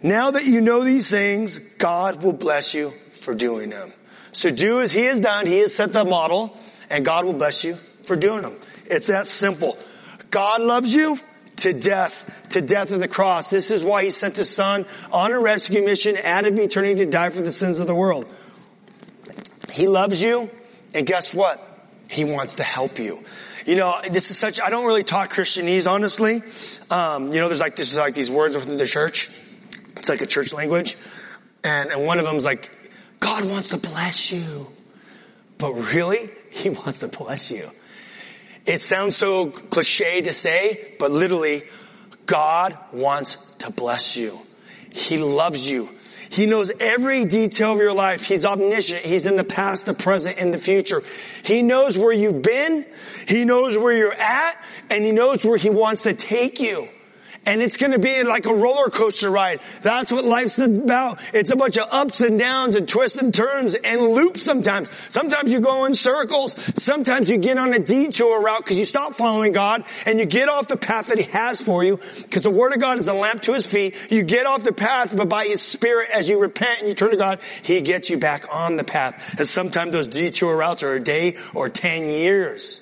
now 0.00 0.30
that 0.30 0.44
you 0.44 0.60
know 0.60 0.84
these 0.84 1.10
things, 1.10 1.58
God 1.58 2.22
will 2.22 2.34
bless 2.34 2.72
you 2.72 2.92
for 3.18 3.34
doing 3.34 3.70
them. 3.70 3.92
So 4.30 4.52
do 4.52 4.80
as 4.80 4.92
he 4.92 5.06
has 5.06 5.18
done. 5.18 5.46
He 5.48 5.58
has 5.58 5.74
set 5.74 5.92
the 5.92 6.04
model 6.04 6.56
and 6.88 7.04
God 7.04 7.24
will 7.24 7.32
bless 7.32 7.64
you 7.64 7.74
for 8.04 8.14
doing 8.14 8.42
them. 8.42 8.56
It's 8.92 9.06
that 9.06 9.26
simple. 9.26 9.78
God 10.30 10.60
loves 10.60 10.94
you 10.94 11.18
to 11.56 11.72
death, 11.72 12.30
to 12.50 12.60
death 12.60 12.90
of 12.90 13.00
the 13.00 13.08
cross. 13.08 13.48
This 13.48 13.70
is 13.70 13.82
why 13.82 14.04
he 14.04 14.10
sent 14.10 14.36
his 14.36 14.50
son 14.50 14.84
on 15.10 15.32
a 15.32 15.40
rescue 15.40 15.82
mission 15.82 16.18
out 16.22 16.46
of 16.46 16.58
eternity 16.58 16.96
to 16.96 17.06
die 17.06 17.30
for 17.30 17.40
the 17.40 17.50
sins 17.50 17.78
of 17.78 17.86
the 17.86 17.94
world. 17.94 18.30
He 19.70 19.88
loves 19.88 20.22
you 20.22 20.50
and 20.92 21.06
guess 21.06 21.32
what? 21.32 21.68
He 22.08 22.24
wants 22.24 22.56
to 22.56 22.62
help 22.62 22.98
you. 22.98 23.24
You 23.64 23.76
know, 23.76 24.00
this 24.10 24.30
is 24.30 24.38
such, 24.38 24.60
I 24.60 24.68
don't 24.68 24.84
really 24.84 25.04
talk 25.04 25.32
Christianese, 25.32 25.90
honestly. 25.90 26.42
Um, 26.90 27.32
you 27.32 27.40
know, 27.40 27.48
there's 27.48 27.60
like, 27.60 27.76
this 27.76 27.92
is 27.92 27.96
like 27.96 28.14
these 28.14 28.30
words 28.30 28.56
within 28.56 28.76
the 28.76 28.84
church. 28.84 29.30
It's 29.96 30.10
like 30.10 30.20
a 30.20 30.26
church 30.26 30.52
language. 30.52 30.98
And, 31.64 31.90
and 31.90 32.04
one 32.04 32.18
of 32.18 32.26
them 32.26 32.36
is 32.36 32.44
like, 32.44 32.70
God 33.20 33.44
wants 33.44 33.70
to 33.70 33.78
bless 33.78 34.30
you. 34.32 34.70
But 35.56 35.72
really, 35.94 36.30
He 36.50 36.68
wants 36.82 36.98
to 36.98 37.08
bless 37.08 37.50
you. 37.50 37.70
It 38.64 38.80
sounds 38.80 39.16
so 39.16 39.50
cliche 39.50 40.22
to 40.22 40.32
say, 40.32 40.94
but 40.98 41.10
literally, 41.10 41.64
God 42.26 42.78
wants 42.92 43.36
to 43.58 43.72
bless 43.72 44.16
you. 44.16 44.40
He 44.90 45.18
loves 45.18 45.68
you. 45.68 45.88
He 46.30 46.46
knows 46.46 46.72
every 46.80 47.26
detail 47.26 47.72
of 47.72 47.78
your 47.78 47.92
life. 47.92 48.24
He's 48.24 48.44
omniscient. 48.46 49.04
He's 49.04 49.26
in 49.26 49.36
the 49.36 49.44
past, 49.44 49.84
the 49.84 49.92
present, 49.92 50.38
and 50.38 50.52
the 50.52 50.58
future. 50.58 51.02
He 51.42 51.60
knows 51.60 51.98
where 51.98 52.12
you've 52.12 52.40
been. 52.40 52.86
He 53.28 53.44
knows 53.44 53.76
where 53.76 53.92
you're 53.92 54.14
at, 54.14 54.56
and 54.88 55.04
He 55.04 55.12
knows 55.12 55.44
where 55.44 55.58
He 55.58 55.68
wants 55.68 56.04
to 56.04 56.14
take 56.14 56.58
you. 56.58 56.88
And 57.44 57.60
it's 57.60 57.76
gonna 57.76 57.98
be 57.98 58.22
like 58.22 58.46
a 58.46 58.54
roller 58.54 58.88
coaster 58.88 59.28
ride. 59.28 59.60
That's 59.82 60.12
what 60.12 60.24
life's 60.24 60.58
about. 60.60 61.20
It's 61.34 61.50
a 61.50 61.56
bunch 61.56 61.76
of 61.76 61.88
ups 61.90 62.20
and 62.20 62.38
downs 62.38 62.76
and 62.76 62.88
twists 62.88 63.18
and 63.18 63.34
turns 63.34 63.74
and 63.74 64.00
loops 64.00 64.44
sometimes. 64.44 64.88
Sometimes 65.08 65.50
you 65.50 65.60
go 65.60 65.84
in 65.84 65.94
circles. 65.94 66.54
Sometimes 66.76 67.28
you 67.28 67.38
get 67.38 67.58
on 67.58 67.72
a 67.74 67.80
detour 67.80 68.40
route 68.40 68.64
because 68.64 68.78
you 68.78 68.84
stop 68.84 69.14
following 69.14 69.52
God 69.52 69.84
and 70.06 70.20
you 70.20 70.26
get 70.26 70.48
off 70.48 70.68
the 70.68 70.76
path 70.76 71.06
that 71.06 71.18
He 71.18 71.24
has 71.24 71.60
for 71.60 71.82
you 71.82 71.98
because 72.22 72.44
the 72.44 72.50
Word 72.50 72.74
of 72.74 72.80
God 72.80 72.98
is 72.98 73.08
a 73.08 73.14
lamp 73.14 73.40
to 73.42 73.54
His 73.54 73.66
feet. 73.66 73.96
You 74.10 74.22
get 74.22 74.46
off 74.46 74.62
the 74.62 74.72
path, 74.72 75.16
but 75.16 75.28
by 75.28 75.46
His 75.46 75.62
Spirit, 75.62 76.10
as 76.12 76.28
you 76.28 76.38
repent 76.38 76.80
and 76.80 76.88
you 76.88 76.94
turn 76.94 77.10
to 77.10 77.16
God, 77.16 77.40
He 77.62 77.80
gets 77.80 78.08
you 78.08 78.18
back 78.18 78.46
on 78.52 78.76
the 78.76 78.84
path. 78.84 79.34
And 79.36 79.48
sometimes 79.48 79.92
those 79.92 80.06
detour 80.06 80.56
routes 80.56 80.84
are 80.84 80.94
a 80.94 81.00
day 81.00 81.36
or 81.54 81.68
ten 81.68 82.04
years. 82.04 82.80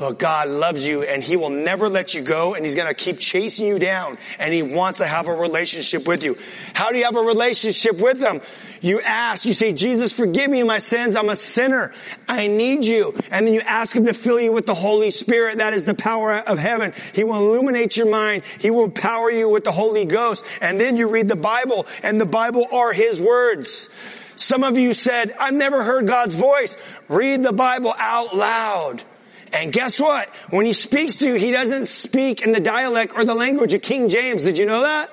But 0.00 0.18
God 0.18 0.48
loves 0.48 0.86
you 0.86 1.02
and 1.02 1.22
he 1.22 1.36
will 1.36 1.50
never 1.50 1.90
let 1.90 2.14
you 2.14 2.22
go 2.22 2.54
and 2.54 2.64
he's 2.64 2.74
to 2.74 2.94
keep 2.94 3.18
chasing 3.18 3.66
you 3.66 3.78
down 3.78 4.16
and 4.38 4.54
he 4.54 4.62
wants 4.62 4.98
to 5.00 5.06
have 5.06 5.28
a 5.28 5.34
relationship 5.34 6.08
with 6.08 6.24
you. 6.24 6.38
How 6.72 6.90
do 6.90 6.96
you 6.96 7.04
have 7.04 7.16
a 7.16 7.20
relationship 7.20 7.98
with 8.00 8.18
him? 8.18 8.40
You 8.80 9.02
ask, 9.02 9.44
you 9.44 9.52
say, 9.52 9.74
Jesus, 9.74 10.14
forgive 10.14 10.50
me 10.50 10.62
my 10.62 10.78
sins. 10.78 11.16
I'm 11.16 11.28
a 11.28 11.36
sinner. 11.36 11.92
I 12.26 12.46
need 12.46 12.86
you. 12.86 13.14
And 13.30 13.46
then 13.46 13.52
you 13.52 13.60
ask 13.60 13.94
him 13.94 14.06
to 14.06 14.14
fill 14.14 14.40
you 14.40 14.52
with 14.52 14.64
the 14.64 14.74
Holy 14.74 15.10
Spirit. 15.10 15.58
That 15.58 15.74
is 15.74 15.84
the 15.84 15.92
power 15.92 16.32
of 16.32 16.58
heaven. 16.58 16.94
He 17.12 17.22
will 17.22 17.36
illuminate 17.36 17.98
your 17.98 18.08
mind. 18.08 18.44
He 18.58 18.70
will 18.70 18.84
empower 18.84 19.30
you 19.30 19.50
with 19.50 19.64
the 19.64 19.72
Holy 19.72 20.06
Ghost. 20.06 20.46
And 20.62 20.80
then 20.80 20.96
you 20.96 21.08
read 21.08 21.28
the 21.28 21.36
Bible 21.36 21.86
and 22.02 22.18
the 22.18 22.24
Bible 22.24 22.66
are 22.72 22.94
his 22.94 23.20
words. 23.20 23.90
Some 24.36 24.64
of 24.64 24.78
you 24.78 24.94
said, 24.94 25.36
I've 25.38 25.52
never 25.52 25.84
heard 25.84 26.06
God's 26.06 26.34
voice. 26.34 26.74
Read 27.10 27.42
the 27.42 27.52
Bible 27.52 27.94
out 27.98 28.34
loud. 28.34 29.04
And 29.52 29.72
guess 29.72 29.98
what? 29.98 30.30
When 30.50 30.66
he 30.66 30.72
speaks 30.72 31.14
to 31.14 31.26
you, 31.26 31.34
he 31.34 31.50
doesn't 31.50 31.86
speak 31.86 32.42
in 32.42 32.52
the 32.52 32.60
dialect 32.60 33.12
or 33.16 33.24
the 33.24 33.34
language 33.34 33.74
of 33.74 33.82
King 33.82 34.08
James. 34.08 34.42
Did 34.42 34.58
you 34.58 34.66
know 34.66 34.82
that? 34.82 35.10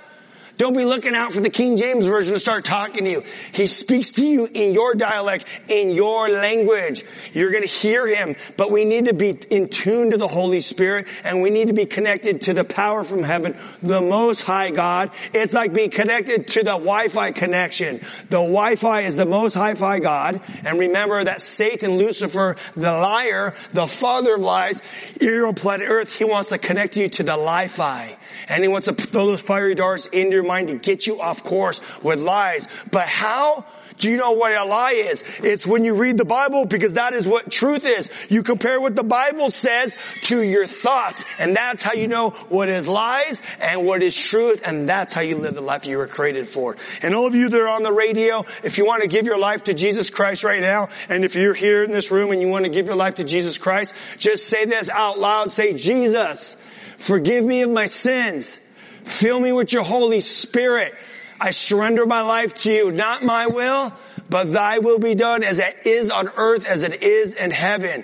Don't 0.58 0.76
be 0.76 0.86
looking 0.86 1.16
out 1.16 1.34
for 1.34 1.42
the 1.42 1.50
King 1.50 1.78
James 1.78 2.06
Version 2.06 2.34
to 2.34 2.40
start 2.40 2.66
talking 2.66 3.04
to 3.04 3.10
you. 3.10 3.24
He 3.52 3.68
speaks 3.68 4.10
to 4.12 4.24
you 4.24 4.48
in 4.52 4.74
your 4.74 4.96
dialect, 4.96 5.46
in 5.68 5.92
your 5.92 6.30
language. 6.30 7.04
You're 7.34 7.52
to 7.62 7.68
hear 7.68 8.08
him, 8.08 8.36
but 8.56 8.72
we 8.72 8.86
need 8.86 9.06
to 9.06 9.14
be 9.14 9.30
in 9.50 9.70
tune 9.70 10.12
to 10.12 10.18
the 10.18 10.28
Holy 10.28 10.62
Spirit 10.62 11.08
and 11.24 11.42
we 11.42 11.50
need 11.50 11.68
to 11.68 11.74
be 11.74 11.86
connected 11.86 12.42
to 12.42 12.54
the 12.54 12.64
power 12.64 13.04
from 13.04 13.24
heaven, 13.24 13.56
the 13.82 14.02
most 14.02 14.42
high 14.42 14.72
God. 14.72 15.12
It's 15.34 15.54
like 15.54 15.74
being 15.74 15.92
connected 15.92 16.48
to 16.50 16.60
the 16.60 16.72
Wi-Fi 16.72 17.32
connection. 17.32 18.02
The 18.30 18.38
Wi-Fi 18.38 19.02
is 19.02 19.16
the 19.16 19.26
most 19.26 19.54
high-fi 19.54 20.00
God. 20.00 20.42
And 20.64 20.80
remember 20.80 21.24
that 21.24 21.42
Satan, 21.42 21.98
Lucifer, 21.98 22.56
the 22.76 22.92
liar, 22.92 23.54
the 23.72 23.88
father 23.88 24.36
of 24.36 24.42
lies, 24.42 24.82
here 25.20 25.48
on 25.48 25.56
planet 25.56 25.88
earth, 25.90 26.14
he 26.14 26.24
wants 26.24 26.50
to 26.50 26.58
connect 26.58 26.98
you 26.98 27.10
to 27.10 27.24
the 27.24 27.38
Li-Fi. 27.38 28.18
And 28.50 28.64
he 28.64 28.68
wants 28.68 28.88
to 28.88 28.94
throw 28.94 29.28
those 29.28 29.42
fiery 29.42 29.76
darts 29.76 30.08
into 30.08 30.36
your 30.36 30.47
mind 30.48 30.70
to 30.70 30.76
get 30.76 31.06
you 31.06 31.22
off 31.22 31.44
course 31.44 31.82
with 32.02 32.20
lies. 32.20 32.68
But 32.92 33.08
how? 33.08 33.66
Do 33.98 34.10
you 34.10 34.18
know 34.18 34.34
what 34.34 34.52
a 34.52 34.64
lie 34.64 34.92
is? 34.92 35.24
It's 35.42 35.66
when 35.66 35.84
you 35.84 35.96
read 35.96 36.18
the 36.18 36.26
Bible 36.26 36.66
because 36.66 36.94
that 36.94 37.14
is 37.14 37.28
what 37.28 37.52
truth 37.52 37.86
is. 37.86 38.10
You 38.30 38.44
compare 38.44 38.80
what 38.80 38.96
the 38.96 39.04
Bible 39.04 39.50
says 39.50 39.98
to 40.24 40.42
your 40.42 40.68
thoughts 40.68 41.26
and 41.40 41.56
that's 41.56 41.82
how 41.82 41.94
you 41.94 42.08
know 42.08 42.30
what 42.50 42.70
is 42.70 42.88
lies 42.88 43.42
and 43.60 43.86
what 43.86 44.04
is 44.04 44.16
truth 44.16 44.62
and 44.64 44.88
that's 44.88 45.14
how 45.14 45.22
you 45.22 45.38
live 45.38 45.56
the 45.56 45.62
life 45.62 45.86
you 45.86 45.98
were 45.98 46.08
created 46.08 46.48
for. 46.48 46.78
And 47.02 47.16
all 47.16 47.26
of 47.26 47.34
you 47.34 47.50
that 47.50 47.60
are 47.60 47.68
on 47.68 47.84
the 47.84 47.92
radio, 47.92 48.46
if 48.64 48.78
you 48.78 48.86
want 48.86 49.02
to 49.02 49.08
give 49.08 49.26
your 49.26 49.40
life 49.40 49.64
to 49.64 49.74
Jesus 49.74 50.10
Christ 50.10 50.44
right 50.44 50.62
now 50.62 50.90
and 51.10 51.26
if 51.26 51.34
you're 51.34 51.56
here 51.56 51.84
in 51.84 51.92
this 51.92 52.12
room 52.12 52.32
and 52.32 52.42
you 52.42 52.50
want 52.50 52.66
to 52.66 52.72
give 52.72 52.86
your 52.86 52.96
life 52.96 53.16
to 53.16 53.24
Jesus 53.24 53.58
Christ, 53.58 53.96
just 54.18 54.48
say 54.48 54.66
this 54.66 54.90
out 54.90 55.18
loud. 55.18 55.52
Say, 55.52 55.74
Jesus, 55.74 56.56
forgive 56.98 57.44
me 57.44 57.62
of 57.62 57.72
my 57.72 57.88
sins. 57.88 58.60
Fill 59.08 59.40
me 59.40 59.52
with 59.52 59.72
your 59.74 59.84
Holy 59.84 60.20
Spirit. 60.20 60.94
I 61.40 61.52
surrender 61.52 62.06
my 62.06 62.22
life 62.22 62.54
to 62.56 62.72
you, 62.72 62.92
not 62.92 63.24
my 63.24 63.48
will, 63.48 63.94
but 64.30 64.52
thy 64.52 64.80
will 64.80 65.00
be 65.00 65.16
done 65.16 65.44
as 65.44 65.58
it 65.60 65.86
is 65.86 66.10
on 66.10 66.30
earth 66.36 66.66
as 66.66 66.82
it 66.82 67.02
is 67.02 67.34
in 67.34 67.52
heaven. 67.52 68.04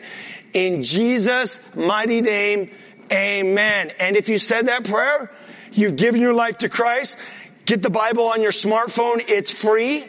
In 0.54 0.82
Jesus' 0.84 1.60
mighty 1.76 2.22
name, 2.22 2.72
amen. 3.12 3.92
And 4.00 4.16
if 4.16 4.30
you 4.30 4.38
said 4.38 4.68
that 4.68 4.86
prayer, 4.86 5.32
you've 5.72 5.96
given 5.96 6.22
your 6.22 6.34
life 6.34 6.60
to 6.60 6.70
Christ, 6.70 7.18
get 7.66 7.82
the 7.82 7.90
Bible 7.90 8.28
on 8.28 8.42
your 8.42 8.52
smartphone. 8.52 9.24
It's 9.28 9.52
free. 9.52 10.06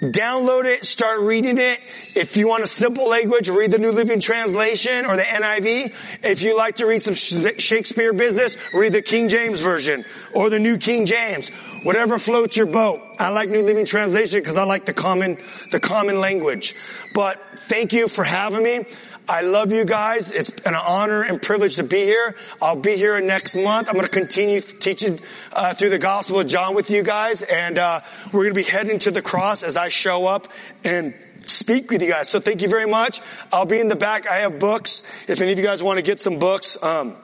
Download 0.00 0.66
it, 0.66 0.84
start 0.84 1.20
reading 1.20 1.56
it. 1.56 1.80
If 2.14 2.36
you 2.36 2.48
want 2.48 2.62
a 2.62 2.66
simple 2.66 3.08
language, 3.08 3.48
read 3.48 3.70
the 3.70 3.78
New 3.78 3.92
Living 3.92 4.20
Translation 4.20 5.06
or 5.06 5.16
the 5.16 5.22
NIV. 5.22 5.92
If 6.22 6.42
you 6.42 6.54
like 6.54 6.76
to 6.76 6.86
read 6.86 7.02
some 7.02 7.14
Shakespeare 7.14 8.12
business, 8.12 8.58
read 8.74 8.92
the 8.92 9.00
King 9.00 9.28
James 9.28 9.60
Version 9.60 10.04
or 10.34 10.50
the 10.50 10.58
New 10.58 10.76
King 10.76 11.06
James. 11.06 11.48
Whatever 11.82 12.18
floats 12.18 12.56
your 12.56 12.66
boat. 12.66 13.00
I 13.18 13.30
like 13.30 13.48
New 13.48 13.62
Living 13.62 13.86
Translation 13.86 14.40
because 14.40 14.56
I 14.56 14.64
like 14.64 14.84
the 14.84 14.92
common, 14.92 15.38
the 15.72 15.80
common 15.80 16.20
language. 16.20 16.74
But 17.14 17.40
thank 17.60 17.94
you 17.94 18.08
for 18.08 18.22
having 18.24 18.62
me. 18.62 18.84
I 19.28 19.40
love 19.40 19.72
you 19.72 19.84
guys. 19.84 20.30
It's 20.30 20.50
an 20.64 20.76
honor 20.76 21.22
and 21.22 21.42
privilege 21.42 21.76
to 21.76 21.82
be 21.82 22.04
here. 22.04 22.36
I'll 22.62 22.76
be 22.76 22.96
here 22.96 23.20
next 23.20 23.56
month. 23.56 23.88
I'm 23.88 23.94
going 23.94 24.06
to 24.06 24.10
continue 24.10 24.60
teaching 24.60 25.18
uh, 25.52 25.74
through 25.74 25.90
the 25.90 25.98
Gospel 25.98 26.38
of 26.38 26.46
John 26.46 26.76
with 26.76 26.90
you 26.90 27.02
guys, 27.02 27.42
and 27.42 27.76
uh, 27.76 28.02
we're 28.26 28.44
going 28.44 28.54
to 28.54 28.60
be 28.60 28.62
heading 28.62 29.00
to 29.00 29.10
the 29.10 29.22
cross 29.22 29.64
as 29.64 29.76
I 29.76 29.88
show 29.88 30.26
up 30.26 30.46
and 30.84 31.14
speak 31.46 31.90
with 31.90 32.02
you 32.02 32.08
guys. 32.08 32.28
So 32.28 32.38
thank 32.38 32.62
you 32.62 32.68
very 32.68 32.86
much. 32.86 33.20
I'll 33.52 33.64
be 33.64 33.80
in 33.80 33.88
the 33.88 33.96
back. 33.96 34.28
I 34.28 34.40
have 34.40 34.60
books. 34.60 35.02
If 35.26 35.40
any 35.40 35.50
of 35.50 35.58
you 35.58 35.64
guys 35.64 35.82
want 35.82 35.98
to 35.98 36.02
get 36.02 36.20
some 36.20 36.38
books. 36.38 36.78
Um, 36.80 37.16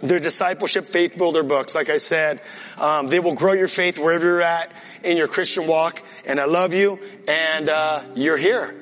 they're 0.00 0.20
discipleship 0.20 0.86
faith 0.86 1.16
builder 1.16 1.42
books. 1.42 1.74
Like 1.74 1.88
I 1.88 1.96
said, 1.96 2.42
um, 2.76 3.08
they 3.08 3.20
will 3.20 3.34
grow 3.34 3.54
your 3.54 3.68
faith 3.68 3.98
wherever 3.98 4.24
you're 4.24 4.42
at 4.42 4.72
in 5.02 5.16
your 5.16 5.26
Christian 5.26 5.66
walk. 5.66 6.02
And 6.24 6.38
I 6.38 6.44
love 6.44 6.72
you, 6.74 7.00
and 7.26 7.68
uh, 7.68 8.04
you're 8.14 8.36
here. 8.36 8.74